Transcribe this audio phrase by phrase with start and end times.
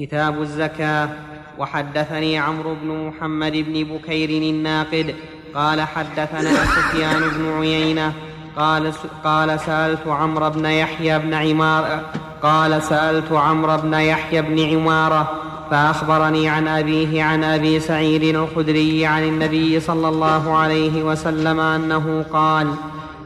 [0.00, 1.08] كتاب الزكاة.
[1.58, 5.14] وحدثني عمرو بن محمد بن بكير الناقد.
[5.54, 8.12] قال حدثنا سفيان بن عيينة.
[8.56, 8.92] قال
[9.24, 12.02] قال سألت عمرو بن يحيى بن عمارة.
[12.42, 15.30] قال سألت عمرو بن يحيى بن عمارة.
[15.70, 22.74] فأخبرني عن أبيه عن أبي سعيد الخدري عن النبي صلى الله عليه وسلم أنه قال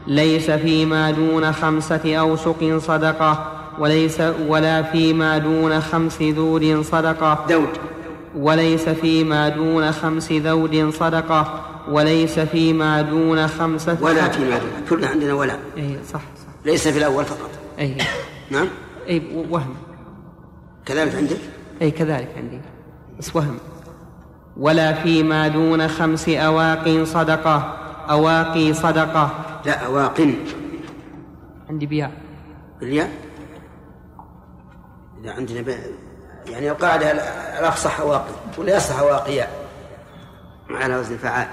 [0.07, 3.54] ليس فيما دون خمسة أوسق صدقة.
[3.79, 7.45] وليس ولا فيما دون خمس ذود صدقة.
[7.49, 7.69] دود.
[8.35, 11.65] وليس فيما دون خمس ذود صدقة.
[11.89, 14.69] وليس فيما دون خمسة ولا فيما دون.
[14.89, 15.53] كلنا عندنا ولا.
[15.77, 16.47] أي صح صح.
[16.65, 17.49] ليس في الأول فقط.
[17.79, 17.97] أي
[18.51, 18.67] نعم.
[19.09, 19.75] أي وهم.
[20.85, 21.37] كذلك عندك؟
[21.81, 22.59] أي كذلك عندي.
[23.19, 23.57] بس وهم.
[24.57, 27.77] ولا فيما دون خمس أواق صدقة.
[28.09, 29.45] أواقي صدقة.
[29.65, 30.35] لا أواقن
[31.69, 32.11] عندي بياع
[32.79, 33.11] بالياء؟
[35.25, 35.75] إذا عندنا ب...
[36.49, 37.11] يعني القاعدة
[37.59, 39.47] الأفصح أواقي ولا يصح أواقيا
[40.69, 41.47] على وزن فعال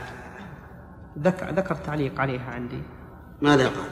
[1.18, 2.82] ذكر, ذكر تعليق عليها عندي.
[3.42, 3.90] ماذا قال؟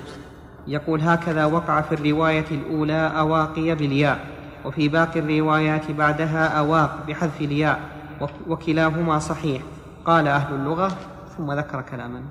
[0.66, 4.26] يقول هكذا وقع في الرواية الأولى أواقي بالياء
[4.64, 7.80] وفي باقي الروايات بعدها أواق بحذف الياء
[8.20, 9.62] وك- وكلاهما صحيح.
[10.04, 10.96] قال أهل اللغة
[11.38, 12.22] ثم ذكر كلاما.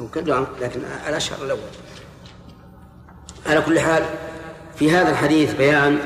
[0.00, 1.60] هو كله لكن الأشهر الأول.
[3.46, 4.02] على كل حال
[4.78, 5.98] في هذا الحديث بيان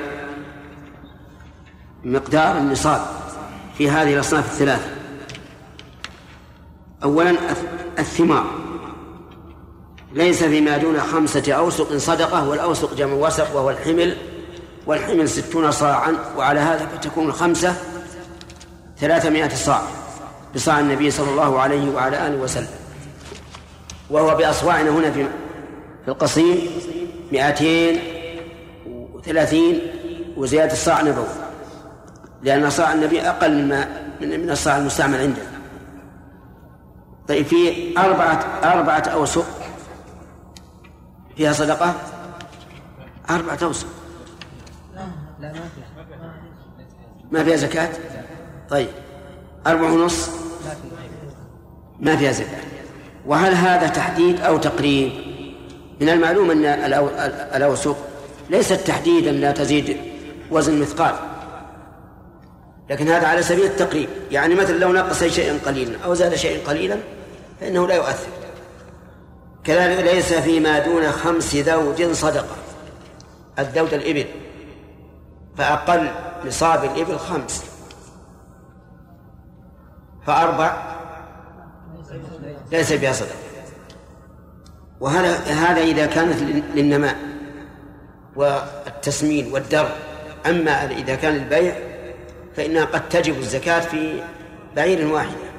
[2.05, 3.07] مقدار النصاب
[3.79, 4.91] في هذه الأصناف الثلاثة.
[7.05, 8.45] أولا الث- الثمار.
[10.13, 14.17] ليس فيما دون خمسة أوسق صدقة والأوسق جمع وسق وهو الحمل
[14.87, 17.77] والحمل ستون صاعا وعلى هذا فتكون الخمسة
[18.99, 19.83] ثلاثمائة صاع
[20.55, 22.69] بصاع النبي صلى الله عليه وعلى آله وسلم.
[24.11, 25.25] وهو بأصواعنا هنا في
[26.05, 26.61] في القصيم
[27.33, 28.01] مئتين
[29.21, 29.81] وثلاثين
[30.37, 31.25] وزيادة الصاع نبوي
[32.43, 33.89] لأن صاع النبي أقل مما
[34.21, 35.45] من من الصاع المستعمل عندنا
[37.29, 39.47] طيب في أربعة أربعة أوسق.
[41.37, 41.95] فيها صدقة؟
[43.31, 43.87] أربعة أوسق.
[47.31, 47.89] ما فيها زكاة؟
[48.71, 48.89] طيب
[49.67, 50.31] أربعة ونص؟
[52.01, 52.61] ما فيها زكاة.
[53.27, 55.13] وهل هذا تحديد أو تقريب؟
[56.01, 57.21] من المعلوم أن الأو-
[57.57, 57.97] الأوسق
[58.51, 59.97] ليست تحديدا لا تزيد
[60.51, 61.15] وزن مثقال.
[62.91, 64.09] لكن هذا على سبيل التقريب.
[64.31, 66.97] يعني مثلا لو نقص شيئا قليلا أو زاد شيئا قليلا
[67.61, 68.31] فإنه لا يؤثر.
[69.65, 72.57] كذلك ليس فيما دون خمس ذود صدقة.
[73.59, 74.27] الذود الإبل.
[75.57, 76.11] فأقل
[76.47, 77.65] نصاب الإبل خمس.
[80.27, 80.97] فأربع
[82.73, 83.35] ليس بها صدقة.
[85.01, 86.43] وهذا هذا إذا كانت
[86.75, 87.30] للنماء.
[88.41, 89.89] والتسمين والدر
[90.47, 91.75] أما إذا كان للبيع
[92.57, 94.23] فإنها قد تجب الزكاة في
[94.77, 95.51] بعير واحدة.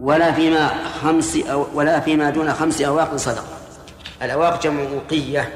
[0.00, 0.68] ولا فيما
[1.02, 3.56] خمس أو ولا فيما دون خمس أواق صدقة.
[4.22, 5.52] الأواق جمع وقية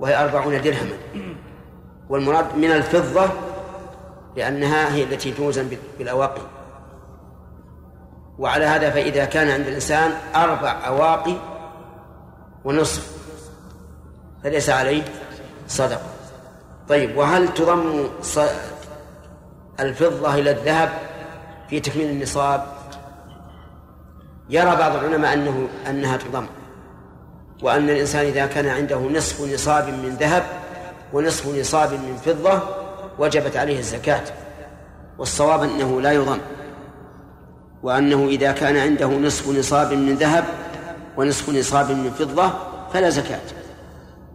[0.00, 0.96] وهي أربعون درهما.
[2.08, 3.28] والمراد من الفضة
[4.36, 6.42] لأنها هي التي توزن بالأواقي
[8.38, 11.34] وعلى هذا فإذا كان عند الإنسان أربع أواقي
[12.64, 13.17] ونصف.
[14.44, 15.02] فليس عليه
[15.68, 16.00] صدقة
[16.88, 18.08] طيب وهل تضم
[19.80, 20.88] الفضة إلى الذهب
[21.70, 22.66] في تكميل النصاب؟
[24.50, 26.46] يرى بعض العلماء أنه أنها تضم
[27.62, 30.42] وأن الإنسان إذا كان عنده نصف نصاب من ذهب
[31.12, 32.62] ونصف نصاب من فضة
[33.18, 34.22] وجبت عليه الزكاة
[35.18, 36.38] والصواب أنه لا يضم
[37.82, 40.44] وأنه إذا كان عنده نصف نصاب من ذهب
[41.16, 42.52] ونصف نصاب من فضة
[42.92, 43.40] فلا زكاة.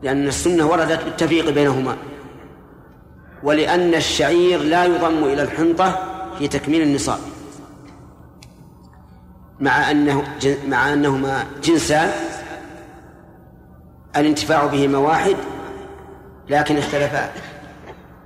[0.03, 1.97] لأن السنة وردت بالتفريق بينهما.
[3.43, 5.99] ولأن الشعير لا يضم إلى الحنطة
[6.39, 7.19] في تكميل النصاب.
[9.59, 10.23] مع أنه
[10.67, 12.11] مع أنهما جنسان
[14.15, 15.35] الانتفاع بهما واحد
[16.49, 17.31] لكن اختلفا.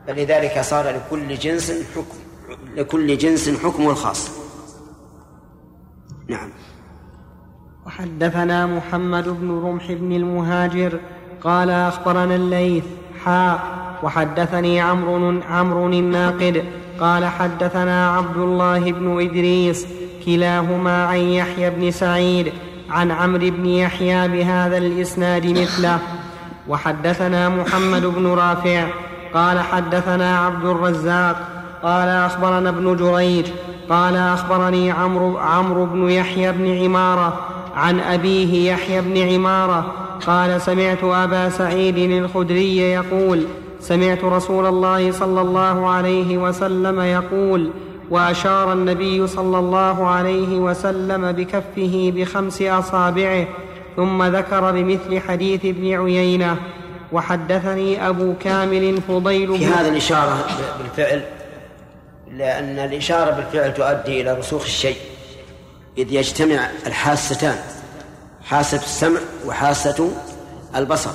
[0.07, 2.17] فلذلك صار لكل جنس حكم
[2.75, 4.31] لكل جنس حكمه الخاص.
[6.29, 6.49] نعم.
[7.85, 10.99] وحدثنا محمد بن رمح بن المهاجر
[11.43, 12.83] قال أخبرنا الليث
[13.25, 13.59] حاء
[14.03, 16.63] وحدثني عمرو عمرو الناقد
[16.99, 19.87] قال حدثنا عبد الله بن إدريس
[20.25, 22.53] كلاهما عن يحيى بن سعيد
[22.89, 25.99] عن عمرو بن يحيى بهذا الإسناد مثله.
[26.67, 28.87] وحدثنا محمد بن رافع
[29.33, 31.35] قال حدثنا عبد الرزاق
[31.83, 33.45] قال أخبرنا ابن جريج
[33.89, 37.39] قال أخبرني عمرو عمرو بن يحيى بن عمارة
[37.77, 39.93] عن أبيه يحيى بن عمارة
[40.27, 43.45] قال سمعت أبا سعيد الخدري يقول
[43.79, 47.69] سمعت رسول الله صلى الله عليه وسلم يقول
[48.09, 53.47] وأشار النبي صلى الله عليه وسلم بكفه بخمس أصابعه
[53.95, 56.57] ثم ذكر بمثل حديث ابن عيينة
[57.11, 60.45] وحدثني أبو كامل فضيل في هذا الإشارة
[60.79, 61.21] بالفعل
[62.37, 64.97] لأن الإشارة بالفعل تؤدي إلى رسوخ الشيء.
[65.97, 67.55] إذ يجتمع الحاستان
[68.43, 70.11] حاسة السمع وحاسة
[70.75, 71.11] البصر.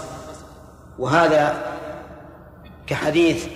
[0.99, 1.64] وهذا
[2.87, 3.46] كحديث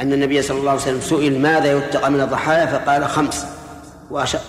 [0.00, 3.46] أن النبي صلى الله عليه وسلم سئل ماذا يتقى من الضحايا؟ فقال خمس.
[4.10, 4.40] وأشار,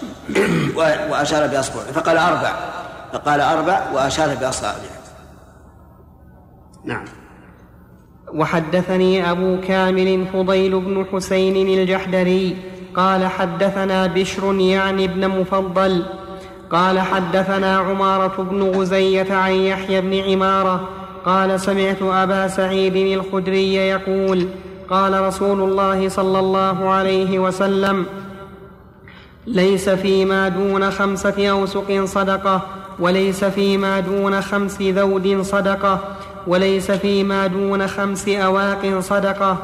[1.10, 1.50] وأشار
[1.94, 2.72] فقال أربع.
[3.14, 5.02] فقال أربع وأشار بأصابعه
[6.86, 7.06] نعم.
[8.34, 12.58] وحدثني أبو كامل فضيل بن حسين الجحدري
[12.96, 16.04] قال حدثنا بشر يعني ابن مفضل.
[16.70, 20.90] قال حدثنا عمارة بن غزية عن يحيى بن عمارة.
[21.26, 24.48] قال سمعت أبا سعيد الخدري يقول
[24.90, 28.06] قال رسول الله صلى الله عليه وسلم
[29.48, 32.62] ليس فيما دون خمسة أوسق صدقة
[33.00, 36.00] وليس فيما دون خمس ذود صدقة
[36.48, 39.58] وليس فيما دون خمس أواق صدقة.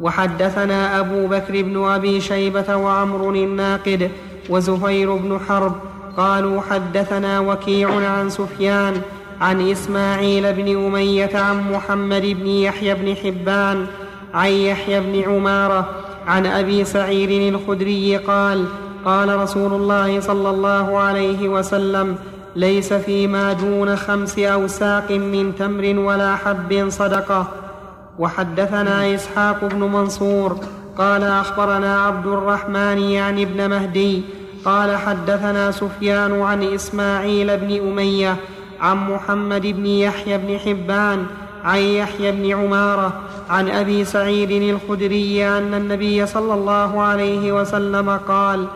[0.00, 4.10] وحدثنا أبو بكر بن أبي شيبة وعمر الناقد
[4.50, 5.72] وزهير بن حرب
[6.16, 9.00] قالوا حدثنا وكيع عن سفيان
[9.40, 13.86] عن إسماعيل بن أمية عن محمد بن يحيى بن حبان
[14.34, 15.88] عن يحيى بن عمارة
[16.26, 18.64] عن أبي سعيد الخدري قال
[19.04, 22.16] قال رسول الله صلى الله عليه وسلم
[22.56, 27.65] ليس فيما دون خمس أوساق من تمر ولا حب صدقة
[28.18, 30.56] وحدثنا إسحاق بن منصور
[30.98, 34.22] قال أخبرنا عبد الرحمن يعني ابن مهدي
[34.64, 38.36] قال حدثنا سفيان عن إسماعيل بن أمية
[38.80, 41.26] عن محمد بن يحيى بن حبان
[41.64, 43.12] عن يحيى بن عمارة
[43.50, 48.66] عن أبي سعيد الخدري أن النبي صلى الله عليه وسلم قال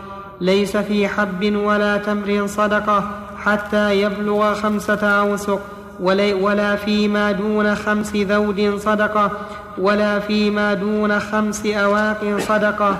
[0.40, 3.10] ليس في حب ولا تمر صدقة
[3.44, 5.60] حتى يبلغ خمسة أوسق
[6.00, 9.30] ولا فيما دون خمس ذود صدقة
[9.78, 12.96] ولا فيما دون خمس أواق صدقة.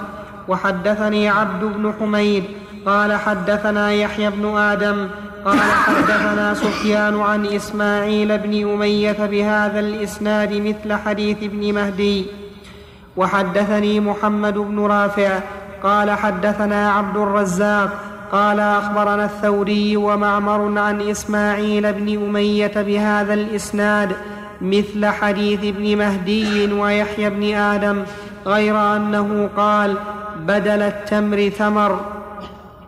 [0.48, 2.44] وحدثني عبد بن حميد
[2.86, 5.08] قال حدثنا يحيى بن آدم
[5.44, 12.26] قال حدثنا سفيان عن إسماعيل بن أمية بهذا الإسناد مثل حديث ابن مهدي.
[13.16, 15.38] وحدثني محمد بن رافع
[15.82, 17.90] قال حدثنا عبد الرزاق
[18.32, 24.12] قال أخبرنا الثوري ومعمر عن إسماعيل بن أمية بهذا الإسناد
[24.60, 28.02] مثل حديث ابن مهدي ويحيى بن آدم
[28.46, 29.96] غير أنه قال
[30.46, 32.00] بدل التمر ثمر.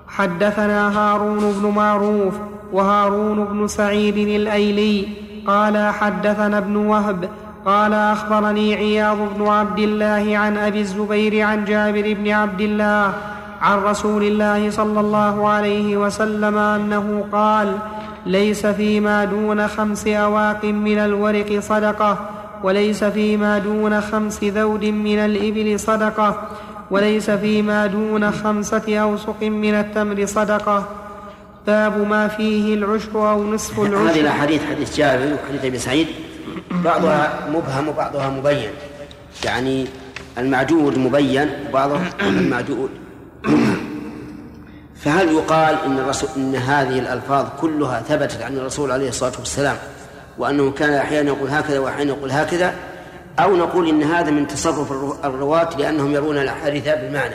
[0.09, 2.35] حدثنا هارون بن معروف
[2.73, 5.09] وهارون بن سعيد الأيلي
[5.47, 7.29] قال حدثنا ابن وهب
[7.67, 13.15] قال أخبرني عياض بن عبد الله عن أبي الزبير عن جابر بن عبد الله
[13.63, 17.79] عن رسول الله صلى الله عليه وسلم أنه قال
[18.27, 22.31] ليس فيما دون خمس أواق من الورق صدقة
[22.63, 26.49] وليس فيما دون خمس ذود من الإبل صدقة
[26.91, 30.89] وليس فيما دون خمسة أوسق من التمر صدقة.
[31.67, 34.11] باب ما فيه العشر أو نصف العشر.
[34.11, 36.07] هذه الأحاديث حديث جابر وحديث أبي سعيد.
[36.71, 38.71] بعضها مبهم وبعضها مبين.
[39.45, 39.87] يعني
[40.39, 42.91] المعدود مبين وبعضها المعدود
[45.03, 49.77] فهل يقال إن الرسول إن هذه الألفاظ كلها ثبتت عن الرسول عليه الصلاة والسلام
[50.39, 52.75] وأنه كان أحيانا يقول هكذا وأحيانا يقول هكذا
[53.39, 54.93] أو نقول إن هذا من تصرف
[55.25, 57.35] الرواة لأنهم يرون الأحاديث بالمعنى؟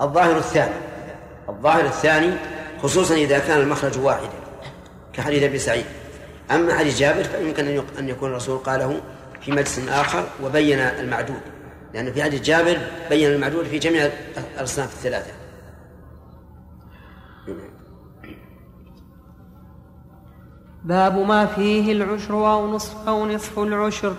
[0.00, 0.74] الظاهر الثاني.
[1.48, 2.32] الظاهر الثاني
[2.82, 4.28] خصوصا إذا كان المخرج واحدا
[5.12, 5.84] كحديث أبي سعيد.
[6.50, 9.00] أما حديث جابر فيمكن أن يكون الرسول قاله
[9.40, 11.40] في مجلس آخر وبين المعدود.
[11.94, 12.78] لأن في حديث جابر
[13.10, 14.10] بين المعدود في جميع
[14.56, 15.32] الأصناف الثلاثة.
[20.84, 24.14] باب ما فيه العشر أو نصف أو نصف العشر.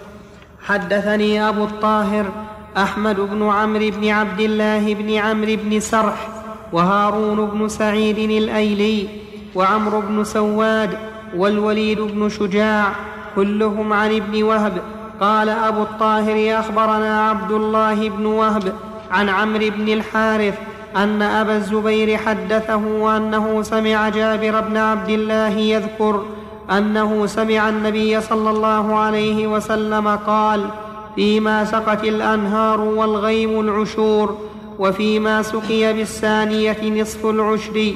[0.62, 2.32] حدثني أبو الطاهر
[2.78, 6.30] أحمد بن عمرو بن عبد الله بن عمرو بن سرح
[6.74, 9.08] وهارون بن سعيد الأيلي
[9.56, 10.98] وعمرو بن سواد
[11.36, 12.96] والوليد بن شجاع
[13.36, 14.82] كلهم عن ابن وهب
[15.24, 18.74] قال أبو الطاهر أخبرنا عبد الله بن وهب
[19.12, 20.58] عن عمرو بن الحارث
[20.96, 26.26] أن أبا الزبير حدثه أنه سمع جابر بن عبد الله يذكر
[26.72, 30.70] أنه سمع النبي صلى الله عليه وسلم قال
[31.16, 34.38] فيما سقت الأنهار والغيم العشور
[34.80, 37.94] وفيما سقي بالثانية نصف العشر.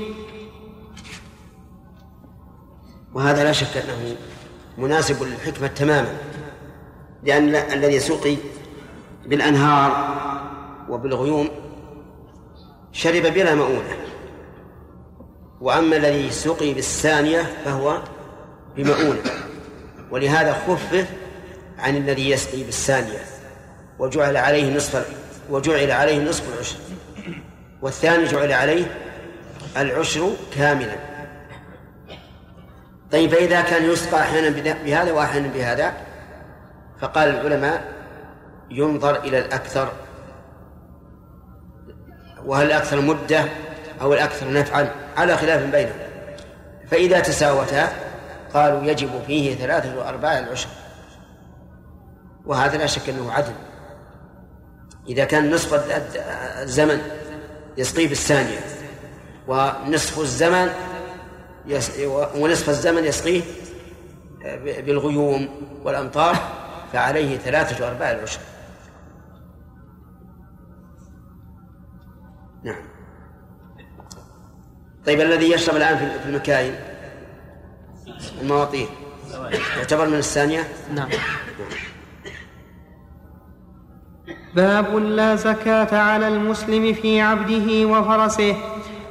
[3.14, 4.16] وهذا لا شك أنه
[4.78, 6.27] مناسب للحكمة تماما.
[7.24, 8.36] لأن الذي سقي
[9.26, 10.18] بالأنهار
[10.90, 11.50] وبالغيوم
[12.92, 13.98] شرب بلا مؤونة.
[15.62, 18.02] وأما الذي سقي بالثانية فهو
[18.76, 19.22] بمؤونة.
[20.12, 21.06] ولهذا خفف
[21.80, 23.20] عن الذي يسقي بالثانية.
[24.00, 25.08] وجعل عليه نصف
[25.50, 26.78] وجعل عليه نصف العشر.
[27.82, 28.86] والثاني جعل عليه
[29.78, 30.96] العشر كاملا.
[33.12, 34.50] طيب فإذا كان يسقى أحيانا
[34.84, 36.07] بهذا وأحيانا بهذا
[37.02, 37.94] فقال العلماء
[38.70, 39.92] ينظر إلى الأكثر
[42.46, 43.46] وهل الأكثر مدة
[44.02, 46.00] أو الأكثر نفعا؟ على خلاف بينهم.
[46.92, 47.90] فإذا تساوتا
[48.54, 50.70] قالوا يجب فيه ثلاثة وأرباع العشر.
[52.46, 53.54] وهذا لا شك أنه عدل.
[55.08, 55.74] إذا كان نصف
[56.62, 57.02] الزمن
[57.78, 58.60] يسقيه بالثانية
[59.48, 60.70] ونصف الزمن
[62.36, 63.42] ونصف الزمن يسقيه
[64.64, 65.50] بالغيوم
[65.84, 66.36] والأمطار
[66.94, 68.40] فعليه ثلاثة وأرباع العشر.
[72.64, 72.82] نعم.
[75.06, 76.76] طيب الذي يشرب الآن في المكاين؟
[78.42, 78.88] المواطير
[79.78, 80.64] يعتبر من الثانية؟
[80.94, 81.10] نعم.
[84.56, 88.56] باب لا زكاة على المسلم في عبده وفرسه.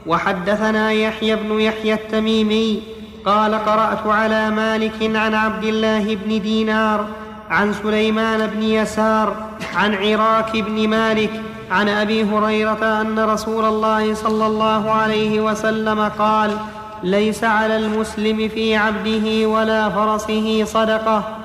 [0.07, 2.83] وحدثنا يحيى بن يحيى التميمي
[3.25, 9.37] قال قرأت على مالك عن عبد الله بن دينار عن سليمان بن يسار
[9.75, 11.31] عن عراك بن مالك
[11.71, 16.59] عن أبي هريرة أن رسول الله صلى الله عليه وسلم قال
[17.03, 21.39] ليس على المسلم في عبده ولا فرسه صدقة.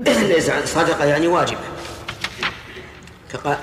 [0.00, 1.58] ليس صدقة يعني واجبة.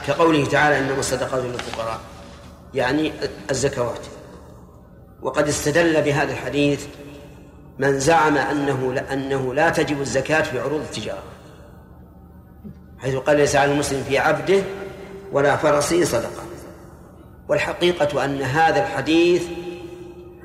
[0.07, 1.99] كقوله تعالى إنما الصدقات للفقراء.
[2.73, 3.13] يعني
[3.51, 4.05] الزكوات.
[5.21, 6.85] وقد استدل بهذا الحديث
[7.79, 11.23] من زعم أنه أنه لا تجب الزكاة في عروض التجارة
[12.99, 14.63] حيث قال ليس على المسلم في عبده
[15.31, 16.43] ولا فرسه صدقة.
[17.49, 19.43] والحقيقة أن هذا الحديث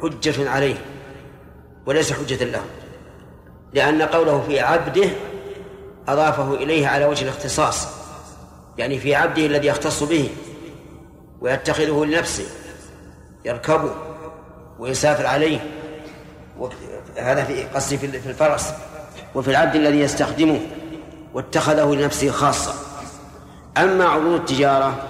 [0.03, 0.75] حجة عليه
[1.87, 2.63] وليس حجة له
[3.73, 5.09] لأن قوله في عبده
[6.09, 7.89] أضافه إليه على وجه الاختصاص
[8.79, 10.31] يعني في عبده الذي يختص به
[11.41, 12.45] ويتخذه لنفسه
[13.45, 13.95] يركبه
[14.79, 15.61] ويسافر عليه
[17.17, 18.73] هذا في قصدي في الفرس
[19.35, 20.61] وفي العبد الذي يستخدمه
[21.35, 22.75] واتخذه لنفسه خاصة.
[23.77, 25.09] أما عروض التجارة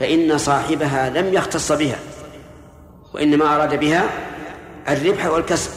[0.00, 1.98] فإن صاحبها لم يختص بها
[3.14, 4.04] وإنما أراد بها
[4.88, 5.70] الربح والكسب.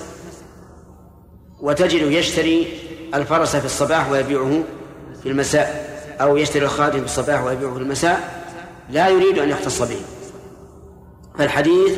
[1.62, 2.68] وتجد يشتري
[3.14, 4.64] الفرس في الصباح ويبيعه
[5.24, 5.90] في المساء
[6.22, 8.44] أو يشتري الخادم في الصباح ويبيعه في المساء
[8.90, 10.02] لا يريد أن يختص به.
[11.38, 11.98] فالحديث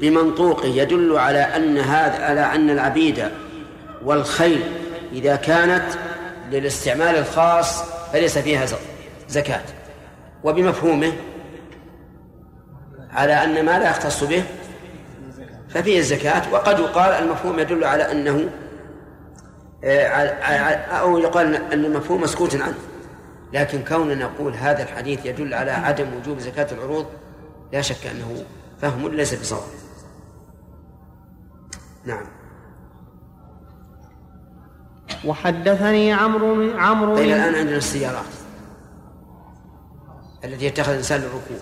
[0.00, 3.28] بمنطوقه يدل على أن هذا على أن العبيد
[4.04, 4.62] والخيل
[5.12, 5.84] إذا كانت
[6.50, 8.66] للاستعمال الخاص فليس فيها
[9.28, 9.62] زكاة.
[10.44, 11.12] وبمفهومه
[13.10, 14.44] على أن ما لا يختص به
[15.68, 16.52] ففيه الزكاة.
[16.52, 18.50] وقد يقال المفهوم يدل على أنه
[19.84, 20.26] آه،
[21.00, 22.78] أو يقال أن المفهوم مسكوت عنه.
[23.52, 27.06] لكن كوننا نقول هذا الحديث يدل على عدم وجوب زكاة العروض
[27.72, 28.44] لا شك أنه
[28.82, 29.62] فهم ليس بصواب.
[32.04, 32.26] نعم.
[35.24, 38.24] وحدثني عمرو عمرو طيب الآن عندنا السيارات
[40.44, 41.58] التي يتخذ الإنسان للركوب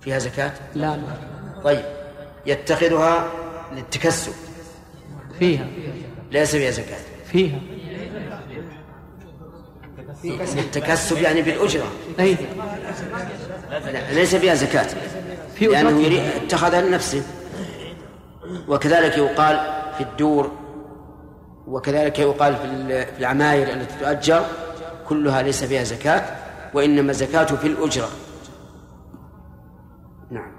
[0.00, 1.02] فيها زكاة؟ لا لا.
[1.64, 1.84] طيب
[2.46, 3.28] يتخذها
[3.72, 4.32] للتكسب.
[5.38, 5.66] فيها.
[6.30, 6.98] ليس فيها زكاة.
[7.24, 7.60] فيها.
[10.58, 11.86] التكسب يعني بالأجرة.
[12.20, 12.36] أي.
[14.12, 14.86] ليس فيها زكاة.
[15.54, 17.22] في لأنه يريد اتخذها لنفسه.
[18.68, 19.60] وكذلك يقال
[19.96, 20.50] في الدور
[21.66, 22.64] وكذلك يقال في
[23.18, 24.42] العماير التي تؤجر
[25.08, 26.22] كلها ليس فيها زكاة
[26.74, 28.08] وإنما الزكاة في الأجرة.
[30.30, 30.52] نعم.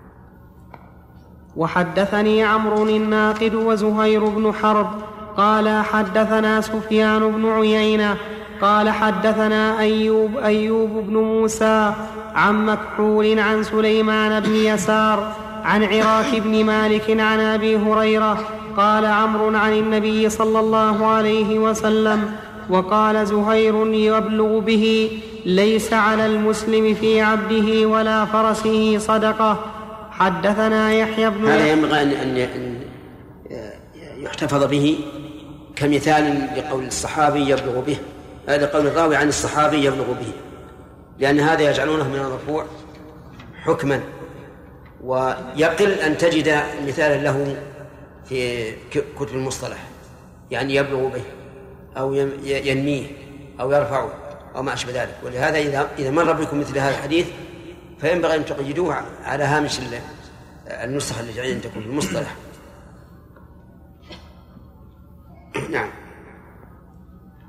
[1.55, 4.87] وحدثني عمرو الناقد وزهير بن حرب
[5.37, 8.17] قال حدثنا سفيان بن عيينة
[8.61, 11.93] قال حدثنا أيوب أيوب بن موسى
[12.35, 19.57] عن مكحول عن سليمان بن يسار عن عراك بن مالك عن أبي هريرة قال عمرو
[19.57, 22.35] عن النبي صلى الله عليه وسلم
[22.69, 24.85] وقال زهير يبلغ به
[25.45, 29.65] ليس على المسلم في عبده ولا فرسه صدقة.
[30.11, 32.77] حدثنا يحيى بن هذا ينبغي ان
[34.17, 34.99] يحتفظ به
[35.75, 37.97] كمثال لقول الصحابي يبلغ به.
[38.47, 40.31] هذا قول الراوي عن الصحابي يبلغ به.
[41.19, 42.65] لأن هذا يجعلونه من المرفوع
[43.63, 43.99] حكما.
[45.05, 47.55] ويقل أن تجد مثالا له
[48.29, 49.77] في كتب المصطلح
[50.51, 51.23] يعني يبلغ به
[51.97, 53.07] أو ينميه
[53.59, 54.09] أو يرفعه
[54.55, 55.15] أو ما أشبه ذلك.
[55.23, 57.27] ولهذا إذا إذا مر بكم مثل هذا الحديث
[57.99, 59.79] فينبغي أن تقيدوه على هامش
[60.67, 62.35] النسخة التي عندكم في المصطلح.
[65.69, 65.89] نعم.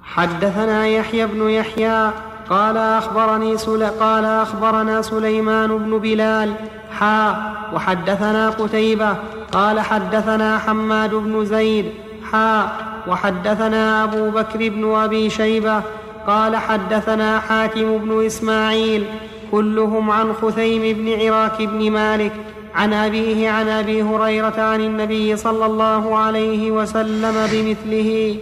[0.02, 2.12] حدثنا يحيى بن يحيى
[2.50, 3.84] قال أخبرني سل...
[3.84, 6.54] قال أخبرنا سليمان بن بلال
[6.90, 7.36] حا
[7.74, 9.16] وحدثنا قتيبة
[9.52, 11.86] قال حدثنا حماد بن زيد
[12.32, 12.68] حا
[13.08, 15.82] وحدثنا أبو بكر بن أبي شيبة
[16.26, 19.04] قال حدثنا حاتم بن إسماعيل
[19.52, 22.32] كلهم عن خثيم بن عراك بن مالك
[22.74, 28.36] عن أبيه عن أبي هريرة عن النبي صلى الله عليه وسلم بمثله.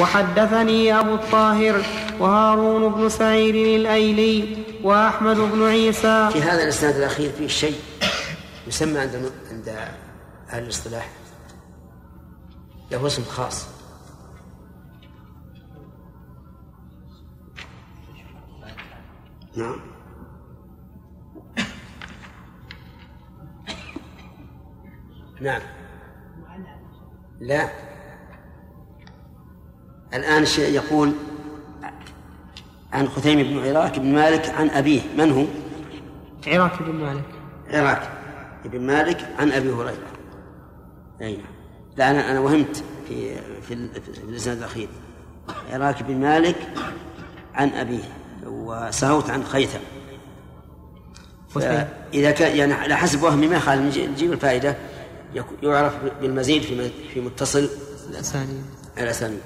[0.00, 1.74] وحدثني أبو الطاهر
[2.20, 4.44] وهارون بن سعيد الأيلي
[4.82, 6.30] وأحمد بن عيسى.
[6.32, 7.80] في هذا الإسناد الأخير فيه شيء
[8.66, 9.68] يسمى عند عند
[10.50, 11.10] أهل الاصطلاح
[12.90, 13.66] له اسم خاص.
[19.56, 19.80] نعم.
[25.40, 25.62] نعم.
[27.40, 27.68] لا.
[30.14, 31.12] الآن يقول
[32.92, 35.00] عن خثيم بن عراك بن مالك عن أبيه.
[35.18, 35.44] من هو؟
[36.46, 37.24] عراك بن مالك.
[37.70, 38.10] عراك
[38.64, 40.06] بن مالك عن أبي هريرة.
[41.20, 41.46] أي نعم.
[41.96, 44.88] لا أنا أنا وهمت في في, في الإسناد الأخير.
[45.72, 46.56] عراك بن مالك
[47.54, 48.04] عن أبيه.
[48.46, 49.78] وسهوت عن خيثم.
[52.14, 54.76] إذا كان يعني على حسب وهمي ما يخالف نجيب الفائدة.
[55.62, 57.68] يعرف بالمزيد في في متصل.
[58.10, 58.64] الأسانيد.
[58.98, 59.40] الأسانيد.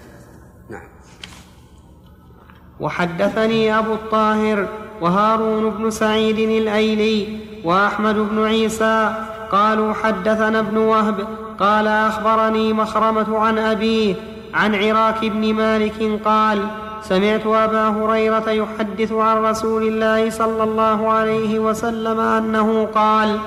[2.82, 4.66] وحدثني أبو الطاهر
[5.00, 9.14] وهارون بن سعيد الأيلي وأحمد بن عيسى
[9.52, 11.26] قالوا حدثنا ابن وهب
[11.60, 14.14] قال أخبرني مخرمة عن أبيه
[14.54, 16.58] عن عراك بن مالك قال
[17.02, 23.38] سمعت أبا هريرة يحدث عن رسول الله صلى الله عليه وسلم أنه قال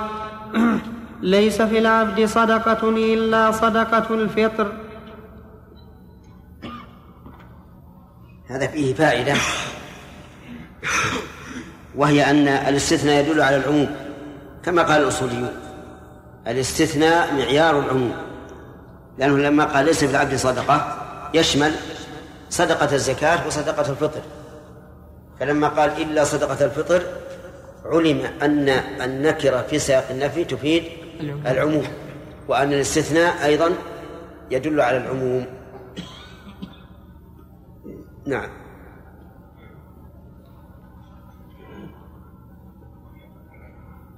[1.21, 4.67] ليس في العبد صدقة إلا صدقة الفطر
[8.49, 9.33] هذا فيه فائدة.
[11.95, 13.95] وهي أن الاستثناء يدل على العموم
[14.65, 15.51] كما قال الأصوليون.
[16.47, 18.15] الاستثناء معيار العموم.
[19.17, 20.97] لأنه لما قال ليس في العبد صدقة
[21.33, 21.71] يشمل
[22.49, 24.21] صدقة الزكاة وصدقة الفطر.
[25.39, 27.01] فلما قال إلا صدقة الفطر
[27.85, 28.69] علم أن
[29.01, 30.83] النكرة في سياق النفي تفيد
[31.21, 31.87] العموم.
[32.47, 33.73] وأن الاستثناء أيضا
[34.51, 35.45] يدل على العموم.
[38.25, 38.49] نعم.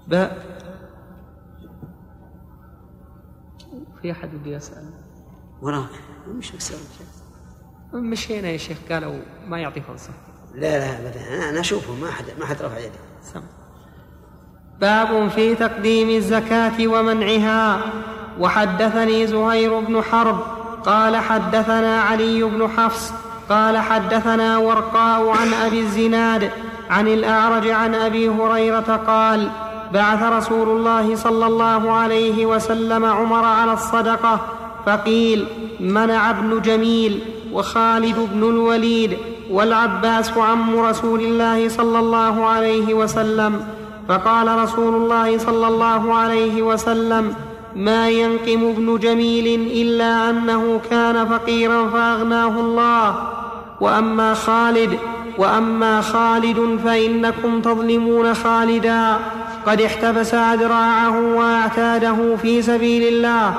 [0.08, 0.58] باء
[4.02, 4.89] في أحد بده يسأل؟
[5.62, 5.89] وراك.
[6.28, 6.78] مش بسأل
[7.93, 10.10] مشينا يا شيخ قالوا ما يعطي فرصة.
[10.56, 11.50] لا لا ابدا.
[11.50, 13.00] أنا اشوفه ما حد ما حد رفع يده.
[13.22, 13.41] سم.
[14.80, 17.93] باب في تقديم الزكاة ومنعها.
[18.39, 20.39] وحدثني زهير بن حرب
[20.84, 23.13] قال حدثنا علي بن حفص
[23.50, 26.52] قال حدثنا ورقاء عن أبي الزناد
[26.90, 29.50] عن الأعرج عن أبي هريرة قال
[29.94, 34.40] بعث رسول الله صلى الله عليه وسلم عمر على الصدقة
[34.86, 35.48] فقيل
[35.80, 37.20] منع ابن جميل
[37.54, 39.18] وخالد بن الوليد
[39.52, 43.68] والعباس عم رسول الله صلى الله عليه وسلم
[44.08, 47.34] فقال رسول الله صلى الله عليه وسلم
[47.76, 53.16] ما ينقم ابن جميل إلا أنه كان فقيرا فأغناه الله.
[53.82, 55.00] وأما خالد
[55.38, 59.18] وأما خالد فإنكم تظلمون خالدا.
[59.66, 63.54] قد احتبس أذراعه وأعتاده في سبيل الله.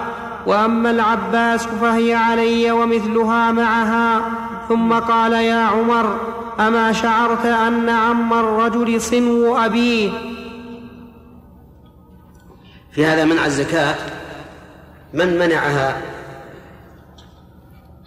[0.46, 4.20] وأما العباس فهي علي ومثلها معها.
[4.68, 6.16] ثم قال يا عمر
[6.60, 10.10] أما شعرت أن عم الرجل صنو أبيه؟
[12.90, 13.94] في هذا منع الزكاة؟
[15.12, 16.02] من منعها؟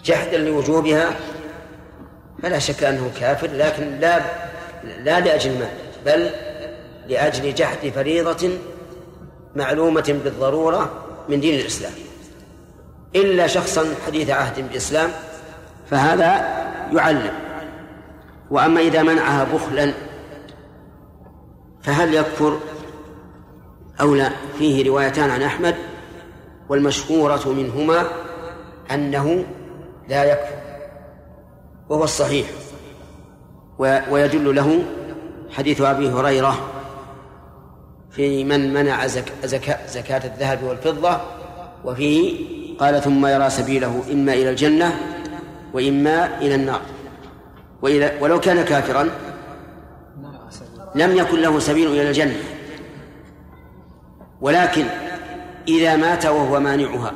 [0.04, 1.16] جحدا لوجوبها؟
[2.44, 4.22] فلا شك أنه كافر لكن لا
[4.84, 5.70] لا لأجل المال
[6.06, 6.30] بل
[7.08, 8.50] لأجل جحد فريضة
[9.56, 10.92] معلومة بالضرورة
[11.30, 11.92] من دين الإسلام.
[13.16, 15.10] إلا شخصا حديث عهد بالإسلام
[15.90, 16.28] فهذا
[16.94, 17.34] يعلم.
[18.52, 19.94] وأما إذا منعها بخلا
[21.84, 22.60] فهل يكفر؟
[24.02, 25.76] أو لا فيه روايتان عن أحمد
[26.70, 28.06] والمشهورة منهما
[28.92, 29.46] أنه
[30.10, 30.62] لا يكفر
[31.90, 32.48] وهو الصحيح
[33.80, 34.84] ويدل له
[35.52, 36.58] حديث أبي هريرة
[38.12, 39.08] في من منع
[39.44, 41.22] زكاة, زكاة الذهب والفضة
[41.86, 42.46] وفيه
[42.78, 45.00] قال ثم يرى سبيله إما إلى الجنة
[45.74, 46.82] وإما إلى النار.
[47.82, 49.10] وإذا ولو كان كافرا
[50.96, 52.36] لم يكن له سبيل إلى الجنة.
[54.42, 54.86] ولكن
[55.68, 57.14] إذا مات وهو مانعها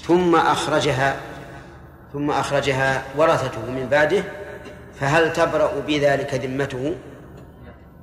[0.00, 1.16] ثم أخرجها
[2.12, 4.24] ثم أخرجها ورثته من بعده
[5.00, 6.94] فهل تبرأ بذلك ذمته؟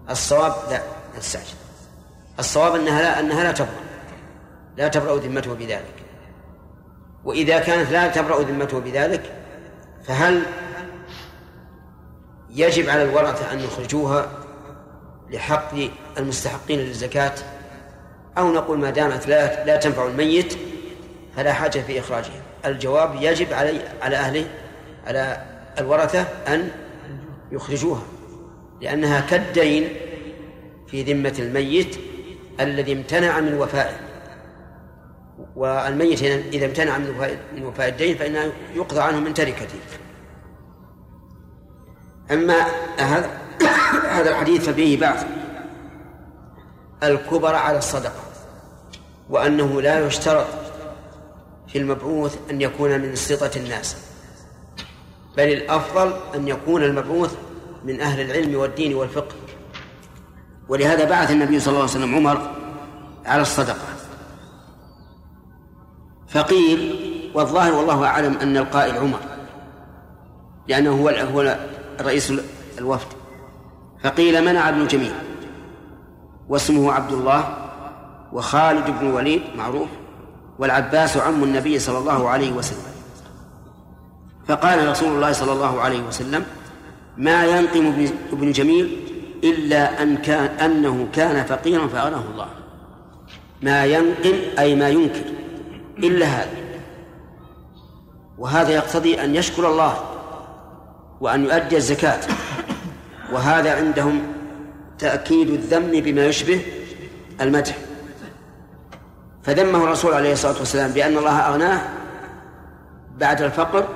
[0.10, 0.82] الصواب لا
[1.17, 1.56] تستعجل.
[2.39, 3.80] الصواب أنها لا أنها لا تبرأ
[4.78, 5.93] لا تبرأ ذمته بذلك.
[7.24, 9.32] وإذا كانت لا تبرأ ذمته بذلك
[10.04, 10.43] فهل
[12.50, 14.32] يجب على الورثة أن يخرجوها
[15.30, 15.74] لحق
[16.17, 17.36] المستحقين للزكاة؟
[18.38, 20.54] أو نقول ما دامت لا لا تنفع الميت
[21.36, 22.42] فلا حاجة في إخراجها.
[22.65, 24.46] الجواب يجب علي على أهله
[25.08, 25.42] على
[25.80, 26.70] الورثة أن
[27.52, 28.02] يخرجوها
[28.82, 29.89] لأنها كالدين
[30.88, 31.96] في ذمة الميت
[32.60, 33.96] الذي امتنع من وفائه
[35.56, 39.80] والميت إذا امتنع من وفاء من وفاء الدين فإنه يقضى عنه من تركته.
[42.32, 42.56] أما
[42.98, 43.30] هذا
[44.10, 45.26] هذا الحديث ففيه بعث.
[47.04, 48.24] الكبر على الصدقة
[49.30, 50.48] وأنه لا يشترط
[51.68, 53.96] في المبعوث أن يكون من سلطة الناس
[55.38, 57.36] بل الأفضل أن يكون المبعوث
[57.84, 59.36] من أهل العلم والدين والفقه.
[60.70, 62.52] ولهذا بعث النبي صلى الله عليه وسلم عمر
[63.26, 63.88] على الصدقة.
[66.28, 67.00] فقيل
[67.36, 69.20] والظاهر والله أعلم أن القائل عمر
[70.68, 71.58] لأنه هو هو
[72.02, 72.34] رئيس
[72.78, 73.08] الوفد.
[74.04, 75.14] فقيل منع ابن جميل.
[76.50, 77.58] واسمه عبد الله
[78.34, 79.90] وخالد بن الوليد معروف
[80.60, 82.90] والعباس عم النبي صلى الله عليه وسلم.
[84.48, 86.46] فقال رسول الله صلى الله عليه وسلم
[87.18, 88.98] ما ينقم ابن جميل
[89.44, 92.48] إلا أن كان أنه كان فقيرا فأغناه الله.
[93.62, 95.26] ما ينقم أي ما ينكر
[95.98, 96.58] إلا هذا.
[98.38, 99.94] وهذا يقتضي أن يشكر الله
[101.22, 102.20] وأن يؤدي الزكاة.
[103.34, 104.22] وهذا عندهم
[105.00, 106.62] تأكيد الذم بما يشبه
[107.42, 107.78] المدح.
[109.44, 111.82] فذمه الرسول عليه الصلاة والسلام بأن الله أغناه
[113.18, 113.88] بعد الفقر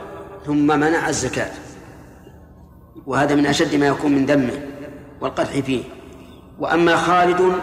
[0.46, 1.52] ثم منع الزكاة.
[3.06, 4.62] وهذا من أشد ما يكون من ذمه
[5.22, 5.84] والقدح فيه.
[6.60, 7.54] وأما خالد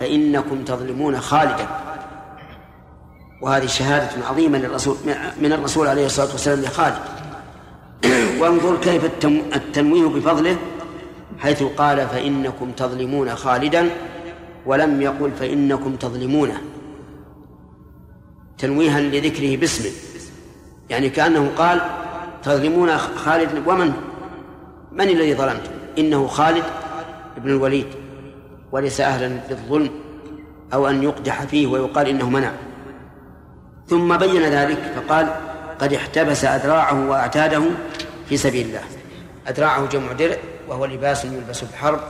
[0.00, 1.66] فإنكم تظلمون خالدا.
[3.42, 4.96] وهذه شهادة عظيمة للرسول
[5.40, 6.98] من الرسول عليه الصلاة والسلام لخالد.
[8.40, 9.04] وانظر كيف
[9.56, 10.56] التنويه بفضله
[11.44, 13.90] حيث قال فإنكم تظلمون خالدا
[14.66, 16.60] ولم يقل فإنكم تظلمونه
[18.58, 19.90] تنويها لذكره باسمه.
[20.90, 21.80] يعني كأنه قال
[22.42, 23.92] تظلمون خالد ومن؟
[24.92, 26.64] من الذي ظلمتم؟ إنه خالد
[27.36, 27.86] بن الوليد.
[28.72, 29.90] وليس أهلا للظلم
[30.74, 32.52] أو أن يقدح فيه ويقال إنه منع.
[33.86, 35.34] ثم بين ذلك فقال
[35.78, 37.62] قد احتبس أذراعه وأعتاده
[38.28, 38.82] في سبيل الله.
[39.48, 40.36] أذراعه جمع درع
[40.68, 42.00] وهو لباس يلبس في الحرب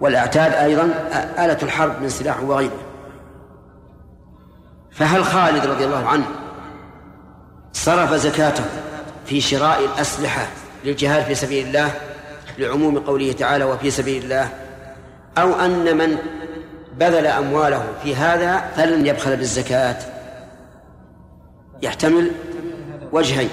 [0.00, 0.82] والأعتاد أيضا
[1.38, 2.80] آلة الحرب من سلاح وغيره.
[4.90, 6.24] فهل خالد رضي الله عنه
[7.72, 8.64] صرف زكاته
[9.26, 10.46] في شراء الأسلحة
[10.84, 11.90] للجهاد في سبيل الله
[12.58, 14.48] لعموم قوله تعالى وفي سبيل الله
[15.38, 16.16] أو أن من
[16.98, 19.96] بذل أمواله في هذا فلن يبخل بالزكاة؟
[21.82, 22.30] يحتمل
[23.12, 23.50] وجهين.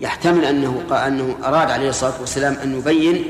[0.00, 3.24] يحتمل أنه أنه أراد عليه الصلاة والسلام أن يبين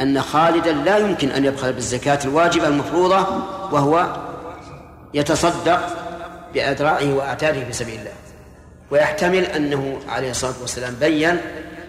[0.00, 3.26] أن خالدا لا يمكن أن يبخل بالزكاة الواجبة المفروضة
[3.72, 4.16] وهو
[5.14, 5.80] يتصدق
[6.54, 8.12] بأذراعه وأعتاده في سبيل الله.
[8.90, 11.36] ويحتمل أنه عليه الصلاة والسلام بين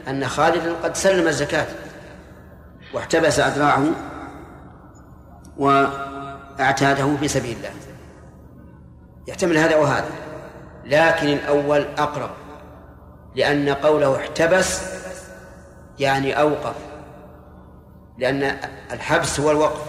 [0.08, 1.68] أن خالدا قد سلم الزكاة
[2.94, 3.86] واحتبس أذراعه
[5.58, 7.72] وأعتاده في سبيل الله.
[9.28, 10.10] يحتمل هذا وهذا.
[10.86, 12.30] لكن الأول أقرب
[13.36, 14.82] لأن قوله احتبس
[16.00, 16.76] يعني أوقف.
[18.18, 18.58] لأن
[18.92, 19.82] الحبس هو الوقف.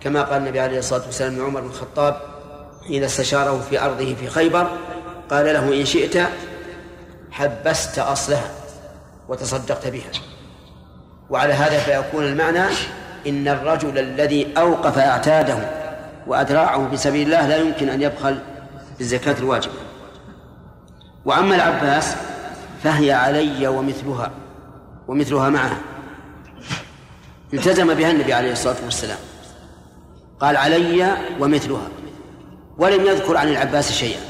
[0.00, 2.20] كما قال النبي عليه الصلاة والسلام لعمر بن الخطاب
[2.86, 4.70] حين استشاره في أرضه في خيبر
[5.30, 6.28] قال له إن شئت
[7.30, 8.50] حبست أصلها
[9.28, 10.10] وتصدقت بها.
[11.30, 12.64] وعلى هذا فيكون المعنى
[13.26, 15.58] إن الرجل الذي أوقف أعتاده
[16.26, 18.38] وأذراعه في سبيل الله لا يمكن أن يبخل
[18.98, 19.74] بالزكاة الواجبة.
[21.24, 22.16] وأما العباس
[22.82, 24.30] فهي علي ومثلها
[25.08, 25.78] ومثلها معها
[27.58, 29.18] التزم بها النبي عليه الصلاة والسلام.
[30.40, 31.88] قال علي ومثلها
[32.78, 34.20] ولم يذكر عن العباس شيئا.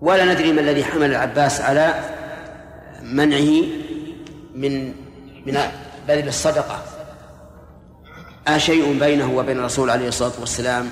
[0.00, 1.94] ولا ندري ما الذي حمل العباس على
[3.02, 3.62] منعه
[4.54, 4.94] من
[5.46, 5.58] من
[6.08, 6.82] بذل الصدقة.
[8.48, 10.90] أشيء بينه وبين الرسول عليه الصلاة والسلام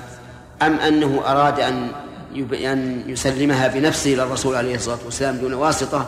[0.61, 1.91] أم أنه أراد أن
[2.53, 6.05] أن يسلمها بنفسه إلى الرسول عليه الصلاة والسلام دون واسطة؟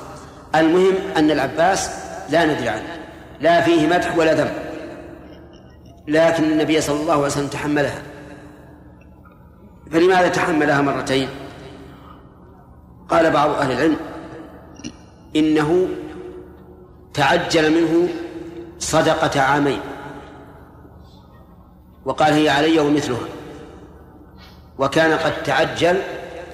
[0.56, 1.90] المهم أن العباس
[2.30, 3.03] لا ندري عنه.
[3.44, 4.52] لا فيه مدح ولا ذم.
[6.08, 8.02] لكن النبي صلى الله عليه وسلم تحملها.
[9.92, 11.30] فلماذا تحملها مرتين؟
[13.10, 13.96] قال بعض أهل العلم
[15.36, 15.88] إنه
[17.14, 18.10] تعجل منه
[18.80, 19.80] صدقة عامين.
[22.06, 23.28] وقال هي علي ومثلها.
[24.78, 26.02] وكان قد تعجل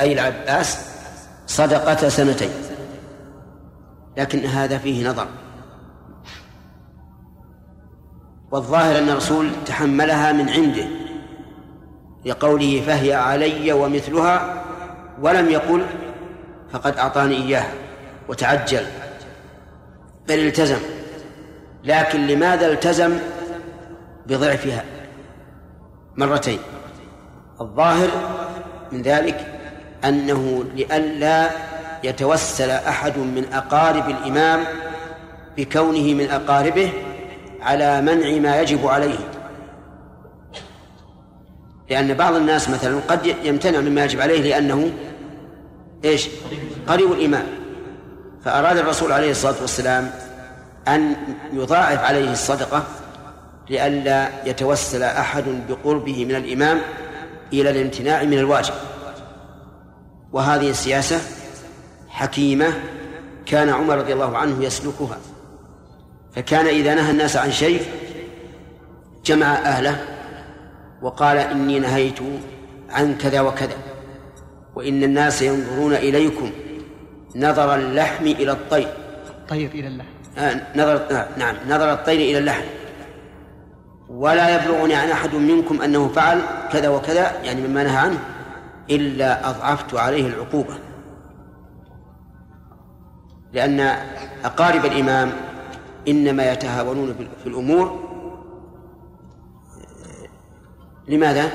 [0.02, 0.95] أي العباس
[1.47, 2.52] صدقة سنتين.
[4.17, 5.28] لكن هذا فيه نظر.
[8.52, 10.86] والظاهر أن الرسول تحملها من عنده
[12.26, 14.64] لقوله فهي علي ومثلها
[15.22, 15.86] ولم يقل
[16.72, 17.74] فقد أعطاني إياها
[18.30, 18.86] وتعجل
[20.28, 20.80] بل التزم
[21.84, 23.20] لكن لماذا التزم؟
[24.26, 24.84] بضعفها
[26.18, 26.60] مرتين
[27.62, 28.10] الظاهر
[28.92, 29.46] من ذلك
[30.06, 31.50] أنه لئلا
[32.04, 34.64] يتوسل أحد من أقارب الإمام
[35.58, 36.92] بكونه من أقاربه
[37.62, 39.19] على منع ما يجب عليه.
[41.89, 44.91] لأن بعض الناس مثلا قد يمتنع مما يجب عليه لأنه
[46.06, 46.30] إيش؟
[46.88, 47.45] قريب الإمام
[48.45, 50.12] فأراد الرسول عليه الصلاة والسلام
[50.88, 51.15] أن
[51.54, 52.84] يضاعف عليه الصدقة
[53.69, 56.82] لئلا يتوسل أحد بقربه من الإمام
[57.54, 58.74] إلى الامتناع من الواجب.
[60.32, 61.22] وهذه السياسة
[62.10, 62.74] حكيمة
[63.45, 65.17] كان عمر رضي الله عنه يسلكها.
[66.36, 67.82] فكان إذا نهى الناس عن شيء
[69.26, 70.06] جمع أهله
[71.02, 72.20] وقال إني نهيت
[72.89, 73.78] عن كذا وكذا
[74.76, 76.52] وإن الناس ينظرون إليكم
[77.36, 78.94] نظر اللحم إلى الطير.
[79.30, 80.10] الطير إلى اللحم.
[80.38, 82.63] آه نظر آه نعم نظر الطير إلى اللحم.
[84.10, 88.20] ولا يبلغني عن أحد منكم أنه فعل كذا وكذا يعني مما نهى عنه
[88.89, 90.74] إلا أضعفت عليه العقوبة.
[93.54, 93.80] لأن
[94.46, 95.32] أقارب الإمام
[96.10, 98.10] إنما يتهاونون في الأمور.
[101.08, 101.52] لماذا؟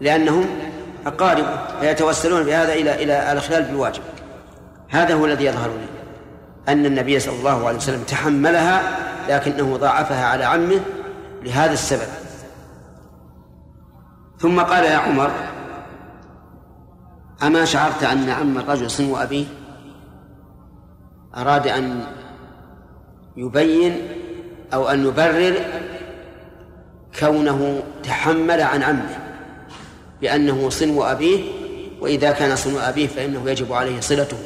[0.00, 0.46] لأنهم
[1.06, 1.46] أقارب
[1.80, 4.02] فيتوسلون بهذا إلى إلى الإخلال بالواجب.
[4.88, 5.86] هذا هو الذي يظهر لي
[6.72, 8.82] أن النبي صلى الله عليه وسلم تحملها
[9.28, 10.80] لكنه ضاعفها على عمه
[11.42, 12.08] لهذا السبب.
[14.38, 15.30] ثم قال يا عمر
[17.42, 19.46] أما شعرت أن عم الرجل صنو أبيه
[21.36, 22.06] أراد أن
[23.36, 24.08] يبين
[24.74, 25.56] أو أن يبرر
[27.20, 29.18] كونه تحمل عن عمه
[30.20, 31.52] بأنه صنو أبيه
[32.00, 34.36] وإذا كان صنو أبيه فإنه يجب عليه صلته.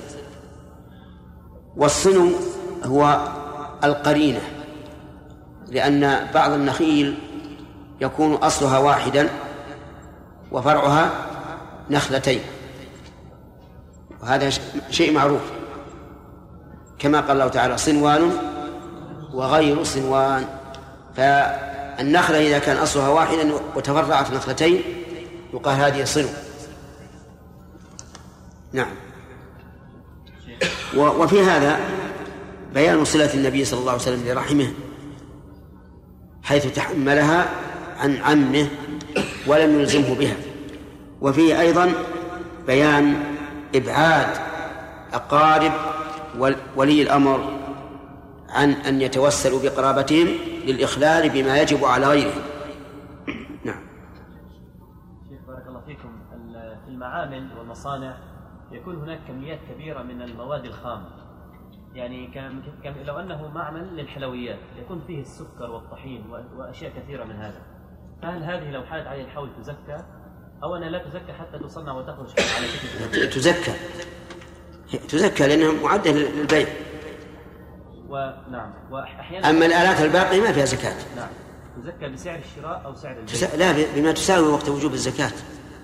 [1.77, 2.31] والصنو
[2.85, 3.29] هو
[3.85, 4.40] القرينة
[5.68, 7.18] لأن بعض النخيل
[8.01, 9.29] يكون أصلها واحدا
[10.53, 11.11] وفرعها
[11.90, 12.40] نخلتين
[14.23, 14.51] وهذا
[14.90, 15.42] شيء معروف.
[16.99, 18.54] كما قال الله تعالى صنوان
[19.35, 20.47] وغير صنوان.
[21.16, 24.83] فالنخلة إذا كان أصلها واحدا وتفرعت نخلتين
[25.55, 26.29] يقال هذه صنو.
[28.73, 28.94] نعم.
[30.97, 31.79] وفي هذا
[32.75, 34.73] بيان صلة النبي صلى الله عليه وسلم لرحمه
[36.42, 37.49] حيث تحملها
[37.99, 38.68] عن عمه
[39.47, 40.37] ولم يلزمه بها.
[41.20, 41.92] وفيه أيضا
[42.66, 43.23] بيان
[43.75, 44.29] إبعاد
[45.12, 45.73] أقارب
[46.77, 47.54] ولي الأمر
[48.55, 50.29] عن أن يتوسلوا بقرابتهم
[50.67, 52.43] للإخلال بما يجب على غيرهم.
[53.64, 53.83] نعم.
[55.29, 56.25] شيخ بارك الله فيكم.
[56.85, 58.17] في المعامل والمصانع
[58.73, 61.05] يكون هناك كميات كبيرة من المواد الخام.
[61.95, 62.27] يعني
[62.85, 66.25] كم لو أنه معمل للحلويات يكون فيه السكر والطحين
[66.57, 67.62] وأشياء كثيرة من هذا.
[68.23, 70.05] فهل هذه لو حالت عليه الحول تزكى؟
[70.62, 73.73] أو أنها لا تزكى حتى تصنع وتخرج على شكل تزكى.
[75.09, 76.67] تزكى لأنها معدة للبيع.
[78.09, 80.97] ونعم وأحيانا أما الآلات الباقية ما فيها زكاة.
[81.17, 81.29] نعم.
[81.77, 83.35] تزكى بسعر الشراء أو سعر البيع.
[83.35, 83.55] تس...
[83.55, 85.33] لا بما تساوي وقت وجوب الزكاة.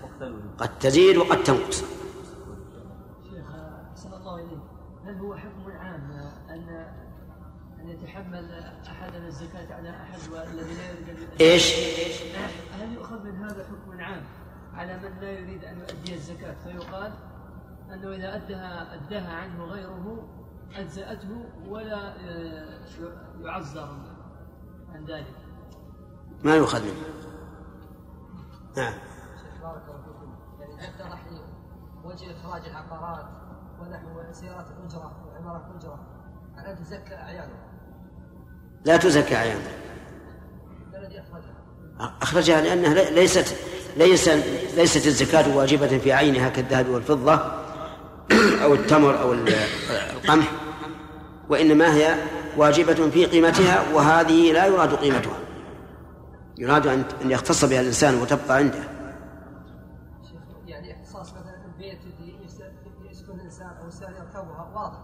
[0.02, 0.50] وقت الوجوب.
[0.58, 1.84] قد تزيد وقد تنقص.
[3.30, 3.46] شيخ
[3.92, 4.60] أحسن الله إليك.
[5.06, 6.10] هل هو حكم عام
[6.50, 6.86] ان
[7.80, 11.74] أن يتحمل احدنا الزكاة على أحد والذي لا يريد إيش؟
[12.80, 14.22] هل يؤخذ من هذا حكم عام
[14.74, 17.12] على من لا يريد أن يؤدي الزكاة؟ فيقال
[17.92, 20.28] أنه إذا ادها اداها عنه غيره
[20.76, 22.78] أجزأته ولا آه،
[23.40, 23.88] يعذر
[24.94, 25.34] عن ذلك.
[26.44, 26.94] ما يؤخذ منه
[28.76, 28.92] نعم
[29.62, 30.34] بارك الله فيكم.
[30.60, 31.20] يعني حتى راح
[32.04, 33.26] وجه إخراج العقارات
[33.80, 36.00] ونحو سيارات الأجرة وعمارات الأجرة
[36.58, 37.70] ألا تزكى أعيانها
[38.84, 39.72] لا تزكى أعيانها
[40.94, 41.60] الذي أخرجها؟
[42.22, 43.56] أخرجها لأنها ليست
[43.96, 44.28] ليس
[44.76, 47.34] ليست الزكاة واجبة في عينها كالذهب والفضة.
[48.62, 50.52] أو التمر أو القمح
[51.48, 52.14] وإنما هي
[52.56, 55.38] واجبة في قيمتها وهذه لا يراد قيمتها.
[56.58, 58.78] يراد أن يختص بها الإنسان وتبقى عنده.
[60.66, 61.98] يعني إختصاص مثلا البيت
[63.10, 64.98] يسكن الإنسان أو يركبها واضح.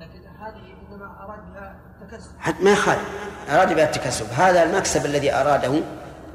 [0.00, 2.30] لكن هذه إنما أراد بها التكسب.
[2.38, 3.08] حتى ما يخالف.
[3.50, 4.26] أراد بها التكسب.
[4.32, 5.82] هذا المكسب الذي أراده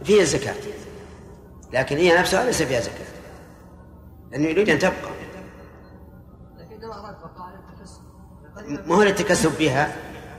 [0.03, 0.55] فيه الزكاة.
[1.73, 3.05] لكن هي نفسها ليس فيها زكاة.
[4.31, 5.15] لأنه يريد أن تبقى.
[8.67, 9.95] ما هو للتكسب بها؟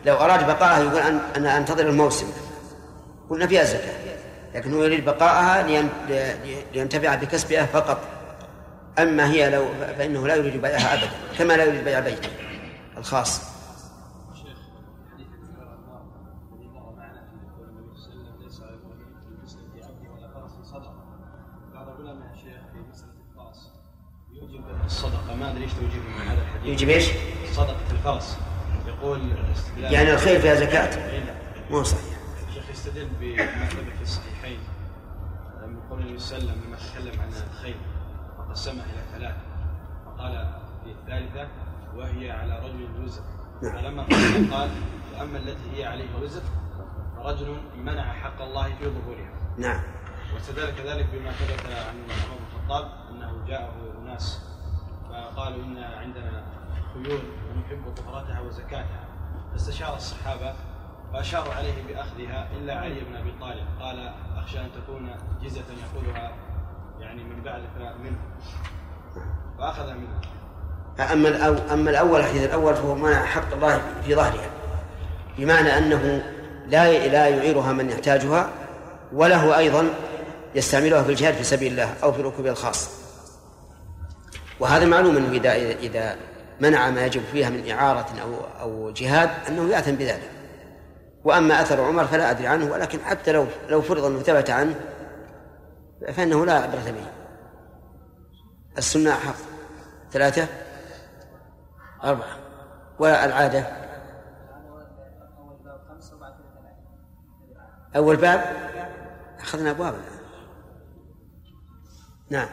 [0.07, 2.27] لو أراد بقائها يقول أن أنا أنتظر الموسم.
[3.31, 4.17] قلنا فيها زكاة.
[4.55, 5.63] لكن هو يريد بقائها
[6.75, 7.99] لينتفع بكسبها فقط.
[8.99, 9.67] أما هي لو
[9.99, 12.29] فإنه لا يريد بيعها أبدا كما لا يريد بيع بيته
[12.97, 13.57] الخاص.
[24.85, 25.35] الصدقة.
[25.35, 27.05] ما أدري إيش توجيه من هذا الحديث يجب إيش؟
[27.53, 27.86] صدقة.
[28.07, 28.39] الفرس
[28.87, 29.21] يقول
[29.79, 31.23] يعني الخير فيها زكاة
[31.71, 32.17] مو صحيح.
[32.49, 34.59] الشيخ يستدل بما ثبت في الصحيحين.
[35.67, 37.77] من قول النبي صلى الله عليه وسلم لما تكلم عن الخير
[38.39, 39.35] وقسمها إلى ثلاث
[40.07, 40.49] فقال
[40.85, 41.49] في الثالثة
[41.97, 43.23] وهي على رجل وزر.
[43.63, 43.73] نعم.
[43.73, 44.03] فلما
[44.57, 44.71] قال
[45.15, 46.43] وأما التي هي عليها وزر
[47.17, 49.31] فرجل منع حق الله في ظهورها.
[49.59, 49.81] نعم.
[50.35, 54.41] واستدل كذلك بما ثبت عن عمر بن الخطاب أنه جاءه اناس
[55.11, 56.45] فقالوا إن عندنا
[56.95, 59.05] خيول ونحب طهرتها وزكاتها.
[59.53, 60.55] فاستشار الصحابة
[61.13, 63.67] فأشاروا عليه بأخذها إلا علي بن أبي طالب.
[63.81, 65.11] قال أخشى أن تكون
[65.43, 66.33] جزة يأخذها
[67.01, 67.63] يعني من بعد
[68.05, 68.19] منه.
[69.59, 70.21] فاخذها منه.
[71.13, 74.51] أما الأو أما الأول الحديث الأول فهو منع حق الله في ظهرها
[75.39, 76.33] بمعنى أنه
[76.67, 78.51] لا لا يعيرها من يحتاجها
[79.13, 79.91] وله أيضا
[80.55, 82.91] يستعملها في الجهاد في سبيل الله أو في ركوبها الخاص.
[84.61, 86.17] وهذا معلوم أنه إذا إذا
[86.61, 90.31] منع ما يجب فيها من إعارة أو أو جهاد أنه يأثم بذلك.
[91.25, 94.75] وأما أثر عمر فلا أدري عنه ولكن حتى لو لو فرض أنه ثبت عنه
[96.17, 97.07] فإنه لا عبرة به.
[98.79, 99.35] السنة أحق.
[100.13, 100.47] ثلاثة؟
[102.05, 102.39] أربعة.
[102.99, 103.67] والعادة؟
[107.97, 108.41] أول باب؟
[109.41, 109.95] أخذنا أبواب
[112.31, 112.49] نعم.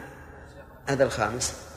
[0.88, 1.73] هذا الخامس.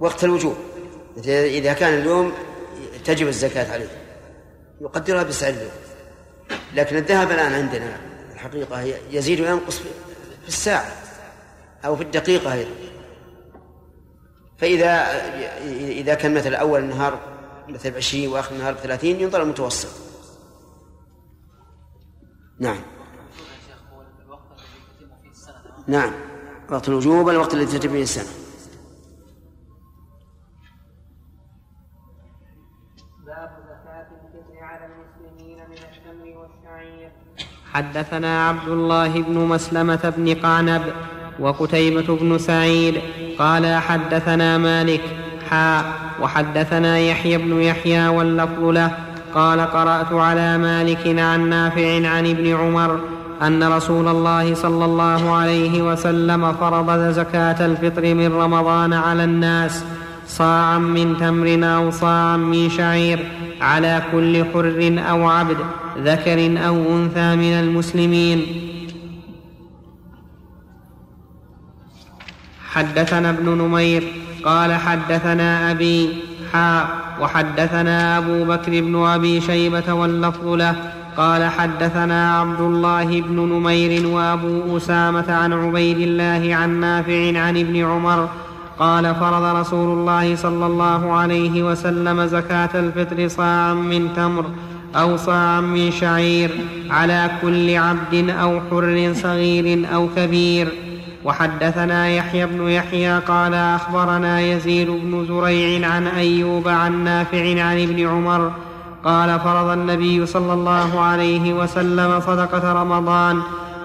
[0.00, 0.56] وقت الوجوب.
[1.26, 2.32] إذا كان اليوم
[3.04, 3.88] تجب الزكاة عليه.
[4.80, 5.70] يقدرها بسعر اليوم.
[6.74, 8.00] لكن الذهب الآن عندنا
[8.32, 9.78] الحقيقة يزيد وينقص
[10.42, 10.92] في الساعة
[11.84, 12.70] أو في الدقيقة أيضا.
[14.58, 14.88] فإذا
[15.74, 17.20] إذا كان مثل أول النهار
[17.68, 19.88] مثل بعشرين وآخر النهار بثلاثين ينظر المتوسط.
[22.58, 22.80] نعم.
[25.86, 26.12] نعم.
[26.70, 28.39] وقت الوجوب الوقت الذي تتم فيه السنة؟
[37.74, 40.82] حدثنا عبد الله بن مسلمة بن قعنب
[41.38, 42.94] وقتيبة بن سعيد
[43.38, 45.00] قال حدثنا مالك
[45.50, 45.84] حاء
[46.22, 48.90] وحدثنا يحيى بن يحيى واللفظ له
[49.34, 53.00] قال قرأت على مالك عن نافع عن ابن عمر
[53.42, 59.84] أن رسول الله صلى الله عليه وسلم فرض زكاة الفطر من رمضان على الناس
[60.26, 63.26] صاعا من تمر أو صاعا من شعير
[63.60, 65.56] على كل حر أو عبد
[65.98, 68.46] ذكر أو أنثى من المسلمين.
[72.68, 74.12] حدثنا ابن نمير
[74.44, 76.08] قال حدثنا أبي
[76.52, 76.88] حاء
[77.20, 80.92] وحدثنا أبو بكر بن أبي شيبة واللفظ له.
[81.16, 87.84] قال حدثنا عبد الله بن نمير وأبو أسامة عن عبيد الله عن نافع عن ابن
[87.84, 88.28] عمر
[88.78, 94.44] قال فرض رسول الله صلى الله عليه وسلم زكاة الفطر صاعا من تمر
[94.96, 96.50] أو صاعا من شعير
[96.90, 100.68] على كل عبد أو حر صغير أو كبير.
[101.24, 108.06] وحدثنا يحيى بن يحيى قال أخبرنا يزيد بن زريع عن أيوب عن نافع عن ابن
[108.08, 108.52] عمر
[109.04, 113.40] قال فرض النبي صلى الله عليه وسلم صدقة رمضان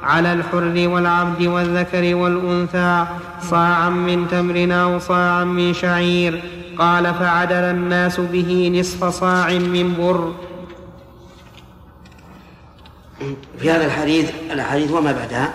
[0.05, 3.05] على الحر والعبد والذكر والأنثى
[3.41, 6.43] صاعا من تمر أو صاعا من شعير.
[6.77, 10.33] قال فعدل الناس به نصف صاع من بر.
[13.59, 15.53] في هذا الحديث الحديث وما بعدها؟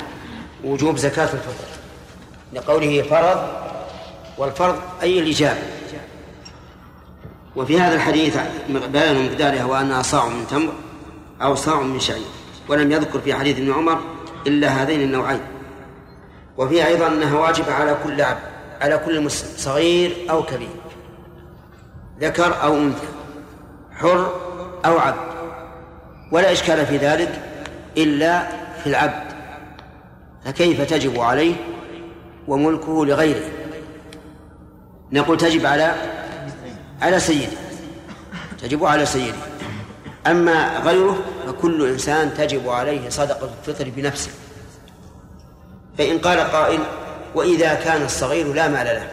[0.64, 1.70] وجوب زكاة الفطر.
[2.52, 3.38] لقوله فرض
[4.38, 5.62] والفرض أي الإجابة
[7.56, 8.36] وفي هذا الحديث
[8.68, 10.72] بيان مقدارها وأنها صاع من تمر
[11.42, 12.30] أو صاع من شعير.
[12.68, 13.98] ولم يذكر في حديث ابن عمر
[14.46, 15.40] إلا هذين النوعين.
[16.58, 18.40] وفي أيضا أنها واجبة على كل عبد
[18.80, 20.68] على كل مسلم صغير أو كبير.
[22.20, 23.06] ذكر أو أنثى
[23.92, 24.32] حر
[24.84, 25.30] أو عبد.
[26.32, 27.42] ولا إشكال في ذلك
[27.96, 28.48] إلا
[28.80, 29.32] في العبد.
[30.44, 31.54] فكيف تجب عليه
[32.48, 33.48] وملكه لغيره؟
[35.12, 35.94] نقول تجب على
[37.02, 37.56] على سيده.
[38.62, 39.38] تجب على سيده.
[40.26, 41.18] أما غيره
[41.60, 44.30] فكل إنسان تجب عليه صدقة الفطر بنفسه.
[45.98, 46.80] فإن قال قائل
[47.34, 49.10] وإذا كان الصغير لا مال له.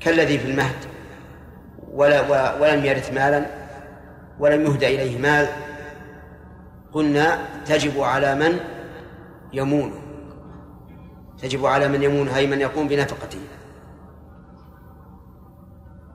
[0.00, 0.76] كالذي في المهد.
[1.92, 2.20] ولا
[2.60, 3.46] ولم يرث مالا.
[4.38, 5.48] ولم يهدى إليه مال.
[6.92, 8.60] قلنا تجب على من
[9.52, 10.00] يمونه
[11.42, 13.40] تجب على من يمون أي من يقوم بنفقته.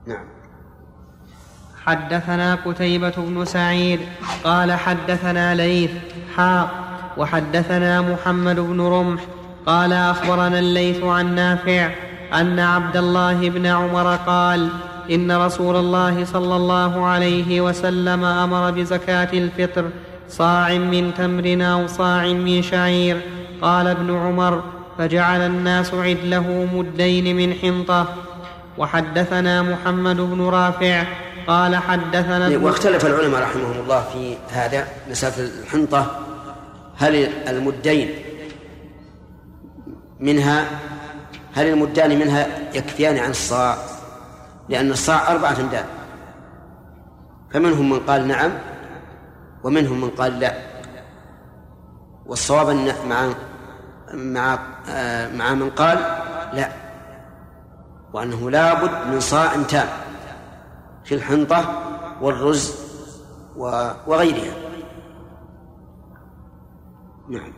[0.06, 0.35] نعم.
[1.86, 4.00] حدثنا قتيبة بن سعيد
[4.44, 5.92] قال حدثنا ليث
[6.38, 6.70] حاء
[7.18, 9.22] وحدثنا محمد بن رمح
[9.66, 11.90] قال أخبرنا الليث عن نافع
[12.34, 14.70] أن عبد الله بن عمر قال
[15.12, 19.86] إن رسول الله صلى الله عليه وسلم أمر بزكاة الفطر
[20.30, 23.22] صاع من تمر أو صاع من شعير.
[23.62, 24.64] قال ابن عمر
[24.98, 28.08] فجعل الناس عدله مدين من حنطة.
[28.78, 31.04] وحدثنا محمد بن رافع
[31.48, 36.20] قال حدثنا واختلف العلماء رحمهم الله في هذا مسألة الحنطة.
[36.98, 37.16] هل
[37.48, 38.10] المدين
[40.20, 40.66] منها
[41.54, 43.78] هل المدان منها يكفيان عن الصاع؟
[44.70, 45.86] لأن الصاع أربعة أمداد
[47.54, 48.52] فمنهم من قال نعم
[49.64, 50.54] ومنهم من قال لا.
[52.26, 52.70] والصواب
[53.08, 53.30] مع
[54.14, 54.60] مع
[55.34, 55.98] مع من قال
[56.54, 56.70] لا.
[58.14, 59.88] وأنه لابد من صاع تام.
[61.06, 61.82] في الحنطة
[62.22, 62.76] والرز
[64.08, 64.54] وغيرها.
[67.30, 67.54] نعم.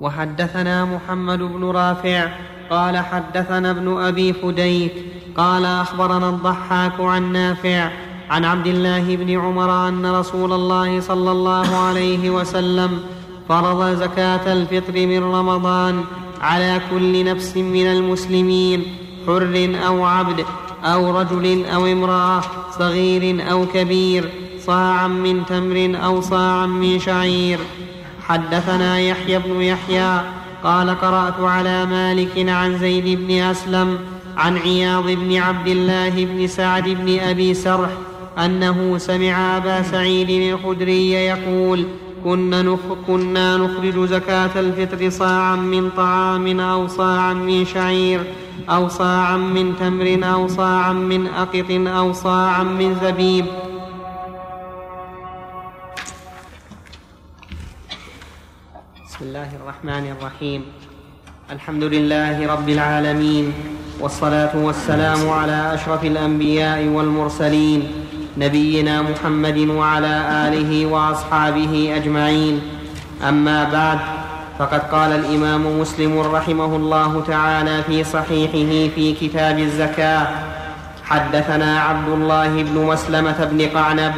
[0.00, 2.28] وحدثنا محمد بن رافع
[2.70, 4.92] قال حدثنا ابن أبي فديك
[5.36, 7.90] قال أخبرنا الضحاك عن نافع
[8.30, 13.00] عن عبد الله بن عمر أن رسول الله صلى الله عليه وسلم
[13.48, 16.04] فرض زكاة الفطر من رمضان
[16.40, 18.84] على كل نفس من المسلمين
[19.26, 20.44] حر أو عبد.
[20.84, 22.42] أو رجل أو امرأة
[22.78, 24.30] صغير أو كبير
[24.66, 27.58] صاعا من تمر أو صاعا من شعير.
[28.22, 30.20] حدثنا يحيى بن يحيى
[30.64, 33.98] قال قرأت على مالك عن زيد بن أسلم
[34.36, 37.90] عن عياض بن عبد الله بن سعد بن أبي سرح
[38.38, 41.84] أنه سمع أبا سعيد الخدري يقول
[42.24, 48.20] كنا, نخ كنا نخرج زكاة الفطر صاعا من طعام أو صاعا من شعير
[48.68, 53.46] أو صاعا من تمر أو صاعا من أقط أو صاعا من زبيب.
[59.06, 60.62] بسم الله الرحمن الرحيم.
[61.50, 63.52] الحمد لله رب العالمين
[64.00, 67.80] والصلاة والسلام على أشرف الأنبياء والمرسلين
[68.40, 70.14] نبينا محمد وعلى
[70.48, 72.60] آله وأصحابه أجمعين.
[73.28, 73.98] أما بعد
[74.58, 80.28] فقد قال الإمام مسلم رحمه الله تعالى في صحيحه في كتاب الزكاة
[81.04, 84.12] حدثنا عبد الله بن مسلمة بن قعنب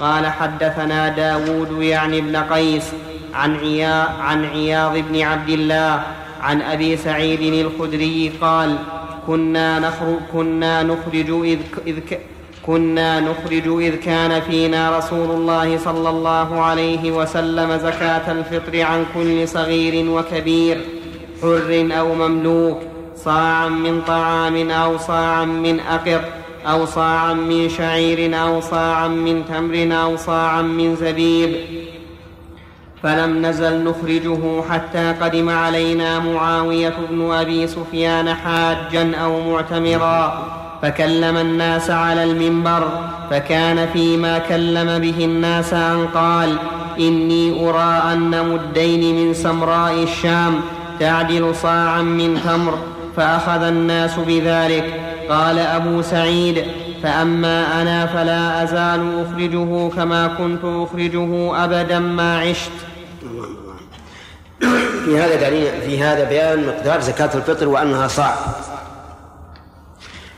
[0.00, 2.84] قال حدثنا داود يعني ابن قيس
[3.34, 6.02] عن عياض, عن عياض بن عبد الله
[6.42, 8.76] عن أبي سعيد الخدري قال
[9.26, 11.96] كنا نخرج, كنا نخرج إذ, إذ
[12.66, 19.48] كنا نخرج إذ كان فينا رسول الله صلى الله عليه وسلم زكاة الفطر عن كل
[19.48, 20.80] صغير وكبير
[21.42, 22.78] حر أو مملوك
[23.16, 26.24] صاعا من طعام أو صاعا من أقط
[26.66, 31.56] أو صاعا من شعير أو صاعا من تمر أو صاعا من زبيب.
[33.02, 40.61] فلم نزل نخرجه حتى قدم علينا معاوية بن أبي سفيان حاجا أو معتمرا.
[40.82, 42.88] فكلم الناس على المنبر
[43.30, 46.56] فكان فيما كلم به الناس أن قال
[46.98, 50.60] إني أرى أن مدين من سمراء الشام
[51.00, 52.78] تعدل صاعا من تمر
[53.16, 55.00] فأخذ الناس بذلك.
[55.28, 56.64] قال أبو سعيد
[57.02, 62.70] فأما أنا فلا أزال أخرجه كما كنت أخرجه أبدا ما عشت.
[65.04, 68.34] في هذا دليل في هذا بيان مقدار زكاة الفطر وأنها صاع.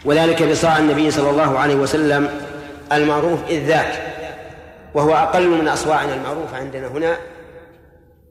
[0.05, 2.29] وذلك بصاع النبي صلى الله عليه وسلم
[2.93, 4.15] المعروف إذ ذاك
[4.95, 7.17] وهو أقل من أصواعنا المعروفة عندنا هنا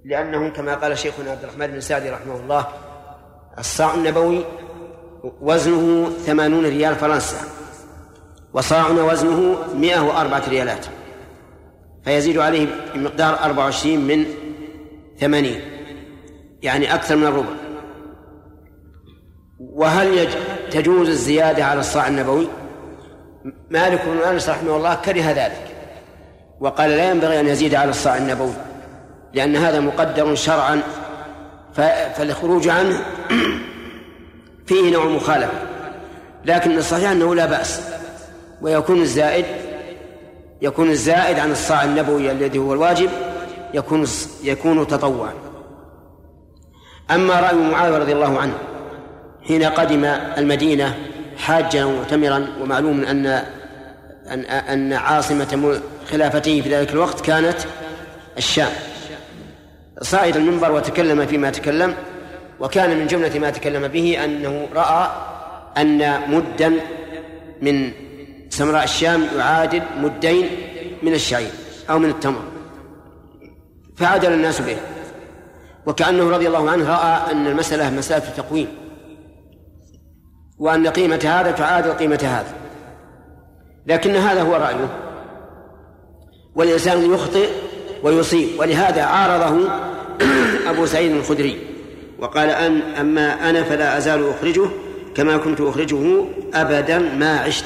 [0.05, 2.67] لأنه كما قال شيخنا عبد الرحمن بن سعدي رحمه الله
[3.59, 4.45] الصاع النبوي
[5.41, 7.37] وزنه ثمانون ريال فرنسا
[8.53, 10.85] وصاعنا وزنه مئة وأربعة ريالات
[12.05, 14.25] فيزيد عليه بمقدار أربعة وعشرين من
[15.19, 15.61] ثمانين
[16.61, 17.53] يعني أكثر من الربع.
[19.59, 20.29] وهل يج...
[20.73, 22.47] تجوز الزيادة على الصاع النبوي؟
[23.69, 25.67] مالك بن أنس رحمه الله كره ذلك
[26.59, 28.53] وقال لا ينبغي أن يزيد على الصاع النبوي
[29.33, 30.81] لأن هذا مقدر شرعا
[32.15, 33.01] فالخروج عنه
[34.67, 35.53] فيه نوع مخالفة
[36.45, 37.81] لكن الصحيح أنه لا بأس
[38.61, 39.45] ويكون الزائد
[40.61, 43.09] يكون الزائد عن الصاع النبوي الذي هو الواجب
[43.73, 44.05] يكون
[44.43, 45.33] يكون تطوعا.
[47.11, 48.53] أما رأي معاوية رضي الله عنه
[49.47, 50.05] حين قدم
[50.37, 50.95] المدينة
[51.37, 53.25] حاجا ومعتمرا ومعلوم أن
[54.27, 55.79] أن أن عاصمة
[56.11, 57.57] خلافته في ذلك الوقت كانت
[58.37, 58.71] الشام.
[60.01, 61.95] صعد المنبر وتكلم فيما تكلم
[62.59, 65.09] وكان من جملة ما تكلم به أنه رأى
[65.77, 66.73] أن مدا
[67.61, 67.91] من
[68.49, 70.49] سمراء الشام يعادل مدين
[71.03, 71.51] من الشعير
[71.89, 72.41] أو من التمر.
[73.97, 74.77] فعدل الناس به
[75.85, 78.82] وكأنه رضي الله عنه رأى أن المسألة مسألة تقويم.
[80.59, 82.53] وأن قيمة هذا تعادل قيمة هذا.
[83.87, 84.99] لكن هذا هو رأيه.
[86.55, 87.49] والإنسان يخطئ
[88.03, 88.59] ويصيب.
[88.59, 89.69] ولهذا عارضه
[90.71, 91.57] أبو سعيد الخدري.
[92.19, 94.69] وقال أن أما أنا فلا أزال أخرجه
[95.15, 97.65] كما كنت أخرجه أبدا ما عشت.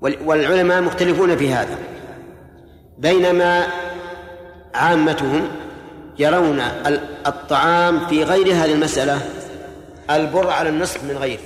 [0.00, 1.78] والعلماء مختلفون في هذا.
[2.98, 3.66] بينما
[4.74, 5.48] عامتهم
[6.18, 6.60] يرون
[7.26, 9.20] الطعام في غير هذه المسألة
[10.10, 11.40] البر على النصف من غيره.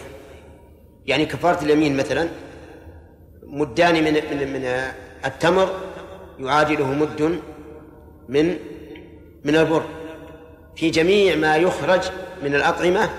[1.06, 2.28] يعني كفارة اليمين مثلا
[3.42, 4.64] مدان من من من
[5.24, 5.70] التمر
[6.38, 7.40] يعادله مد
[8.28, 8.56] من
[9.44, 9.82] من البر.
[10.76, 12.00] في جميع ما يخرج
[12.42, 13.10] من الأطعمة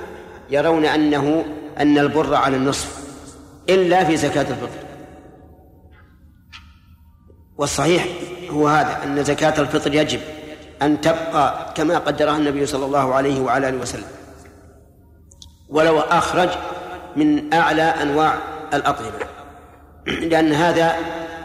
[0.50, 1.46] يرون أنه
[1.78, 3.00] أن البر على النصف
[3.70, 4.80] إلا في زكاة الفطر.
[7.58, 8.08] والصحيح
[8.50, 10.20] هو هذا أن زكاة الفطر يجب
[10.82, 14.19] أن تبقى كما قدرها النبي صلى الله عليه وعلى آله وسلم.
[15.70, 16.50] ولو أخرج
[17.16, 18.38] من أعلى أنواع
[18.74, 19.12] الأطعمة.
[20.08, 20.96] لأن هذا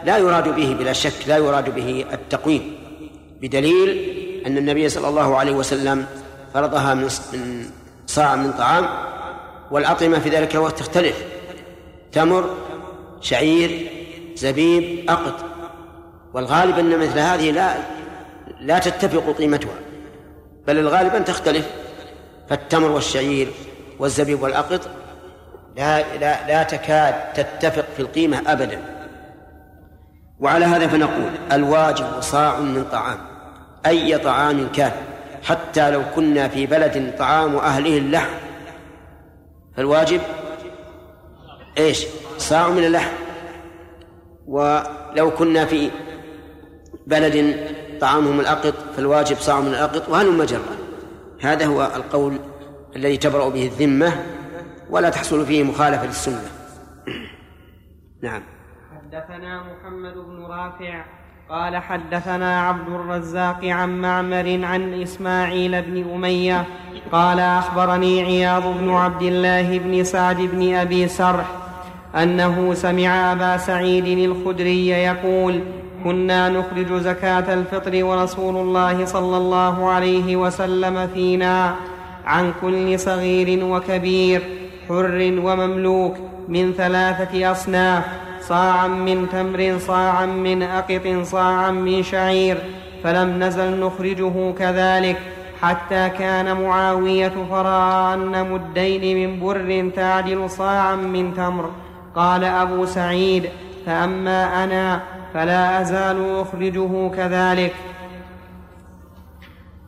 [0.05, 2.77] لا يراد به بلا شك لا يراد به التقويم
[3.41, 3.89] بدليل
[4.47, 6.05] أن النبي صلى الله عليه وسلم
[6.53, 7.09] فرضها من
[8.07, 8.87] صاع من طعام
[9.71, 11.23] والأطعمة في ذلك الوقت تختلف.
[12.11, 12.49] تمر
[13.21, 13.89] شعير
[14.35, 15.45] زبيب أقط.
[16.33, 17.75] والغالب أن مثل هذه لا
[18.61, 19.75] لا تتفق قيمتها
[20.67, 21.69] بل الغالب أن تختلف.
[22.49, 23.47] فالتمر والشعير
[23.99, 24.89] والزبيب والأقط
[25.77, 28.79] لا لا لا تكاد تتفق في القيمة أبدا.
[30.39, 33.17] وعلى هذا فنقول الواجب صاع من طعام
[33.85, 34.91] أي طعام كان
[35.43, 38.33] حتى لو كنا في بلد طعام أهله اللحم.
[39.77, 40.21] فالواجب
[41.77, 42.05] إيش؟
[42.37, 43.11] صاع من اللحم.
[44.47, 45.91] ولو كنا في
[47.07, 47.55] بلد
[48.01, 50.77] طعامهم الأقط فالواجب صاع من الأقط وهل مجرة
[51.41, 52.39] هذا هو القول
[52.95, 54.13] الذي تبرأ به الذمة
[54.89, 56.41] ولا تحصل فيه مخالفة للسنة.
[58.23, 58.41] نعم.
[58.95, 61.05] حدثنا محمد بن رافع
[61.49, 66.65] قال حدثنا عبد الرزاق عن معمر عن إسماعيل بن أمية
[67.11, 71.45] قال أخبرني عياض بن عبد الله بن سعد بن أبي سرح
[72.15, 75.63] أنه سمع أبا سعيد الخدري يقول
[76.03, 81.75] كنا نخرج زكاة الفطر ورسول الله صلى الله عليه وسلم فينا
[82.25, 84.41] عن كل صغير وكبير
[84.89, 86.17] حر ومملوك
[86.47, 88.03] من ثلاثة أصناف
[88.41, 92.57] صاعا من تمر صاعا من أقط صاعا من شعير
[93.03, 95.17] فلم نزل نخرجه كذلك
[95.61, 101.69] حتى كان معاوية فرأى أن مدين من بر تعدل صاعا من تمر.
[102.15, 103.49] قال أبو سعيد
[103.85, 105.01] فأما أنا
[105.33, 107.73] فلا أزال أخرجه كذلك.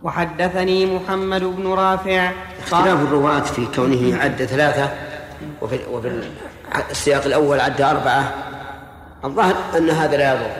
[0.07, 2.31] وحدثني محمد بن رافع.
[2.59, 4.89] اختلاف الرواة في كونه عد ثلاثة
[5.61, 6.21] وفي, وفي
[6.91, 8.33] السياق الأول عد أربعة.
[9.25, 10.51] الظاهر أن هذا لا يضر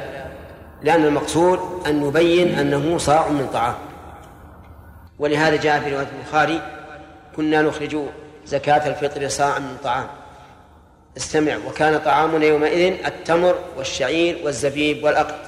[0.82, 3.76] لأن المقصود أن يبين أنه صاع من طعام.
[5.20, 6.62] ولهذا جاء في رواية البخاري
[7.36, 7.98] كنا نخرج
[8.46, 10.08] زكاة الفطر صاعا من طعام.
[11.18, 15.40] استمع وكان طعامنا يومئذ التمر والشعير والزبيب والأقط.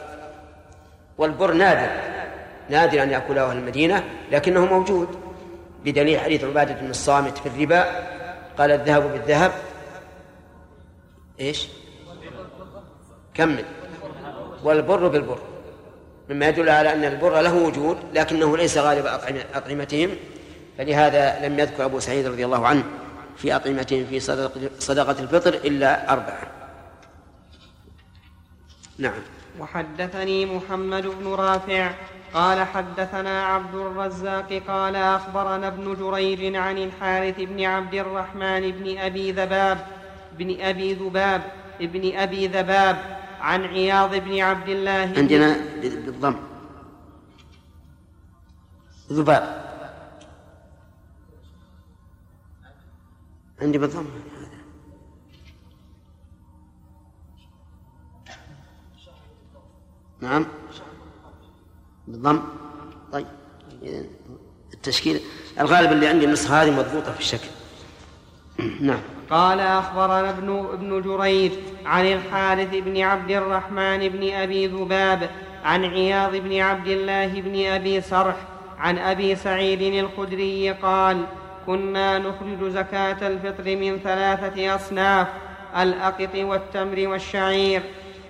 [1.17, 2.18] والبر نادر
[2.69, 5.07] نادر أن يأكله أهل المدينة لكنه موجود.
[5.85, 7.85] بدليل حديث عبادة بن الصامت في الربا
[8.57, 9.51] قال الذهب بالذهب.
[11.39, 11.67] إيش؟
[13.33, 13.65] كمل
[14.63, 15.39] والبر بالبر.
[16.29, 19.05] مما يدل على أن البر له وجود لكنه ليس غالب
[19.53, 20.09] أطعمتهم.
[20.77, 22.83] فلهذا لم يذكر أبو سعيد رضي الله عنه
[23.37, 24.19] في أطعمتهم في
[24.79, 26.41] صدقة الفطر إلا أربعة.
[28.97, 29.21] نعم.
[29.59, 31.91] وحدثني محمد بن رافع
[32.33, 39.31] قال حدثنا عبد الرزاق قال أخبرنا ابن جريج عن الحارث بن عبد الرحمن بن أبي
[39.31, 39.85] ذباب
[40.37, 41.41] بن أبي ذباب
[41.81, 46.35] ابن أبي ذباب عن عياض بن عبد الله عندنا بالضم
[49.11, 49.43] ذباب.
[53.61, 54.05] عندي بالضم.
[60.21, 60.45] نعم.
[62.09, 62.39] بالضم.
[63.11, 63.25] طيب.
[64.73, 65.19] التشكيل
[65.59, 67.47] الغالب اللي عندي النسخة هذه مضبوطة في الشكل.
[68.89, 68.99] نعم.
[69.29, 71.51] قال أخبرنا ابن ابن جريج
[71.85, 75.29] عن الحارث بن عبد الرحمن بن أبي ذباب
[75.63, 78.35] عن عياض بن عبد الله بن أبي سرح
[78.77, 81.25] عن أبي سعيد الخدري قال
[81.65, 85.27] كنا نخرج زكاة الفطر من ثلاثة أصناف
[85.77, 87.81] الأقط والتمر والشعير.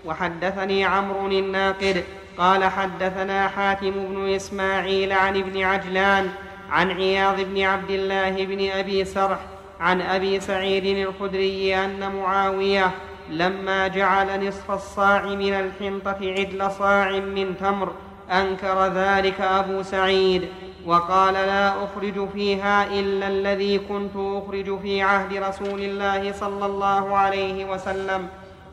[0.06, 2.04] وحدثني عمرو الناقد
[2.40, 6.30] قال حدثنا حاتم بن إسماعيل عن ابن عجلان
[6.72, 9.40] عن عياض بن عبد الله بن أبي سرح
[9.80, 12.92] عن أبي سعيد الخدري أن معاوية
[13.30, 17.92] لما جعل نصف الصاع من الحنطة عدل صاع من تمر
[18.32, 20.48] أنكر ذلك أبو سعيد
[20.86, 27.66] وقال لا أخرج فيها إلا الذي كنت أخرج في عهد رسول الله صلى الله عليه
[27.66, 28.28] وسلم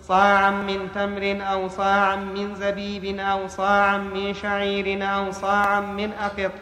[0.09, 6.52] صاعا من تمر أو صاعا من زبيب أو صاعا من شعير أو صاعا من أقط.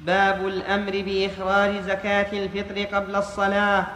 [0.00, 3.86] باب الأمر بإخراج زكاة الفطر قبل الصلاة.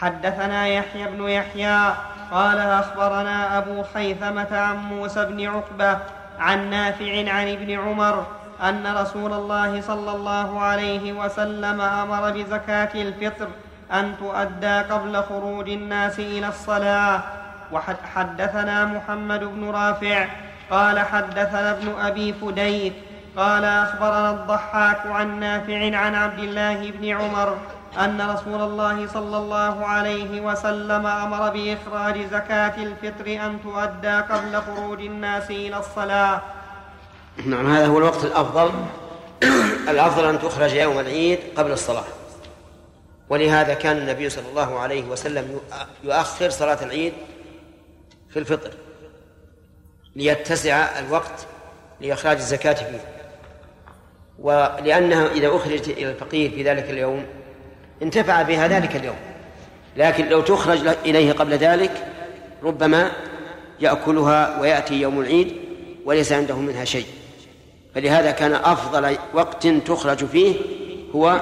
[0.00, 1.94] حدثنا يحيى بن يحيى
[2.30, 5.98] قال أخبرنا أبو خيثمة عن موسى بن عقبة
[6.38, 8.26] عن نافع عن ابن عمر
[8.62, 13.48] أن رسول الله صلى الله عليه وسلم أمر بزكاة الفطر
[13.92, 17.22] أن تؤدى قبل خروج الناس إلى الصلاة.
[17.72, 20.26] وحدثنا محمد بن رافع
[20.70, 22.92] قال حدثنا ابن أبي فديك
[23.36, 27.56] قال أخبرنا الضحاك عن نافع عن عبد الله بن عمر
[27.98, 35.00] أن رسول الله صلى الله عليه وسلم أمر بإخراج زكاة الفطر أن تؤدى قبل خروج
[35.00, 36.40] الناس إلى الصلاة.
[37.46, 38.70] نعم هذا هو الوقت الأفضل.
[39.88, 42.04] الأفضل أن تخرج يوم العيد قبل الصلاة.
[43.28, 45.60] ولهذا كان النبي صلى الله عليه وسلم
[46.04, 47.12] يؤخر صلاة العيد
[48.30, 48.70] في الفطر
[50.16, 51.46] ليتسع الوقت
[52.00, 53.00] لإخراج الزكاة فيه.
[54.38, 57.26] ولأنها إذا أخرجت إلى الفقير في ذلك اليوم
[58.02, 59.18] انتفع بها ذلك اليوم.
[59.96, 62.06] لكن لو تخرج إليه قبل ذلك
[62.62, 63.10] ربما
[63.80, 65.56] يأكلها ويأتي يوم العيد
[66.04, 67.06] وليس عنده منها شيء.
[67.98, 70.56] فلهذا كان أفضل وقت تخرج فيه
[71.14, 71.40] هو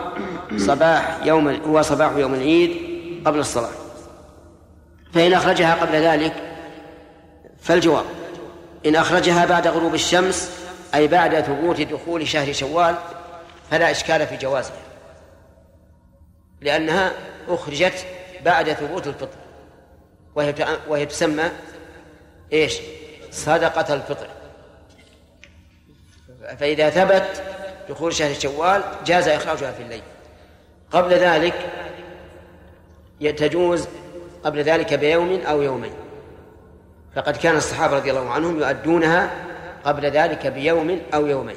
[0.57, 2.77] صباح يوم هو صباح يوم العيد
[3.27, 3.71] قبل الصلاة.
[5.13, 6.33] فإن أخرجها قبل ذلك
[7.61, 8.05] فالجواب
[8.87, 10.51] إن أخرجها بعد غروب الشمس
[10.95, 12.95] أي بعد ثبوت دخول شهر شوال
[13.71, 14.83] فلا إشكال في جوازها.
[16.61, 17.13] لأنها
[17.49, 18.07] أخرجت
[18.45, 19.39] بعد ثبوت الفطر
[20.35, 20.55] وهي
[20.89, 21.51] وهي تسمى
[22.53, 22.79] إيش؟
[23.31, 24.27] صدقة الفطر.
[26.59, 27.43] فإذا ثبت
[27.89, 30.03] دخول شهر شوال جاز إخراجها في الليل.
[30.91, 31.55] قبل ذلك
[33.21, 33.89] تجوز
[34.45, 35.93] قبل ذلك بيوم أو يومين.
[37.15, 39.31] فقد كان الصحابة رضي الله عنهم يؤدونها
[39.85, 41.57] قبل ذلك بيوم أو يومين.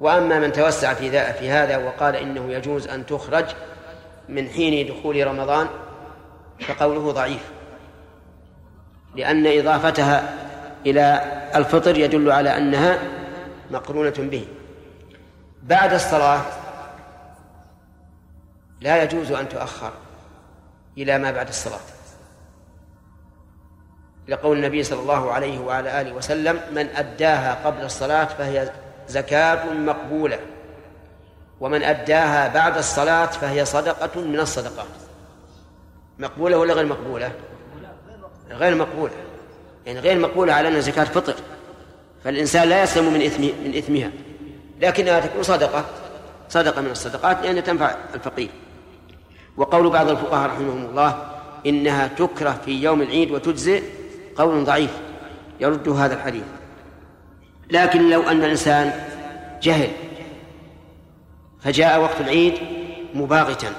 [0.00, 3.44] وأما من توسع في في هذا وقال إنه يجوز أن تخرج
[4.28, 5.66] من حين دخول رمضان
[6.60, 7.42] فقوله ضعيف.
[9.14, 10.34] لأن إضافتها
[10.86, 11.22] إلى
[11.54, 12.98] الفطر يدل على أنها
[13.70, 14.46] مقرونة به.
[15.62, 16.40] بعد الصلاة
[18.80, 19.92] لا يجوز أن تؤخر
[20.98, 21.80] إلى ما بعد الصلاة.
[24.28, 28.72] لقول النبي صلى الله عليه وعلى آله وسلم من أداها قبل الصلاة فهي
[29.08, 30.40] زكاة مقبولة
[31.60, 34.86] ومن أداها بعد الصلاة فهي صدقة من الصدقات.
[36.18, 37.32] مقبولة ولا غير مقبولة؟
[38.50, 39.12] غير مقبولة.
[39.86, 41.34] يعني غير مقبولة على أنها زكاة فطر.
[42.24, 44.10] فالإنسان لا يسلم من إثم من إثمها.
[44.80, 45.84] لكنها تكون صدقة.
[46.48, 48.50] صدقة من الصدقات لأنها تنفع الفقير.
[49.56, 51.26] وقول بعض الفقهاء رحمهم الله
[51.66, 53.82] إنها تكره في يوم العيد وتجزئ
[54.36, 54.90] قول ضعيف.
[55.60, 56.44] يرد هذا الحديث.
[57.70, 59.04] لكن لو أن الإنسان
[59.62, 59.90] جهل
[61.60, 62.54] فجاء وقت العيد
[63.14, 63.72] مباغتا.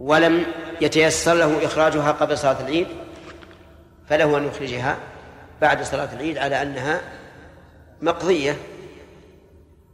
[0.00, 0.44] ولم
[0.80, 2.86] يتيسر له إخراجها قبل صلاة العيد
[4.08, 4.96] فله أن يخرجها.
[5.60, 7.00] بعد صلاة العيد على أنها
[8.02, 8.56] مقضية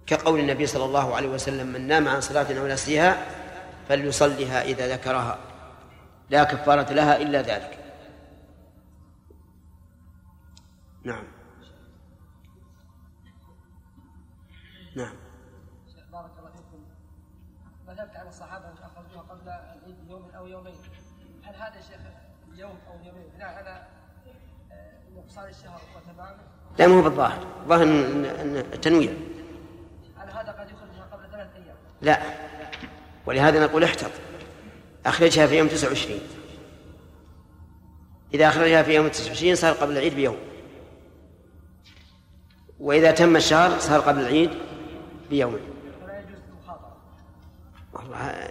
[0.07, 3.27] كقول النبي صلى الله عليه وسلم من نام عن صلاة أو نسيها
[3.89, 5.39] فليصلها إذا ذكرها
[6.31, 7.79] لا كفارة لها إلا ذلك.
[11.05, 11.40] نعم.
[26.79, 27.47] لا مو بالظاهر.
[27.63, 29.13] الظاهر ان التنويع
[30.19, 30.69] على هذا قد
[31.13, 32.23] قبل ثلاث أيام؟ لا.
[33.27, 34.11] ولهذا نقول احتط
[35.07, 36.21] أخرجها في يوم 29
[38.35, 40.37] إذا أخرجها في يوم 29 صار قبل العيد بيوم.
[42.81, 44.51] وإذا تم الشهر صار قبل العيد
[45.31, 45.59] بيوم.
[47.93, 48.49] والله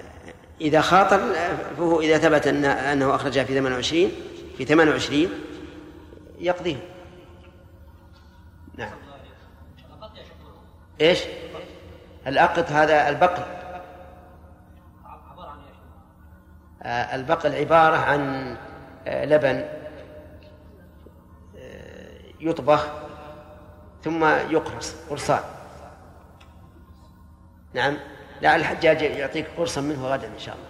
[0.62, 1.34] إذا خاطر
[1.78, 4.12] فهو إذا ثبت أن أنه أخرجها في 28
[4.58, 5.30] في 28
[6.40, 6.82] يقضيها
[8.78, 8.92] نعم.
[11.02, 11.24] إيش؟
[12.28, 13.44] الأقط هذا البقل.
[16.84, 18.56] آه، البقل عبارة عن
[19.08, 19.66] آه، لبن
[21.58, 22.88] آه، يطبخ
[24.04, 25.44] ثم يقرص قرصان.
[27.74, 27.98] نعم.
[28.42, 30.70] لا الحجاج يعطيك قرصا منه غدا إن شاء الله.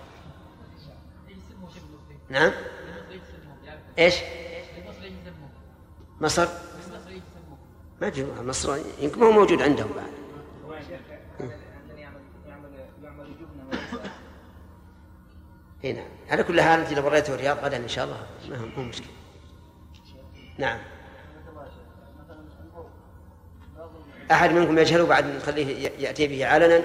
[2.29, 2.51] نعم.
[3.99, 4.15] إيش؟
[6.21, 6.47] مصر؟
[8.01, 10.19] ما أدري مصر يمكن ما هو موجود عندهم بعد.
[15.83, 16.07] اي نعم.
[16.29, 18.27] على كل حال انت لو وريته الرياض غدا إن شاء الله.
[18.49, 19.07] ما هو مشكلة.
[20.57, 20.79] نعم.
[24.31, 26.81] أحد منكم يجهله بعد نخليه يأتي به علنا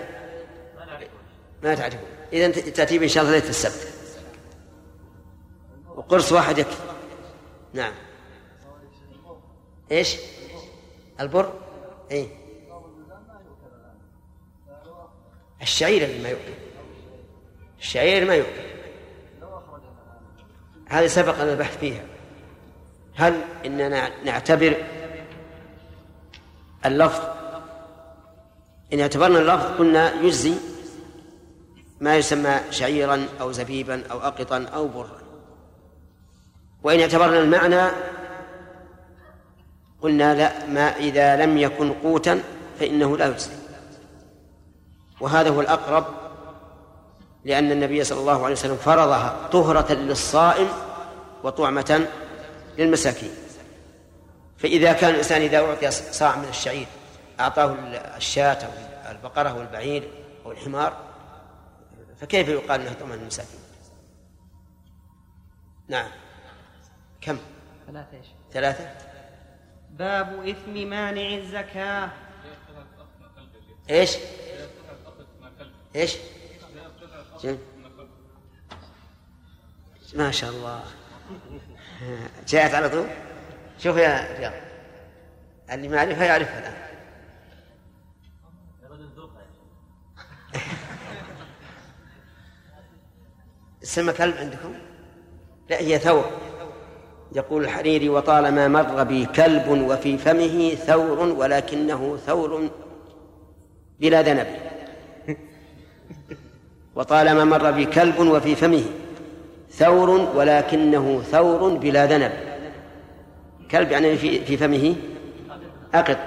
[1.63, 2.01] ما تعرفون.
[2.33, 3.89] إذا تأتي به إن شاء الله ليلة السبت.
[5.97, 6.83] وقرص واحد يكفي.
[7.73, 7.93] نعم.
[9.95, 10.17] إيش؟
[11.21, 11.53] البر؟
[12.11, 12.29] اي
[15.63, 16.55] الشعير اللي ما يؤكل.
[17.79, 18.65] الشعير ما يؤكل.
[20.89, 22.05] هذه سبق لنا البحث فيها.
[23.15, 24.77] هل إننا نعتبر
[26.87, 27.25] اللفظ؟
[28.93, 30.55] إن اعتبرنا اللفظ قلنا يجزي
[32.01, 35.19] ما يسمى شعيرا أو زبيبا أو اقطا أو برا
[36.83, 37.91] وإن اعتبرنا المعنى
[40.05, 42.43] قلنا لا ما إذا لم يكن قوتا
[42.81, 43.51] فإنه لا يجزي.
[45.21, 46.07] وهذا هو الأقرب
[47.45, 50.69] لأن النبي صلى الله عليه وسلم فرضها طهرة للصائم
[51.43, 52.07] وطعمة
[52.79, 53.31] للمساكين.
[54.59, 56.87] فإذا كان الإنسان إذا أعطي صاع من الشعير
[57.41, 57.77] أعطاه
[58.17, 58.71] الشاة أو
[59.11, 60.11] البقرة أو البعير
[60.47, 60.97] أو الحمار
[62.21, 63.61] فكيف يقال إنها طعمة للمساكين؟
[65.89, 66.09] نعم.
[67.21, 67.39] كم؟
[67.87, 68.19] ثلاثة؟
[68.53, 69.04] ثلاثة؟
[69.99, 72.11] باب إثم مانع الزكاة.
[73.91, 74.17] إيش؟
[77.43, 77.59] جم.
[80.15, 80.85] ما شاء الله.
[82.49, 83.07] جاءت على طول؟
[83.79, 84.53] شوف يا رياض.
[85.71, 86.85] اللي ما يعرفها يعرفها الآن.
[93.83, 94.75] سمى كلب عندكم؟
[95.71, 96.54] لا هي ثور
[97.35, 102.69] يقول الحريري وطالما مر بي كلب وفي فمه ثور ولكنه ثور
[104.01, 104.47] بلا ذنب.
[106.95, 108.85] وطالما مر بي كلب وفي فمه
[109.71, 112.33] ثور ولكنه ثور بلا ذنب.
[113.71, 114.95] كلب يعني في في فمه
[115.95, 116.19] أقط.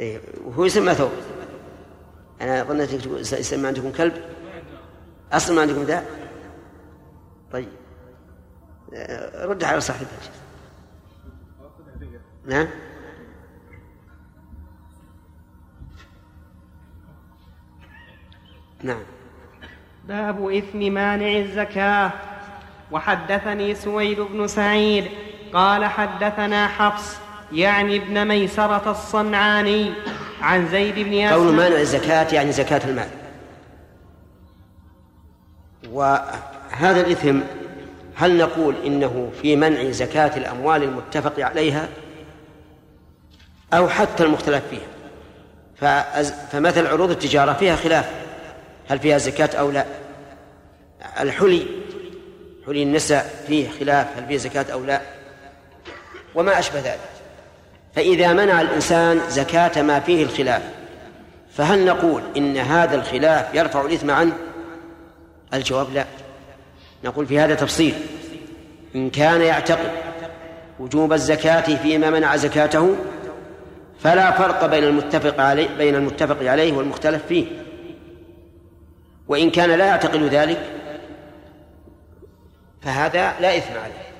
[0.00, 1.12] إيه وهو يسمى ثور.
[2.40, 4.12] أنا ظنيت يسمى عندكم كلب؟
[5.32, 6.04] أصلا ما عندكم ذا
[7.52, 7.68] طيب.
[9.34, 10.06] رد على صاحبك
[12.46, 12.66] نعم.
[18.82, 19.02] نعم.
[20.08, 22.12] باب إثم مانع الزكاة.
[22.92, 25.04] وحدثني سويد بن سعيد
[25.52, 27.16] قال حدثنا حفص
[27.52, 29.92] يعني ابن ميسرة الصنعاني
[30.40, 33.08] عن زيد بن قول أسلم مانع الزكاة يعني زكاة المال.
[35.90, 37.40] وهذا الإثم
[38.14, 41.88] هل نقول إنه في منع زكاة الأموال المتفق عليها؟
[43.72, 44.92] أو حتى المختلف فيها.
[46.52, 48.10] فمثل عروض التجارة فيها خلاف.
[48.88, 49.84] هل فيها زكاة أو لا؟
[51.20, 51.66] الحلي
[52.66, 55.00] حلي النساء فيه خلاف هل فيه زكاة أو لا؟
[56.34, 56.98] وما أشبه ذلك.
[57.94, 60.62] فإذا منع الإنسان زكاة ما فيه الخلاف
[61.56, 64.32] فهل نقول إن هذا الخلاف يرفع الإثم عنه؟
[65.54, 66.06] الجواب لا.
[67.04, 67.94] نقول في هذا تفصيل.
[68.94, 69.90] إن كان يعتقد
[70.78, 72.96] وجوب الزكاة فيما منع زكاته
[74.00, 77.46] فلا فرق بين المتفق عليه بين المتفق عليه والمختلف فيه.
[79.28, 80.58] وإن كان لا يعتقد ذلك
[82.82, 84.12] فهذا لا إثم عليه.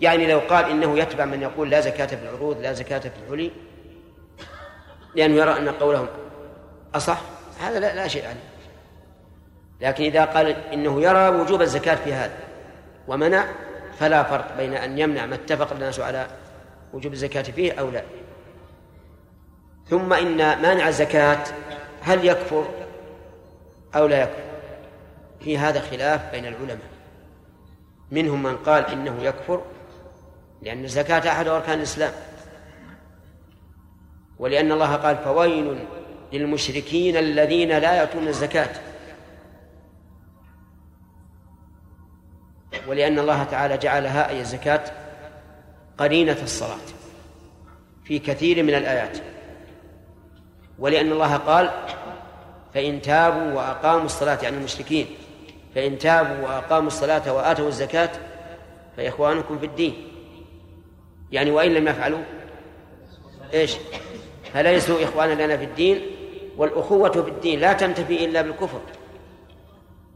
[0.00, 3.50] يعني لو قال إنه يتبع من يقول لا زكاة في العروض لا زكاة في الحلي
[5.14, 6.06] لأنه يرى أن قولهم
[6.94, 7.20] أصح
[7.60, 8.53] هذا لا, لا شيء عليه.
[9.84, 12.36] لكن إذا قال إنه يرى وجوب الزكاة في هذا
[13.08, 13.44] ومنع
[13.98, 16.26] فلا فرق بين أن يمنع ما اتفق الناس على
[16.92, 18.02] وجوب الزكاة فيه أو لا.
[19.86, 21.44] ثم إن مانع الزكاة
[22.02, 22.68] هل يكفر
[23.94, 24.44] أو لا يكفر؟
[25.40, 26.88] في هذا خلاف بين العلماء.
[28.10, 29.62] منهم من قال إنه يكفر
[30.62, 32.12] لأن الزكاة أحد أركان الإسلام.
[34.38, 35.78] ولأن الله قال فويل
[36.32, 38.93] للمشركين الذين لا يأتون الزكاة.
[42.88, 44.84] ولأن الله تعالى جعلها أي الزكاة
[45.98, 46.86] قرينة الصلاة
[48.04, 49.18] في كثير من الآيات.
[50.78, 51.70] ولأن الله قال
[52.74, 55.06] فإن تابوا وأقاموا الصلاة يعني المشركين
[55.74, 58.10] فإن تابوا وأقاموا الصلاة وآتوا الزكاة
[58.96, 60.08] فإخوانكم في الدين.
[61.32, 62.22] يعني وإن لم يفعلوا
[63.54, 63.76] إيش؟
[64.54, 66.00] فليسوا إخوانا لنا في الدين
[66.56, 68.80] والأخوة في الدين لا تنتفي إلا بالكفر.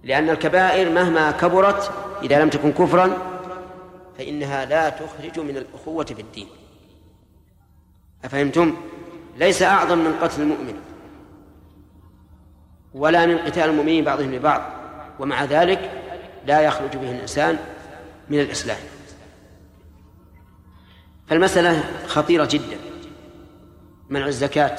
[0.05, 1.91] لأن الكبائر مهما كبرت
[2.23, 3.17] إذا لم تكن كفرا
[4.19, 6.47] فإنها لا تخرج من الأخوة في الدين
[8.25, 8.77] أفهمتم؟
[9.37, 10.75] ليس أعظم من قتل المؤمن
[12.95, 14.63] ولا من قتال المؤمنين بعضهم لبعض
[15.19, 15.91] ومع ذلك
[16.47, 17.59] لا يخرج به الإنسان
[18.31, 18.79] من الإسلام
[21.27, 22.77] فالمسألة خطيرة جدا
[24.09, 24.77] منع الزكاة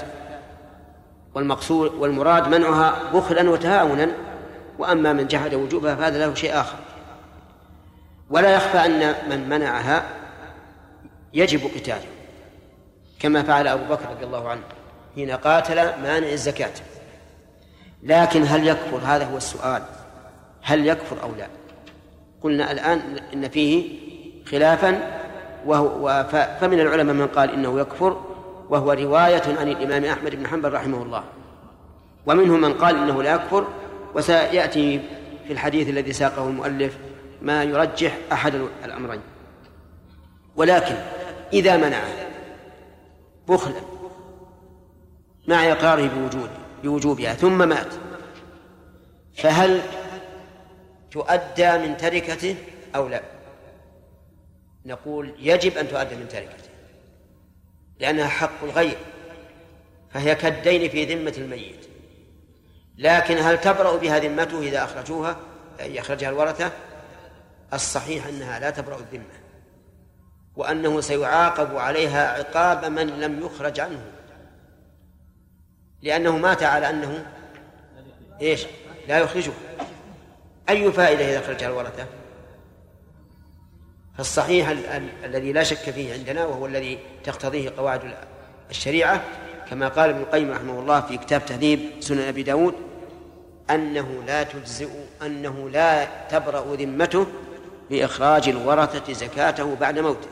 [1.35, 4.11] والمقصود والمراد منعها بخلا وتهاونا
[4.79, 6.77] وأما من جحد وجوبها فهذا له شيء آخر.
[8.29, 10.03] ولا يخفى أن من منعها
[11.33, 12.05] يجب قتاله
[13.19, 14.61] كما فعل أبو بكر رضي الله عنه
[15.15, 16.73] حين قاتل مانع الزكاة.
[18.03, 19.81] لكن هل يكفر؟ هذا هو السؤال.
[20.61, 21.47] هل يكفر أو لا؟
[22.41, 23.99] قلنا الآن إن فيه
[24.51, 25.21] خلافا
[25.65, 26.25] وهو
[26.61, 28.21] فمن العلماء من قال إنه يكفر
[28.69, 31.23] وهو رواية عن الإمام أحمد بن حنبل رحمه الله.
[32.25, 33.67] ومنهم من قال إنه لا يكفر
[34.15, 34.99] وسيأتي
[35.47, 36.97] في الحديث الذي ساقه المؤلف
[37.41, 38.55] ما يرجح أحد
[38.85, 39.21] الأمرين.
[40.55, 40.95] ولكن
[41.53, 42.29] إذا منعه
[43.47, 43.81] بخلا
[45.47, 46.49] مع إقراره بوجود
[46.83, 47.93] بوجوبها ثم مات
[49.33, 49.81] فهل
[51.11, 52.55] تؤدى من تركته
[52.95, 53.21] أو لا؟
[54.85, 56.69] نقول يجب أن تؤدى من تركته
[57.99, 58.97] لأنها حق الغير
[60.09, 61.88] فهي كالدين في ذمة الميت.
[62.99, 65.37] لكن هل تبرأ بها ذمته إذا أخرجوها؟
[65.79, 66.71] يخرجها الورثة؟
[67.73, 69.39] الصحيح أنها لا تبرأ الذمة
[70.55, 74.01] وأنه سيعاقب عليها عقاب من لم يخرج عنه
[76.01, 77.25] لأنه مات على أنه
[78.41, 78.65] إيش؟
[79.07, 79.51] لا يخرجه.
[80.69, 82.05] أي فائدة إذا أخرجها الورثة؟
[84.17, 88.01] فالصحيح ال- ال- الذي لا شك فيه عندنا وهو الذي تقتضيه قواعد
[88.69, 89.21] الشريعة
[89.69, 92.88] كما قال ابن القيم رحمه الله في كتاب تهذيب سنن أبي داود
[93.71, 94.89] أنه لا تجزئ
[95.21, 97.25] أنه لا تبرأ ذمته
[97.89, 100.29] بإخراج الورثة زكاته بعد موته.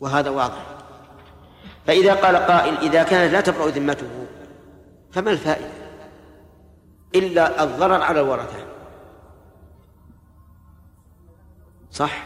[0.00, 0.66] وهذا واضح.
[1.86, 4.26] فإذا قال قائل إذا كانت لا تبرأ ذمته
[5.12, 5.68] فما الفائدة؟
[7.14, 8.66] إلا الضرر على الورثة.
[11.90, 12.24] صح؟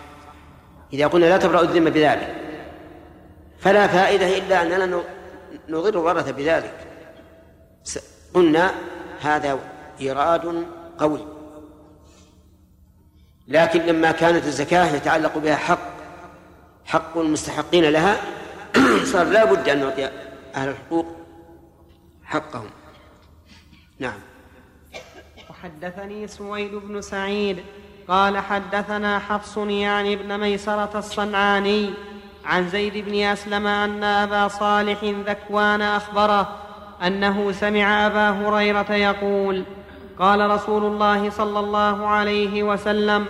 [0.92, 2.36] إذا قلنا لا تبرأ الذمة بذلك
[3.58, 5.02] فلا فائدة إلا أننا
[5.68, 6.74] نضر الورثة بذلك.
[8.34, 8.70] قلنا
[9.20, 9.58] هذا
[10.00, 10.66] إيراد
[10.98, 11.26] قوي.
[13.48, 15.90] لكن لما كانت الزكاة يتعلق بها حق
[16.84, 18.16] حق المستحقين لها
[19.12, 20.04] صار لا بد أن نعطي
[20.54, 21.06] أهل الحقوق
[22.24, 22.70] حقهم.
[23.98, 24.18] نعم.
[25.50, 27.62] وحدثني سويد بن سعيد
[28.08, 31.90] قال حدثنا حفص يعني ابن ميسرة الصنعاني
[32.44, 36.69] عن زيد بن أسلم أن أبا صالح ذكوان أخبره
[37.07, 39.64] أنه سمع أبا هريرة يقول
[40.18, 43.26] قال رسول الله صلى الله عليه وسلم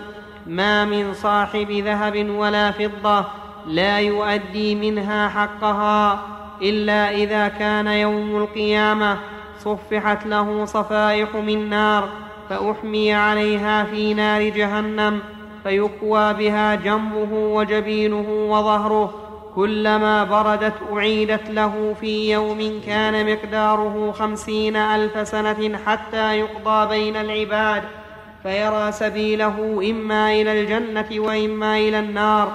[0.47, 3.25] ما من صاحب ذهب ولا فضة
[3.67, 6.19] لا يؤدي منها حقها
[6.61, 9.17] إلا إذا كان يوم القيامة
[9.59, 12.09] صفحت له صفائح من نار
[12.49, 15.19] فأحمي عليها في نار جهنم
[15.63, 19.20] فيكوى بها جنبه وجبينه وظهره
[19.55, 27.83] كلما بردت أعيدت له في يوم كان مقداره خمسين ألف سنة حتى يقضى بين العباد
[28.43, 32.51] فيرى سبيله إما إلى الجنة وإما إلى النار.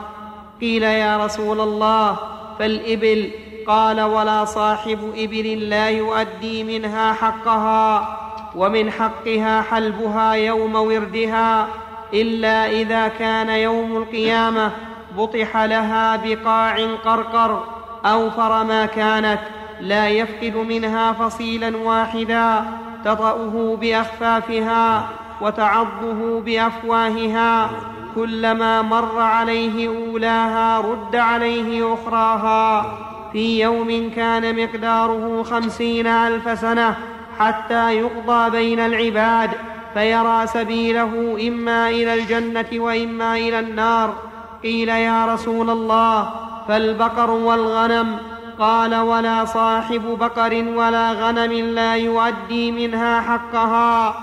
[0.60, 2.16] قيل يا رسول الله
[2.58, 3.30] فالإبل؟
[3.66, 8.18] قال ولا صاحب إبل لا يؤدي منها حقها
[8.56, 11.68] ومن حقها حلبها يوم وردها
[12.14, 14.85] إلا إذا كان يوم القيامة.
[15.16, 17.64] بطح لها بقاع قرقر
[18.04, 19.40] أوفر ما كانت
[19.80, 22.64] لا يفقد منها فصيلا واحدا
[23.04, 25.08] تطأه بأخفافها
[25.40, 27.70] وتعضه بأفواهها
[28.14, 32.86] كلما مر عليه أولاها رد عليه أخراها.
[33.32, 36.96] في يوم كان مقداره خمسين ألف سنة
[37.38, 39.50] حتى يقضى بين العباد
[39.94, 44.14] فيرى سبيله إما إلى الجنة وإما إلى النار.
[44.62, 46.30] قيل يا رسول الله
[46.68, 48.18] فالبقر والغنم
[48.58, 54.14] قال ولا صاحب بقر ولا غنم لا يؤدي منها حقها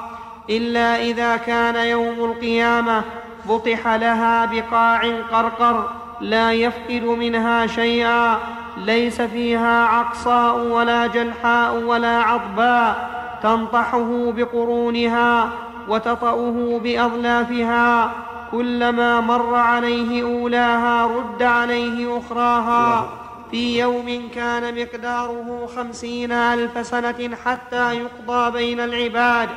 [0.49, 3.01] إلا إذا كان يوم القيامة
[3.49, 5.89] بطح لها بقاع قرقر
[6.21, 8.37] لا يفقد منها شيئا
[8.77, 13.09] ليس فيها عقصاء ولا جلحاء ولا عضباء
[13.43, 15.49] تنطحه بقرونها
[15.87, 18.11] وتطأه بأظلافها
[18.53, 23.09] كلما مر عليه أولاها رد عليه أخراها.
[23.51, 29.49] في يوم كان مقداره خمسين ألف سنة حتى يقضى بين العباد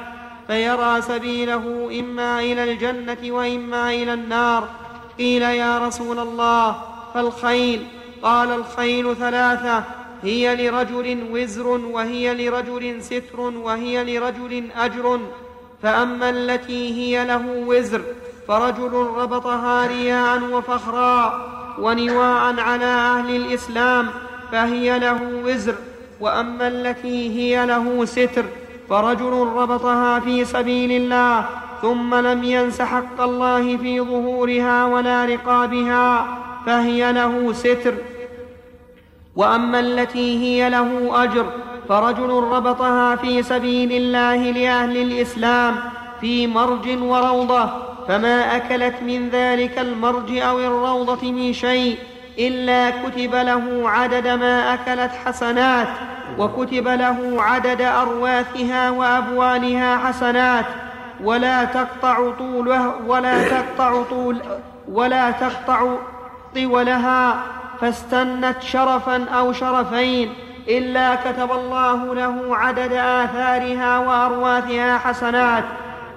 [0.47, 4.68] فيرى سبيله إما إلى الجنة وإما إلى النار.
[5.18, 6.76] قيل يا رسول الله
[7.14, 7.86] فالخيل؟
[8.22, 9.84] قال الخيل ثلاثة
[10.22, 15.20] هي لرجل وزر وهي لرجل ستر وهي لرجل أجر.
[15.82, 18.03] فأما التي هي له وزر
[18.49, 21.47] فرجل ربطها رياء وفخرا
[21.78, 24.07] ونواء على أهل الإسلام
[24.53, 25.74] فهي له وزر
[26.20, 28.44] وأما التي هي له ستر
[28.90, 31.44] فرجل ربطها في سبيل الله
[31.82, 37.94] ثم لم ينس حق الله في ظهورها ولا رقابها فهي له ستر.
[39.36, 41.47] وأما التي هي له أجر
[41.88, 45.76] فرجل ربطها في سبيل الله لأهل الإسلام
[46.21, 47.71] في مرج وروضة
[48.09, 51.99] فما أكلت من ذلك المرج أو الروضة من شيء
[52.39, 55.89] إلا كتب له عدد ما أكلت حسنات
[56.39, 60.67] وكتب له عدد أرواثها وأبوالها حسنات.
[61.25, 64.43] ولا تقطع طولها ولا تقطع طول
[64.93, 65.97] ولا تقطع
[66.55, 67.43] طولها
[67.81, 70.35] فاستنت شرفا أو شرفين
[70.69, 75.64] إلا كتب الله له عدد آثارها وأرواثها حسنات.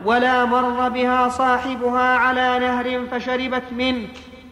[0.05, 4.07] ولا مر بها صاحبها على نهر فشربت منه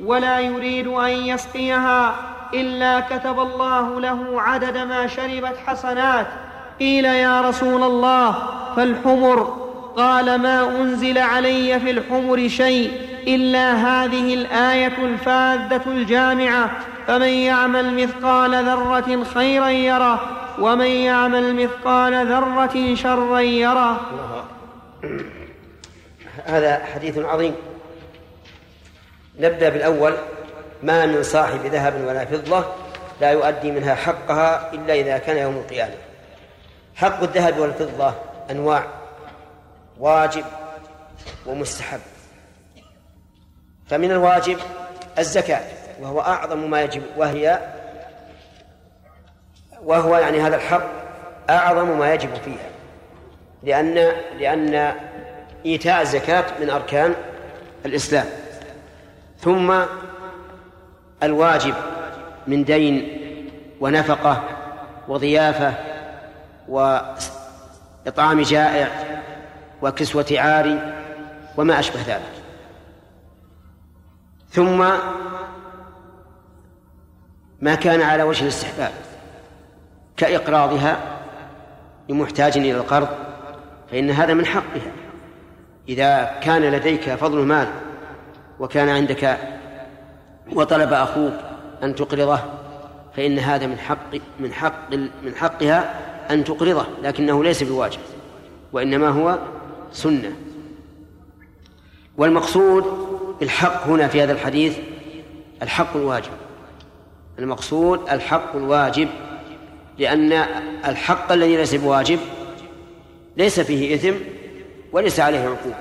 [0.05, 2.15] ولا يريد أن يسقيها
[2.53, 6.27] إلا كتب الله له عدد ما شربت حسنات.
[6.79, 8.35] قيل يا رسول الله
[8.75, 9.67] فالحمر؟
[9.97, 12.91] قال ما أنزل علي في الحمر شيء
[13.27, 16.69] إلا هذه الآية الفاذة الجامعة.
[17.07, 20.19] فمن يعمل مثقال ذرة خيرا يره
[20.59, 24.01] ومن يعمل مثقال ذرة شرا يره.
[26.45, 27.55] هذا حديث عظيم.
[29.39, 30.13] نبدأ بالأول.
[30.83, 32.65] ما من صاحب ذهب ولا فضة
[33.21, 35.95] لا يؤدي منها حقها إلا إذا كان يوم القيامة.
[36.95, 38.13] حق الذهب والفضة
[38.51, 38.83] أنواع.
[39.99, 40.45] واجب
[41.45, 41.99] ومستحب.
[43.89, 44.57] فمن الواجب
[45.19, 45.63] الزكاة
[46.01, 47.59] وهو أعظم ما يجب وهي
[49.83, 50.87] وهو يعني هذا الحق
[51.49, 52.76] أعظم ما يجب فيها.
[53.63, 53.93] لأن
[54.39, 54.93] لأن
[55.65, 57.15] إيتاء الزكاة من أركان
[57.85, 58.25] الإسلام.
[59.39, 59.81] ثم
[61.23, 61.73] الواجب
[62.47, 63.21] من دين
[63.79, 64.43] ونفقة
[65.07, 65.73] وضيافة
[66.67, 68.87] وإطعام جائع
[69.81, 70.93] وكسوة عاري
[71.57, 72.31] وما أشبه ذلك.
[74.49, 74.77] ثم
[77.61, 78.91] ما كان على وجه الاستحباب
[80.17, 80.97] كإقراضها
[82.09, 83.26] لمحتاج إلى القرض
[83.91, 84.91] فإن هذا من حقها.
[85.89, 87.67] إذا كان لديك فضل مال
[88.59, 89.37] وكان عندك
[90.53, 91.33] وطلب أخوك
[91.83, 92.39] أن تقرضه
[93.15, 95.99] فإن هذا من حق من حق من حقها
[96.31, 97.99] أن تقرضه لكنه ليس بواجب
[98.73, 99.39] وإنما هو
[99.91, 100.31] سنة.
[102.17, 102.83] والمقصود
[103.39, 104.77] بالحق هنا في هذا الحديث
[105.61, 106.31] الحق الواجب.
[107.39, 109.09] المقصود الحق الواجب
[109.97, 110.31] لأن
[110.85, 112.19] الحق الذي ليس بواجب
[113.37, 114.13] ليس فيه إثم
[114.91, 115.75] وليس عليه عقوبة.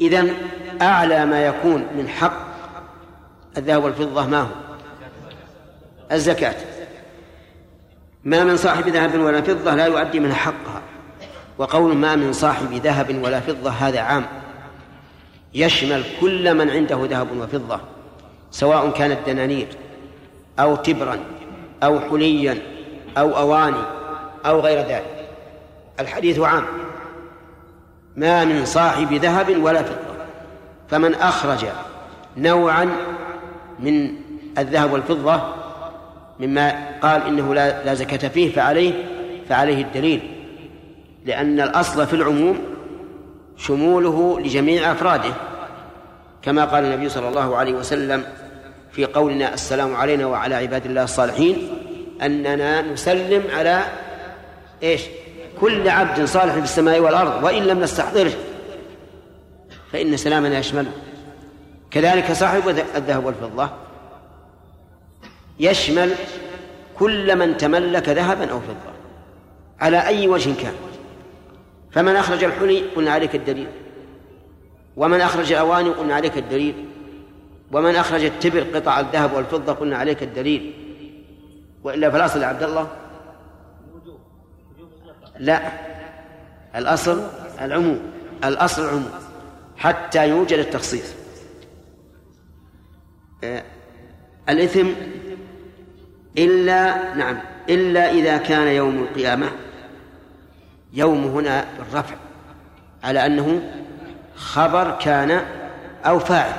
[0.00, 0.34] إذن
[0.82, 2.52] أعلى ما يكون من حق
[3.56, 4.48] الذهب والفضة ما هو؟
[6.12, 6.54] الزكاة.
[8.24, 10.82] ما من صاحب ذهب ولا فضة لا يؤدي منها حقها.
[11.58, 14.26] وقول ما من صاحب ذهب ولا فضة هذا عام.
[15.54, 17.80] يشمل كل من عنده ذهب وفضة
[18.50, 19.68] سواء كانت دنانير
[20.58, 21.18] أو تبرا
[21.82, 22.58] أو حليا
[23.18, 23.82] أو أواني
[24.46, 25.21] أو غير ذلك.
[26.00, 26.64] الحديث عام.
[28.16, 30.12] ما من صاحب ذهب ولا فضة.
[30.88, 31.66] فمن أخرج
[32.36, 32.88] نوعا
[33.78, 34.14] من
[34.58, 35.42] الذهب والفضة
[36.40, 38.92] مما قال إنه لا, زكاة فيه فعليه
[39.48, 40.20] فعليه الدليل.
[41.24, 42.58] لأن الأصل في العموم
[43.56, 45.32] شموله لجميع أفراده
[46.42, 48.24] كما قال النبي صلى الله عليه وسلم
[48.92, 51.68] في قولنا السلام علينا وعلى عباد الله الصالحين
[52.22, 53.82] أننا نسلم على
[54.82, 55.02] إيش؟
[55.60, 58.32] كل عبد صالح في السماء والأرض وإن لم نستحضره
[59.92, 60.92] فإن سلامنا يشمله.
[61.90, 63.70] كذلك صاحب الذهب والفضة
[65.60, 66.12] يشمل
[66.98, 68.92] كل من تملك ذهبا أو فضة
[69.80, 70.74] على أي وجه كان.
[71.92, 73.66] فمن أخرج الحلي قلنا عليك الدليل.
[74.96, 76.74] ومن أخرج الأواني قلنا عليك الدليل.
[77.72, 80.72] ومن أخرج التبر قطع الذهب والفضة قلنا عليك الدليل.
[81.84, 82.88] وإلا فالأصل عبد الله.
[85.42, 85.62] لا.
[86.76, 87.26] الأصل
[87.60, 88.00] العموم.
[88.44, 89.10] الأصل العموم.
[89.76, 91.14] حتى يوجد التخصيص.
[93.44, 93.62] آه،
[94.48, 94.88] الإثم
[96.38, 97.38] إلا نعم
[97.68, 99.46] إلا إذا كان يوم القيامة.
[100.92, 102.14] يوم هنا بالرفع
[103.04, 103.72] على أنه
[104.36, 105.44] خبر كان
[106.06, 106.52] أو فاعل.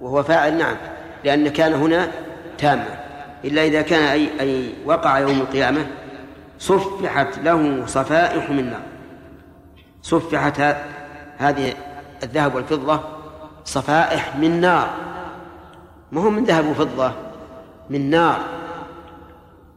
[0.00, 0.76] وهو فاعل نعم
[1.24, 2.10] لأن كان هنا
[2.58, 2.98] تامة
[3.44, 5.86] إلا إذا كان أي, أي وقع يوم القيامة
[6.64, 8.82] صفحت له صفائح من نار.
[10.02, 10.60] صفحت
[11.36, 11.74] هذه
[12.22, 13.00] الذهب والفضة
[13.64, 14.90] صفائح من نار.
[16.12, 17.12] ما هو من ذهب وفضة؟
[17.90, 18.40] من نار.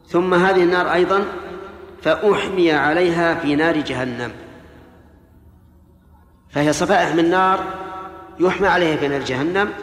[0.07, 1.23] ثم هذه النار أيضا
[2.01, 4.31] فأحمي عليها في نار جهنم.
[6.49, 7.59] فهي صفائح من نار
[8.39, 9.73] يحمى عليها في نار جهنم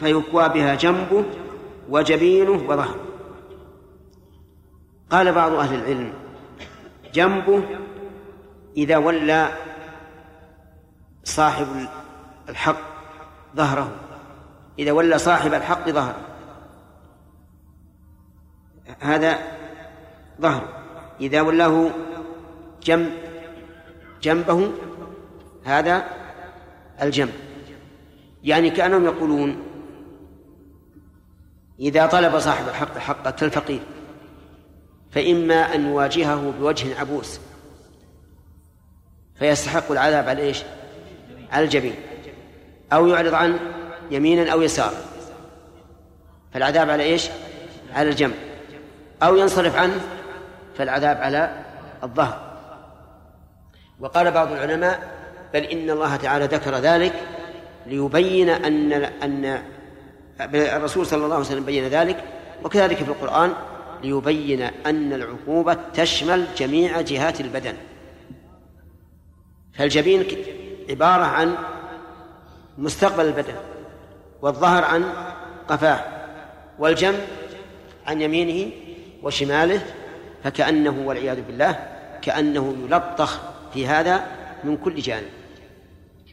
[0.00, 1.24] فيكوى بها جنبه
[1.88, 3.05] وجبينه وظهره.
[5.10, 6.12] قال بعض أهل العلم
[7.14, 7.62] جنبه
[8.76, 9.48] إذا ولى
[11.24, 11.66] صاحب
[12.48, 12.80] الحق
[13.56, 13.90] ظهره.
[14.78, 16.20] إذا ولى صاحب الحق ظهره.
[19.00, 19.38] هذا
[20.40, 20.68] ظهر.
[21.20, 21.90] إذا ولاه
[22.82, 23.12] جنب
[24.22, 24.72] جنبه
[25.64, 26.04] هذا
[27.02, 27.32] الجنب.
[28.44, 29.62] يعني كأنهم يقولون
[31.80, 33.80] إذا طلب صاحب الحق حقه كالفقير
[35.16, 37.40] فإما أن يواجهه بوجه عبوس.
[39.38, 40.62] فيستحق العذاب على إيش؟
[41.52, 41.94] على الجبين.
[42.92, 43.58] أو يعرض عن
[44.10, 44.96] يمينا أو يسارا.
[46.54, 47.28] فالعذاب على إيش؟
[47.94, 48.34] على الجنب
[49.22, 50.00] أو ينصرف عنه
[50.78, 51.64] فالعذاب على
[52.02, 52.58] الظهر.
[54.00, 55.00] وقال بعض العلماء
[55.54, 57.12] بل إن الله تعالى ذكر ذلك
[57.86, 59.62] ليبين أن أن
[60.54, 62.24] الرسول صلى الله عليه وسلم بين ذلك
[62.64, 63.52] وكذلك في القرآن
[64.02, 67.74] ليبين أن العقوبة تشمل جميع جهات البدن.
[69.74, 70.24] فالجبين
[70.90, 71.54] عبارة عن
[72.78, 73.54] مستقبل البدن
[74.42, 75.04] والظهر عن
[75.68, 76.04] قفاه
[76.78, 77.20] والجنب
[78.06, 78.72] عن يمينه
[79.22, 79.80] وشماله
[80.44, 81.88] فكأنه والعياذ بالله
[82.22, 83.40] كأنه يلطخ
[83.74, 84.26] في هذا
[84.64, 85.30] من كل جانب.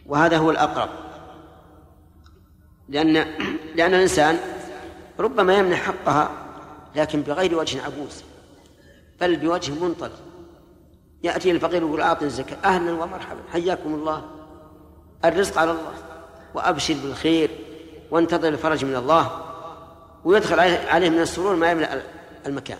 [0.05, 0.89] وهذا هو الأقرب.
[2.89, 3.13] لأن
[3.75, 4.39] لأن الإنسان
[5.19, 6.42] ربما يمنح حقها
[6.95, 8.23] لكن بغير وجه عبوس
[9.21, 10.19] بل بوجه منطلق.
[11.23, 12.57] يأتي الفقير ويقول أعطني الزكاة.
[12.65, 13.39] أهلا ومرحبا.
[13.51, 14.25] حياكم الله.
[15.25, 15.93] الرزق على الله.
[16.53, 17.49] وأبشر بالخير.
[18.11, 19.31] وانتظر الفرج من الله.
[20.23, 22.01] ويدخل عليه من السرور ما يملأ
[22.45, 22.77] المكان.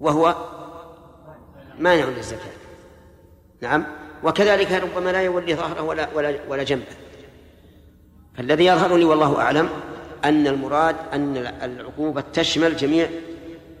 [0.00, 0.34] وهو
[1.78, 2.52] مانع للزكاة.
[3.60, 3.86] نعم.
[4.24, 6.96] وكذلك ربما لا يولي ظهره ولا ولا ولا جنبه.
[8.36, 9.68] فالذي يظهر لي والله أعلم.
[10.24, 13.08] أن المراد أن العقوبة تشمل جميع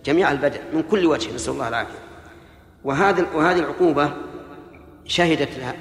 [0.04, 1.98] جميع البدن من كل وجه نسأل الله العافية.
[2.84, 4.12] وهذا وهذه العقوبة
[5.04, 5.74] شهدت لها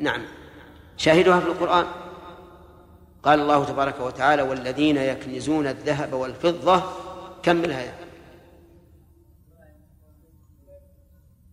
[0.00, 0.22] نعم
[0.96, 1.86] شاهدها في القرآن.
[3.22, 6.82] قال الله تبارك وتعالى والذين يكنزون الذهب والفضة
[7.42, 7.94] كملها يا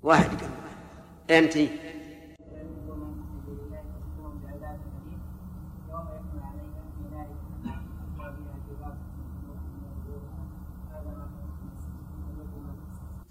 [0.04, 1.58] واحد كمل أنت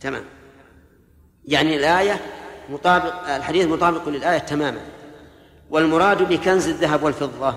[0.04, 0.24] تمام.
[1.44, 2.20] يعني الآية
[2.68, 4.80] مطابق الحديث مطابق للآية تماما.
[5.70, 7.54] والمراد بكنز الذهب والفضة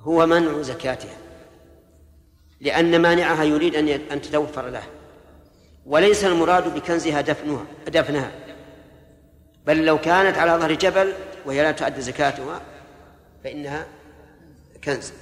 [0.00, 1.16] هو منع زكاتها
[2.60, 4.82] لأن مانعها يريد أن أن تتوفر له.
[5.86, 8.30] وليس المراد بكنزها دفنها دفنها.
[9.66, 11.12] بل لو كانت على ظهر جبل
[11.46, 12.60] وهي لا تؤدي زكاتها
[13.44, 13.86] فإنها
[14.84, 15.12] كنز.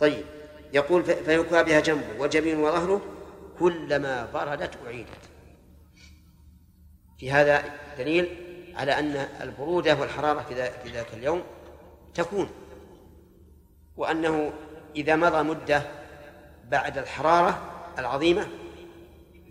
[0.00, 0.24] طيب
[0.72, 3.00] يقول فيكوى بها جنبه وجبين وظهره
[3.58, 5.23] كلما بردت أعيدت
[7.24, 7.64] في هذا
[7.98, 8.28] دليل
[8.76, 10.42] على أن البرودة والحرارة
[10.82, 11.42] في ذاك اليوم
[12.14, 12.50] تكون
[13.96, 14.52] وأنه
[14.96, 15.82] إذا مضى مدة
[16.68, 18.46] بعد الحرارة العظيمة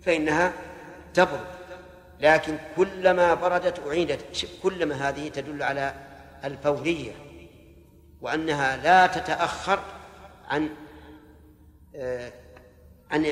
[0.02, 0.52] فإنها
[1.14, 1.46] تبرد.
[2.20, 5.94] لكن كلما بردت أعيدت كلما هذه تدل على
[6.44, 7.12] الفورية
[8.20, 9.78] وأنها لا تتأخر
[10.48, 10.68] عن
[11.96, 12.32] آه،
[13.10, 13.26] عن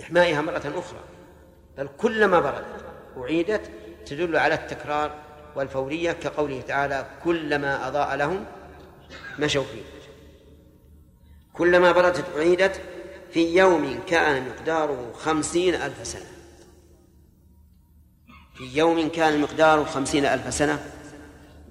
[0.00, 1.00] إحمائها مرة أخرى.
[1.76, 3.70] بل كلما بردت أعيدت
[4.06, 5.14] تدل على التكرار
[5.56, 8.44] والفورية كقوله تعالى كلما أضاء لهم
[9.38, 9.82] مشوا فيه.
[11.52, 12.80] كلما بردت أعيدت
[13.30, 16.26] في يوم كان مقداره خمسين ألف سنة.
[18.54, 20.86] في يوم كان مقداره خمسين ألف سنة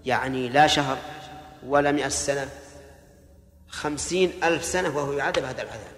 [0.05, 0.97] يعني لا شهر
[1.65, 2.49] ولا مئة سنة
[3.67, 5.95] خمسين ألف سنة وهو يعذب هذا العذاب.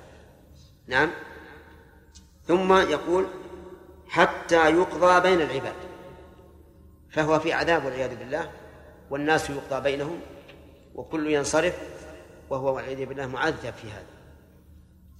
[0.88, 1.12] نعم.
[2.48, 3.28] ثم يقول
[4.10, 5.76] حتى يقضى بين العباد
[7.12, 8.52] فهو في عذاب والعياذ بالله
[9.10, 10.20] والناس يقضى بينهم
[10.96, 11.76] وكل ينصرف
[12.50, 14.06] وهو والعياذ بالله معذب في هذا.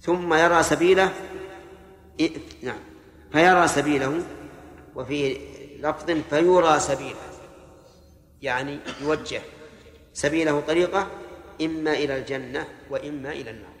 [0.00, 1.12] ثم يرى سبيله
[2.62, 2.80] نعم
[3.32, 4.22] فيرى سبيله
[4.94, 5.38] وفي
[5.80, 7.20] لفظ فيرى سبيله
[8.42, 9.40] يعني يوجه
[10.12, 11.08] سبيله طريقة
[11.62, 13.78] إما إلى الجنة وإما إلى النار.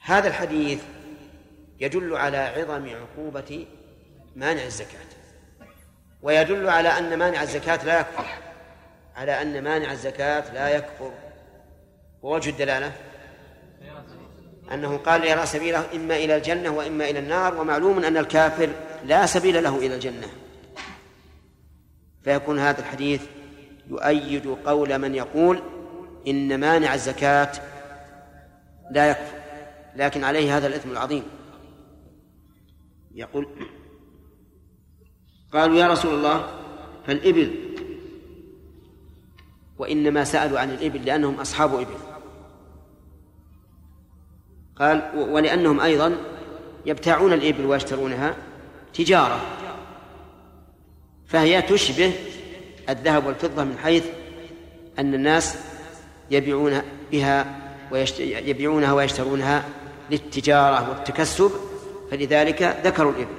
[0.00, 0.82] هذا الحديث
[1.80, 3.66] يدل على عظم عقوبة
[4.36, 5.10] مانع الزكاة.
[6.22, 8.26] ويدل على أن مانع الزكاة لا يكفر.
[9.16, 11.12] على أن مانع الزكاة لا يكفر.
[12.22, 12.92] ووجه الدلالة؟
[14.72, 18.68] أنه قال يرى سبيله إما إلى الجنة وإما إلى النار ومعلوم أن الكافر
[19.04, 20.26] لا سبيل له إلى الجنة.
[22.24, 23.22] فيكون هذا الحديث
[23.88, 25.62] يؤيد قول من يقول
[26.26, 27.52] إن مانع الزكاة
[28.90, 29.40] لا يكفر.
[29.96, 31.39] لكن عليه هذا الإثم العظيم.
[33.14, 33.46] يقول
[35.52, 36.46] قالوا يا رسول الله
[37.06, 37.54] فالإبل
[39.78, 41.94] وإنما سألوا عن الإبل لأنهم أصحاب إبل.
[44.76, 46.16] قال ولأنهم أيضا
[46.86, 48.36] يبتاعون الإبل ويشترونها
[48.94, 49.40] تجارة
[51.26, 52.12] فهي تشبه
[52.88, 54.06] الذهب والفضة من حيث
[54.98, 55.58] أن الناس
[56.30, 56.82] يبيعون
[57.12, 57.60] بها
[57.92, 58.20] ويشت...
[58.20, 59.64] يبيعونها ويشترونها
[60.10, 61.52] للتجارة والتكسب
[62.10, 63.34] فلذلك ذكروا الإبل.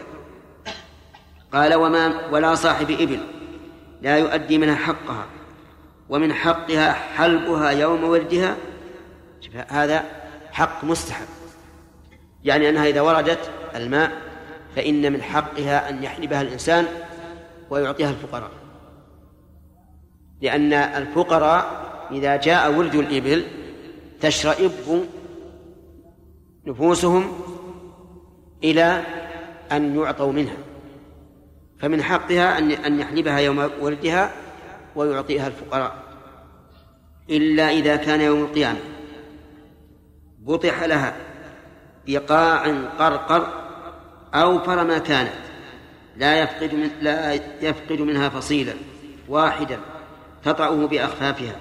[1.53, 3.19] قال وما ولا صاحب إبل.
[4.01, 5.25] لا يؤدي منها حقها.
[6.09, 8.55] ومن حقها حلبها يوم ولدها
[9.67, 10.05] هذا
[10.51, 11.27] حق مستحب.
[12.43, 14.11] يعني أنها إذا وردت الماء
[14.75, 16.85] فإن من حقها أن يحلبها الإنسان
[17.69, 18.51] ويعطيها الفقراء.
[20.41, 21.81] لأن الفقراء
[22.11, 23.45] إذا جاء ولد الإبل
[24.21, 25.05] تشرئب
[26.67, 27.50] نفوسهم
[28.63, 29.03] إلى
[29.71, 30.57] أن يعطوا منها.
[31.79, 34.31] فمن حقها أن أن يحلبها يوم ولدها
[34.95, 36.03] ويعطيها الفقراء.
[37.29, 38.79] إلا إذا كان يوم القيامة.
[40.39, 41.15] بطح لها
[42.07, 42.63] بقاع
[42.99, 43.47] قرقر
[44.33, 45.33] أوفر ما كانت.
[46.17, 48.73] لا يفقد من لا يفقد منها فصيلا
[49.27, 49.79] واحدا.
[50.43, 51.55] تطعه بأخفافها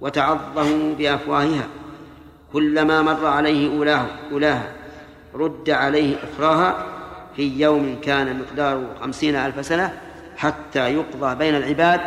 [0.00, 1.68] وتعظه بأفواهها.
[2.52, 4.83] كلما مر عليه أولاه أولاها
[5.34, 6.86] رد عليه أخراها
[7.36, 10.00] في يوم كان مقداره خمسين ألف سنة
[10.36, 12.00] حتى يقضى بين العباد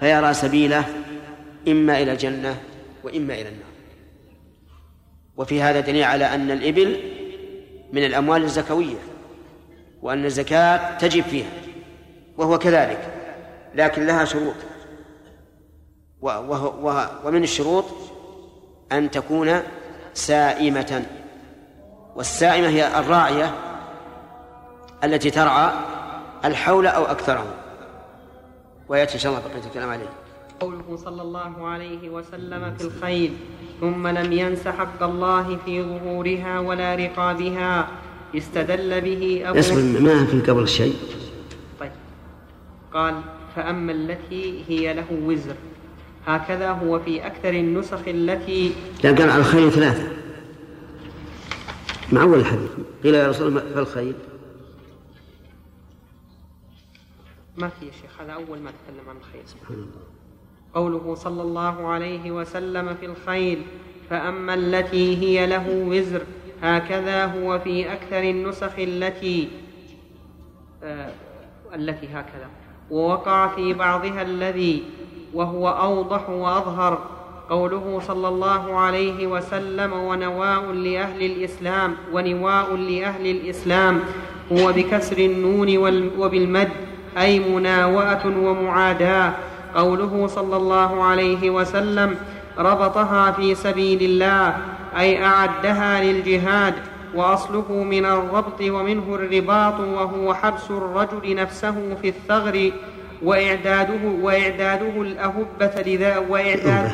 [0.00, 0.84] فيرى سبيله
[1.68, 2.60] إما إلى الجنة
[3.04, 3.68] وإما إلى النار.
[5.36, 7.00] وفي هذا دليل على أن الإبل
[7.92, 8.98] من الأموال الزكوية
[10.02, 11.50] وأن الزكاة تجب فيها
[12.36, 13.12] وهو كذلك
[13.74, 14.54] لكن لها شروط.
[17.24, 17.84] ومن الشروط
[18.92, 19.60] أن تكون
[20.14, 21.06] سائمة.
[22.18, 23.54] والسائمة هي الراعية
[25.04, 25.72] التي ترعى
[26.44, 27.46] الحول أو أكثره.
[28.88, 30.08] ويأتي إن شاء الله بقية الكلام عليه.
[30.60, 33.32] قوله صلى الله عليه وسلم في الخيل
[33.80, 37.88] ثم لم ينس حق الله في ظهورها ولا رقابها
[38.36, 40.96] استدل به أبو يصبر ما في قبل شيء
[41.80, 41.90] طيب.
[42.94, 43.14] قال
[43.56, 45.54] فأما التي هي له وزر
[46.26, 48.72] هكذا هو في أكثر النسخ التي
[49.04, 50.27] لا قال على الخيل ثلاثة.
[52.12, 52.70] مع أول الحديث.
[53.02, 54.14] قيل يا رسول الله فالخيل
[57.56, 60.02] ما في يا شيخ هذا أول ما تكلم عن الخيل سبحان الله.
[60.74, 63.62] قوله صلى الله عليه وسلم في الخيل
[64.10, 66.22] فأما التي هي له وزر
[66.62, 69.48] هكذا هو في أكثر النسخ التي
[70.82, 71.12] آه
[71.74, 72.48] التي هكذا.
[72.90, 74.84] ووقع في بعضها الذي
[75.34, 77.17] وهو أوضح وأظهر.
[77.50, 84.00] قوله صلى الله عليه وسلم ونواء لأهل الإسلام ونواء لأهل الإسلام
[84.52, 85.76] هو بكسر النون
[86.18, 86.68] وبالمد
[87.18, 89.32] أي مناوأة ومعاداة.
[89.74, 92.14] قوله صلى الله عليه وسلم
[92.58, 94.56] ربطها في سبيل الله
[94.98, 96.74] أي أعدها للجهاد
[97.14, 102.70] وأصله من الربط ومنه الرباط وهو حبس الرجل نفسه في الثغر
[103.22, 106.90] وإعداده وإعداده الأهبة لذا وإعداد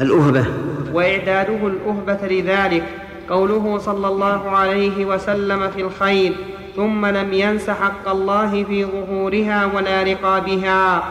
[0.00, 0.44] الأهبة.
[0.92, 2.84] وإعداده الأهبة لذلك
[3.30, 6.34] قوله صلى الله عليه وسلم في الخيل
[6.76, 11.02] ثم لم ينس حق الله في ظهورها ولا رقابها.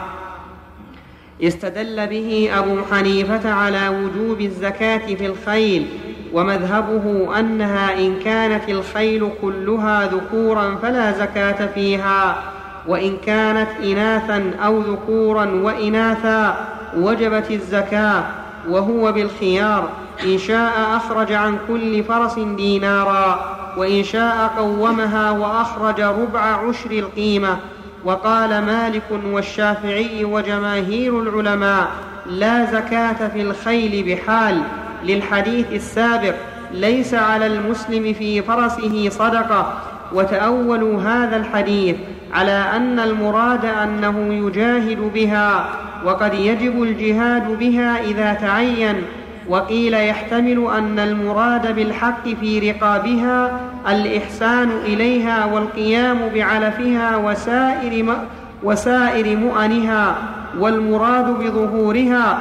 [1.42, 5.86] استدل به أبو حنيفة على وجوب الزكاة في الخيل
[6.32, 12.42] ومذهبه أنها إن كانت الخيل كلها ذكورا فلا زكاة فيها
[12.88, 18.24] وإن كانت إناثا أو ذكورا وإناثا وجبت الزكاة.
[18.70, 19.88] وهو بالخيار.
[20.24, 23.56] إن شاء أخرج عن كل فرس دينارا.
[23.76, 27.56] وإن شاء قومها وأخرج ربع عشر القيمة.
[28.04, 31.88] وقال مالك والشافعي وجماهير العلماء
[32.26, 34.62] لا زكاة في الخيل بحال.
[35.04, 36.34] للحديث السابق
[36.72, 39.72] ليس على المسلم في فرسه صدقة.
[40.12, 41.96] وتأولوا هذا الحديث
[42.32, 45.68] على أن المراد أنه يجاهد بها.
[46.04, 49.02] وقد يجب الجهاد بها إذا تعين
[49.48, 58.16] وقيل يحتمل أن المراد بالحق في رقابها الإحسان إليها والقيام بعلفها وسائر,
[58.62, 60.16] وسائر مؤنها
[60.58, 62.38] والمراد بظهورها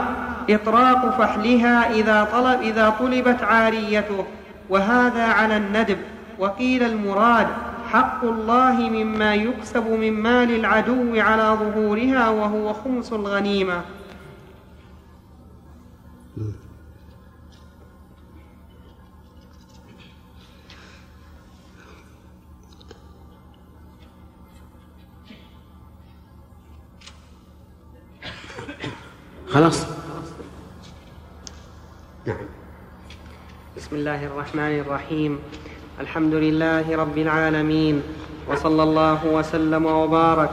[0.49, 4.25] إطراق فحلها إذا, طلب إذا طلبت عاريته
[4.69, 5.97] وهذا على الندب
[6.39, 7.47] وقيل المراد
[7.87, 13.81] حق الله مما يكسب من مال العدو على ظهورها وهو خمس الغنيمة.
[29.47, 29.85] خلاص.
[32.25, 32.45] نعم.
[33.77, 35.39] بسم الله الرحمن الرحيم.
[36.01, 38.01] الحمد لله رب العالمين
[38.51, 40.49] وصلى الله وسلم وبارك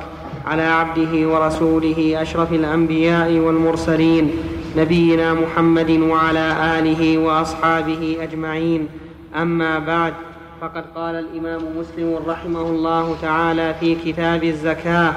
[0.47, 4.31] على عبده ورسوله أشرف الأنبياء والمرسلين
[4.77, 8.89] نبينا محمد وعلى آله وأصحابه أجمعين.
[9.37, 10.12] أما بعد
[10.61, 15.12] فقد قال الإمام مسلم رحمه الله تعالى في كتاب الزكاة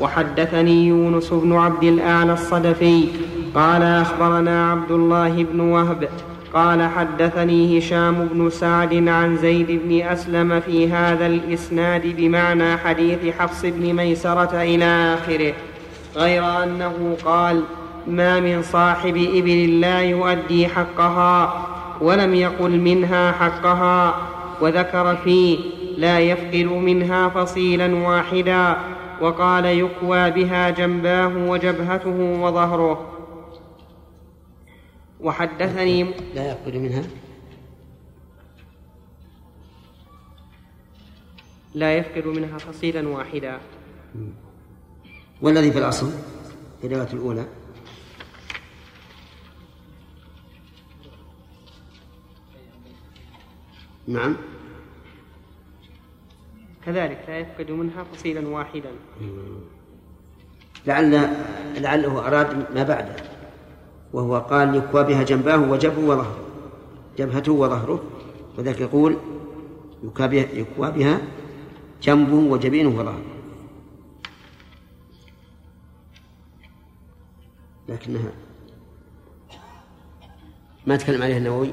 [0.00, 3.08] وحدثني يونس بن عبد الأعلى الصدفي
[3.54, 6.08] قال أخبرنا عبد الله بن وهب
[6.54, 13.64] قال حدثني هشام بن سعد عن زيد بن أسلم في هذا الإسناد بمعنى حديث حفص
[13.64, 15.52] بن ميسرة إلى آخره
[16.16, 17.62] غير أنه قال
[18.06, 21.66] ما من صاحب إبل لا يؤدي حقها
[22.00, 24.14] ولم يقل منها حقها
[24.60, 25.58] وذكر فيه
[25.98, 28.76] لا يفقد منها فصيلا واحدا
[29.20, 33.19] وقال يكوى بها جنباه وجبهته وظهره
[35.22, 36.02] وحدثني
[36.34, 37.02] لا يأكل منها.
[41.74, 43.60] لا يفقد منها فصيلا واحدا.
[45.42, 46.10] والذي في الأصل؟
[46.80, 47.46] في الرواية الأولى.
[54.08, 54.36] نعم.
[56.86, 58.90] كذلك لا يفقد منها فصيلا واحدا.
[60.86, 61.36] لعل
[61.76, 63.29] لعله أراد ما بعده.
[64.12, 66.38] وهو قال يكوى بها جنباه وجبه وظهره.
[67.18, 68.02] جبهته وظهره.
[68.58, 69.16] وذلك يقول
[70.04, 71.20] يكوى بها, يكوى بها
[72.02, 73.22] جنبه وجبينه وظهره.
[77.88, 78.32] لكنها
[80.86, 81.72] ما تكلم عليها النووي؟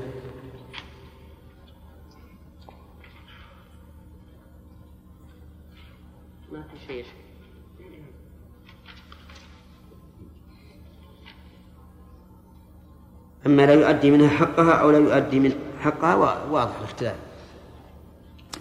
[13.47, 16.15] أما لا يؤدي منها حقها أو لا يؤدي من حقها
[16.51, 17.15] واضح الاختلاف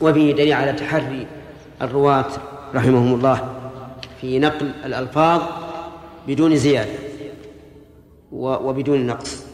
[0.01, 1.27] وفيه دليل على تحري
[1.83, 2.27] الرواة
[2.75, 3.71] رحمهم الله
[4.21, 5.43] في نقل الألفاظ
[6.29, 6.99] بدون زيادة
[8.33, 9.47] وبدون نقص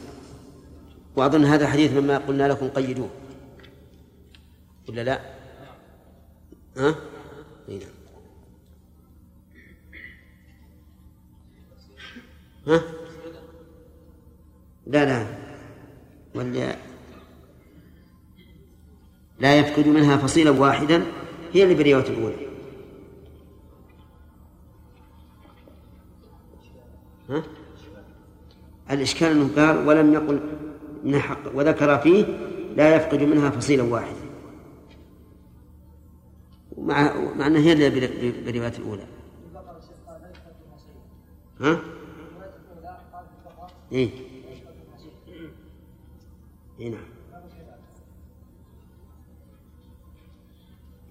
[1.16, 3.08] وأظن هذا حديث مما قلنا لكم قيدوه
[4.88, 5.20] ولا لا؟
[6.76, 6.94] ها؟
[7.68, 7.80] نعم
[12.66, 13.01] ها؟
[14.86, 15.26] لا لا.
[16.34, 16.76] ولا
[19.38, 21.02] لا يفقد منها فصيلا واحدا
[21.52, 22.36] هي اللي بالرواية الأولى.
[27.28, 27.42] ها؟
[28.90, 30.40] الإشكال أنه قال ولم يقل
[31.04, 32.24] من حق وذكر فيه
[32.76, 34.22] لا يفقد منها فصيلا واحدا.
[36.78, 37.90] مع مع أنها هي
[38.44, 39.06] بالرواية الأولى.
[41.60, 41.80] ها؟
[43.92, 44.31] إيه.
[46.90, 47.04] نعم.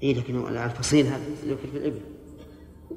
[0.03, 2.01] إيه لكن الفصيل هذا يذكر في الإبل.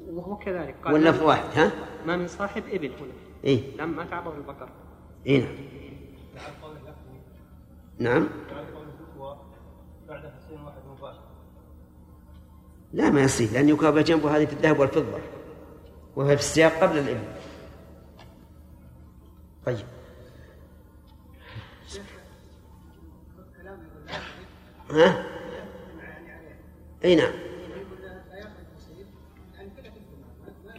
[0.09, 1.71] وهو كذلك قال في واحد ها؟
[2.05, 3.13] ما من صاحب إبل هنا.
[3.77, 4.69] لم ما تعبه البقر.
[5.25, 5.41] إيه
[6.35, 6.55] نعم.
[7.99, 8.29] نعم.
[10.07, 11.21] بعد حسين واحد مباشر
[12.93, 15.19] لا ما يصير لأن يكابه جنبه هذه في الذهب والفضة
[16.15, 17.27] وهي في السياق قبل الإبل.
[19.65, 19.85] طيب.
[24.95, 25.25] ها؟
[27.05, 27.31] اي نعم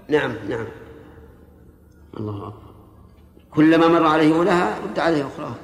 [0.09, 0.67] نعم نعم
[2.17, 2.67] الله أكبر
[3.51, 5.57] كلما مر عليه أولاها رد عليه أخراها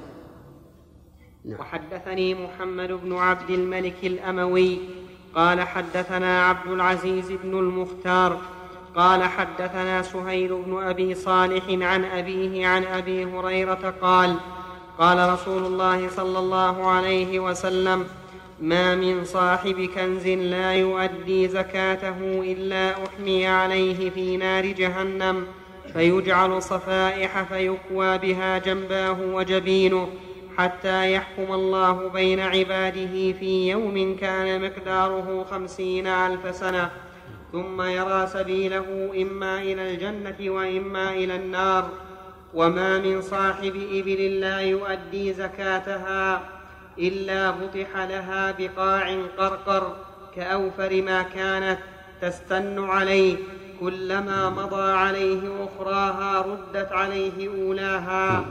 [1.45, 1.61] نعم.
[1.61, 4.79] وحدثني محمد بن عبد الملك الأموي
[5.35, 8.41] قال حدثنا عبد العزيز بن المختار
[8.97, 14.37] قال حدثنا سهيل بن أبي صالح عن أبيه عن أبي هريرة قال
[14.99, 18.07] قال رسول الله صلى الله عليه وسلم
[18.63, 22.19] ما من صاحب كنز لا يؤدي زكاته
[22.53, 25.47] إلا أحمي عليه في نار جهنم
[25.93, 30.09] فيجعل صفائح فيكوى بها جنباه وجبينه
[30.59, 36.91] حتى يحكم الله بين عباده في يوم كان مقداره خمسين ألف سنة.
[37.53, 41.89] ثم يرى سبيله إما إلى الجنة وإما إلى النار.
[42.55, 46.43] وما من صاحب إبل لا يؤدي زكاتها.
[46.98, 49.97] إلا بطح لها بقاع قرقر
[50.36, 51.78] كأوفر ما كانت
[52.23, 53.36] تستن عليه
[53.81, 58.44] كلما مضى عليه أخراها ردت عليه أولاها.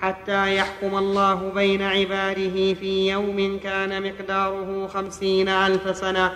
[0.00, 6.32] حتى يحكم الله بين عباده في يوم كان مقداره خمسين ألف سنة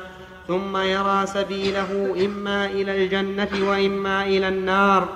[0.48, 5.08] ثم يرى سبيله إما إلى الجنة وإما إلى النار.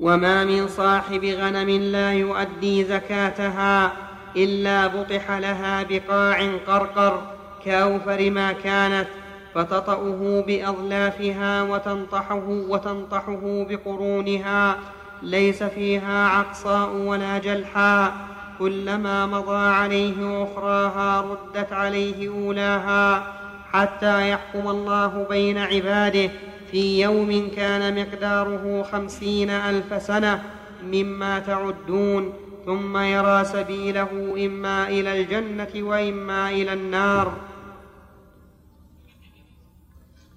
[0.00, 3.92] وما من صاحب غنم لا يؤدي زكاتها
[4.36, 7.22] إلا بطح لها بقاع قرقر
[7.64, 9.06] كأوفر ما كانت
[9.54, 14.76] فتطأه بأظلافها وتنطحه وتنطحه بقرونها
[15.22, 18.12] ليس فيها عقصاء ولا جلحاء
[18.58, 23.32] كلما مضى عليه أخراها ردت عليه أولاها
[23.72, 26.30] حتى يحكم الله بين عباده
[26.70, 30.42] في يوم كان مقداره خمسين ألف سنة
[30.82, 32.32] مما تعدون
[32.66, 34.10] ثم يرى سبيله
[34.46, 37.36] إما إلى الجنة وإما إلى النار.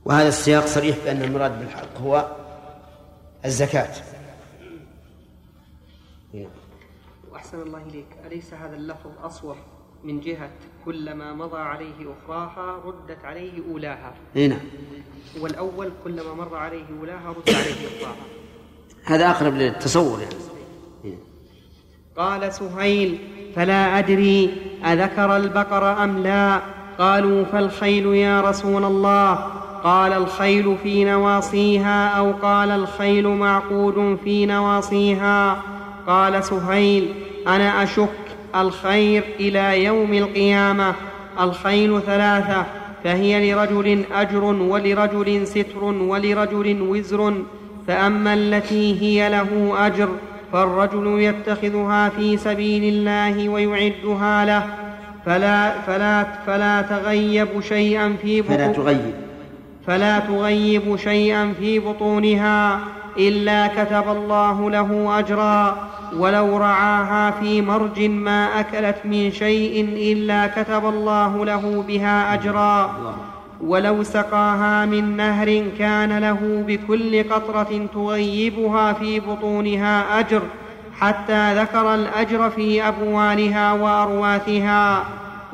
[0.06, 2.36] وهذا السياق صريح بأن المراد بالحق هو
[3.46, 3.94] الزكاة.
[7.32, 8.08] وأحسن الله إليك.
[8.26, 9.56] أليس هذا اللفظ أصوب
[10.04, 10.50] من جهة
[10.86, 14.14] كلما مضى عليه أخراها ردت عليه أولاها.
[14.36, 14.60] إي نعم.
[15.40, 18.16] والأول كلما مر عليه أولاها رد عليه أخراها.
[19.04, 21.18] هذا أقرب للتصور يعني.
[22.18, 23.18] قال سهيل
[23.56, 24.50] فلا أدري
[24.86, 26.62] أذكر البقر أم لا؟
[27.00, 29.34] قالوا فالخيل يا رسول الله.
[29.84, 35.64] قال الخيل في نواصيها أو قال الخيل معقود في نواصيها؟
[36.08, 37.14] قال سهيل
[37.48, 38.10] أنا أشك
[38.56, 40.94] الخير إلى يوم القيامة
[41.42, 42.66] الخيل ثلاثة
[43.04, 47.34] فهي لرجل أجر ولرجل ستر ولرجل وزر
[47.88, 50.10] فأما التي هي له أجر
[50.54, 54.64] فالرجل يتخذها في سبيل الله ويعدها له
[55.26, 59.14] فلا فلا فلا تغيب شيئا في فلا بطون تغيب.
[59.88, 62.80] فلا تغيب شيئا في بطونها.
[63.18, 70.86] إلا كتب الله له أجرا ولو رعاها في مرج ما أكلت من شيء إلا كتب
[70.86, 72.92] الله له بها أجرا
[73.62, 80.42] ولو سقاها من نهر كان له بكل قطرة تغيبها في بطونها أجر
[81.00, 85.04] حتى ذكر الأجر في أبوالها وأرواثها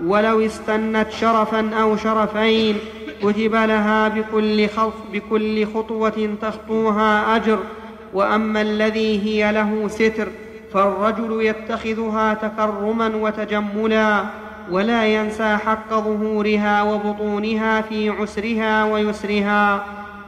[0.06, 2.76] ولو استنت شرفا أو شرفين
[3.24, 7.60] كتب لها بكل, خط بكل خطوة تخطوها أجر.
[8.14, 10.28] وأما الذي هي له ستر
[10.74, 14.24] فالرجل يتخذها تكرما وتجملا
[14.72, 19.86] ولا ينسى حق ظهورها وبطونها في عسرها ويسرها.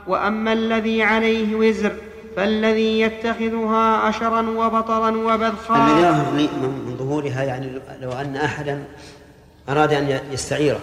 [0.07, 1.91] وأما الذي عليه وزر
[2.36, 5.78] فالذي يتخذها أشرا وبطرا وبذخا.
[6.61, 8.84] من ظهورها يعني لو أن أحدا
[9.70, 10.80] أراد أن يستعيره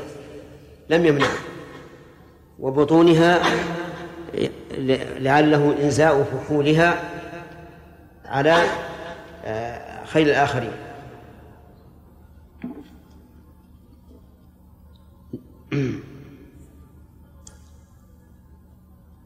[0.91, 1.56] لم يمنعه.
[2.59, 3.43] وبطونها
[5.19, 7.03] لعله إنزاء فحولها
[8.25, 8.63] على
[9.45, 10.73] آه، خير الآخرين.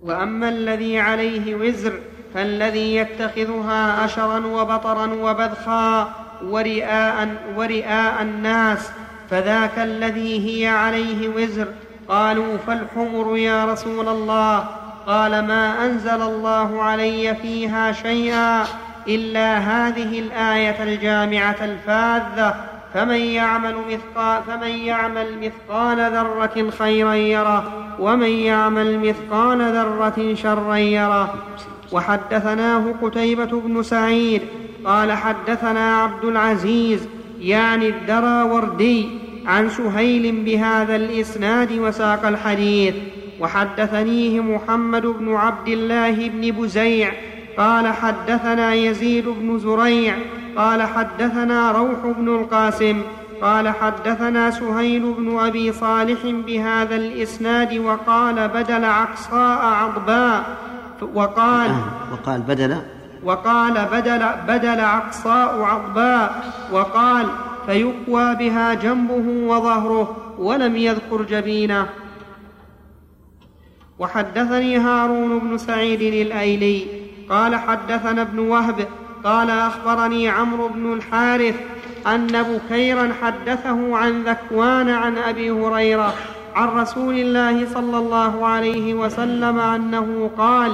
[0.03, 2.01] وأما الذي عليه وزر
[2.35, 8.91] فالذي يتخذها أشرا وبطرا وبذخا ورئاء, ورئاء الناس
[9.31, 11.69] فذاك الذي هي عليه وزر.
[12.11, 14.65] قالوا فالحمر يا رسول الله.
[15.07, 18.65] قال ما أنزل الله علي فيها شيئا
[19.09, 22.55] إلا هذه الآية الجامعة الفاذة.
[22.95, 31.35] فمن يعمل مثقال فمن يعمل مثقال ذرة خيرا يره ومن يعمل مثقال ذرة شرا يره.
[31.93, 34.43] وحدثناه قتيبة بن سعيد
[34.85, 37.09] قال حدثنا عبد العزيز
[37.41, 42.95] يعني الدراوردي عن سهيل بهذا الإسناد وساق الحديث.
[43.41, 47.13] وحدثنيه محمد بن عبد الله بن بزيع.
[47.59, 50.15] قال حدثنا يزيد بن زريع.
[50.57, 53.03] قال حدثنا روح بن القاسم.
[53.43, 60.57] قال حدثنا سهيل بن أبي صالح بهذا الإسناد وقال بدل عقصاء عضباء.
[61.15, 62.77] وقال آه، وقال بدل.
[63.25, 66.55] وقال بدل بدل عقصاء عضباء.
[66.73, 67.27] وقال
[67.67, 71.87] فيقوى بها جنبه وظهره ولم يذكر جبينه.
[73.99, 76.87] وحدثني هارون بن سعيد الأيلي
[77.29, 78.87] قال حدثنا ابن وهب
[79.25, 81.55] قال أخبرني عمرو بن الحارث
[82.07, 86.15] أن بكيرا حدثه عن ذكوان عن أبي هريرة
[86.55, 90.73] عن رسول الله صلى الله عليه وسلم أنه قال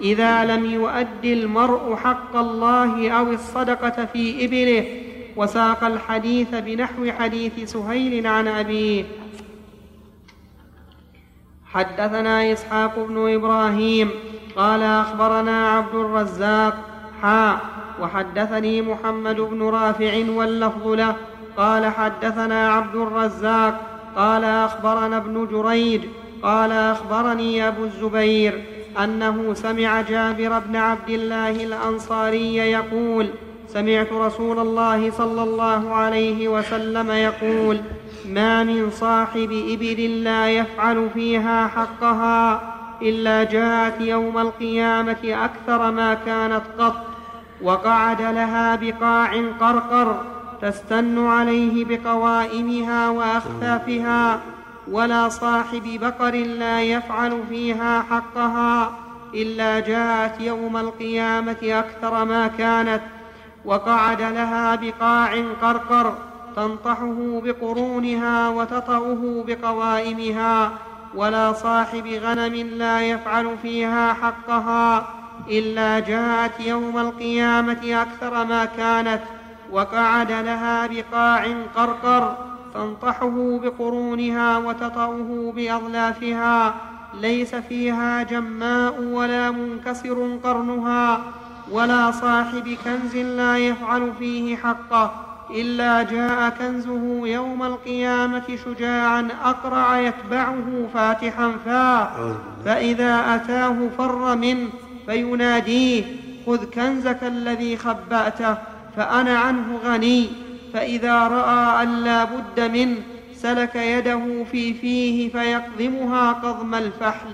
[0.00, 8.26] إذا لم يؤد المرء حق الله أو الصدقة في إبله وساق الحديث بنحو حديث سهيل
[8.26, 9.04] عن ابيه
[11.72, 14.10] حدثنا إسحاق بن إبراهيم
[14.56, 16.74] قال أخبرنا عبد الرزاق
[17.22, 17.58] حا
[18.00, 21.16] وحدثني محمد بن رافع واللفظ له
[21.56, 23.80] قال حدثنا عبد الرزاق
[24.16, 26.02] قال أخبرنا ابن جريج
[26.42, 28.64] قال أخبرني أبو الزبير
[29.04, 33.30] أنه سمع جابر بن عبد الله الأنصاري يقول
[33.72, 37.80] سمعت رسول الله صلى الله عليه وسلم يقول
[38.28, 42.62] ما من صاحب إبل لا يفعل فيها حقها
[43.02, 47.06] إلا جاءت يوم القيامة أكثر ما كانت قط
[47.62, 49.30] وقعد لها بقاع
[49.60, 50.22] قرقر
[50.62, 54.40] تستن عليه بقوائمها وأخفافها
[54.90, 58.92] ولا صاحب بقر لا يفعل فيها حقها
[59.34, 63.00] إلا جاءت يوم القيامة أكثر ما كانت
[63.64, 66.14] وقعد لها بقاع قرقر
[66.56, 70.70] تنطحه بقرونها وتطأه بقوائمها
[71.14, 75.06] ولا صاحب غنم لا يفعل فيها حقها
[75.48, 79.20] إلا جاءت يوم القيامة أكثر ما كانت
[79.72, 82.36] وقعد لها بقاع قرقر
[82.74, 86.74] تنطحه بقرونها وتطأه باظلافها
[87.20, 91.20] ليس فيها جماء ولا منكسر قرنها
[91.72, 95.14] ولا صاحب كنز لا يفعل فيه حقه
[95.50, 102.34] إلا جاء كنزه يوم القيامة شجاعا أقرع يتبعه فاتحا فاه
[102.64, 104.68] فإذا أتاه فر منه
[105.06, 106.04] فيناديه
[106.46, 108.56] خذ كنزك الذي خبأته
[108.96, 110.28] فأنا عنه غني.
[110.74, 112.96] فإذا رأى أن لا بد منه
[113.34, 117.30] سلك يده في فيه فيقضمها قضم الفحل.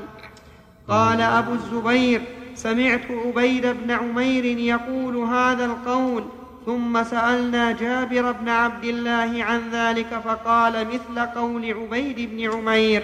[0.89, 2.21] قال أبو الزبير
[2.59, 6.25] سمعت عبيد بن عمير يقول هذا القول
[6.67, 13.03] ثم سألنا جابر بن عبد الله عن ذلك فقال مثل قول عبيد بن عمير.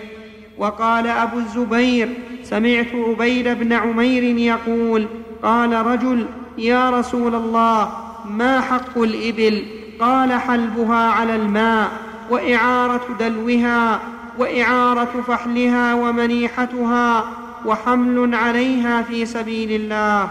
[0.58, 2.08] وقال أبو الزبير
[2.42, 5.06] سمعت عبيد بن عمير يقول
[5.42, 6.26] قال رجل
[6.58, 7.92] يا رسول الله
[8.30, 9.64] ما حق الإبل؟
[10.00, 11.88] قال حلبها على الماء
[12.30, 14.00] وإعارة دلوها
[14.38, 20.30] وإعارة فحلها ومنيحتها وحمل عليها في سبيل الله.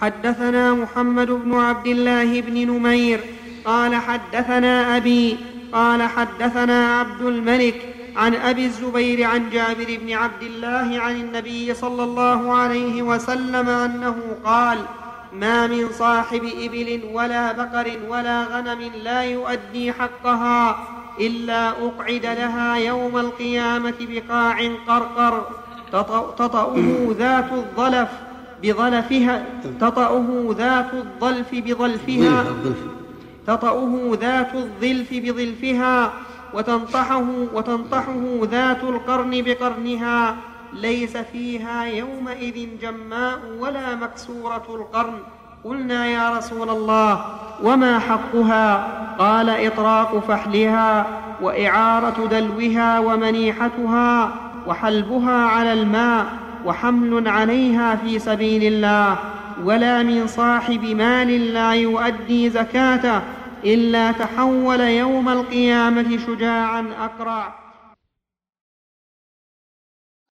[0.00, 3.20] حدثنا محمد بن عبد الله بن نمير
[3.64, 5.36] قال حدثنا أبي
[5.72, 12.02] قال حدثنا عبد الملك عن أبي الزبير عن جابر بن عبد الله عن النبي صلى
[12.02, 14.78] الله عليه وسلم أنه قال
[15.32, 20.88] ما من صاحب إبل ولا بقر ولا غنم لا يؤدي حقها.
[21.20, 24.56] إلا أقعد لها يوم القيامة بقاع
[24.88, 25.46] قرقر.
[26.38, 26.76] تطأه
[27.18, 28.08] ذات الظلف
[28.62, 29.44] بظلفها
[29.80, 32.44] تطأه ذات الظلف بظلفها.
[33.46, 36.12] تطأه ذات الظلف بظلفها.
[36.54, 40.36] وتنطحه وتنطحه ذات القرن بقرنها.
[40.72, 45.18] ليس فيها يومئذ جماء ولا مكسورة القرن.
[45.64, 47.24] قلنا يا رسول الله
[47.62, 51.06] وما حقها؟ قال إطراق فحلها
[51.42, 54.30] وإعارة دلوها ومنيحتها
[54.66, 56.26] وحلبها على الماء
[56.64, 59.16] وحمل عليها في سبيل الله
[59.64, 63.20] ولا من صاحب مال لا يؤدي زكاته
[63.64, 67.67] إلا تحول يوم القيامة شجاعا أقرع.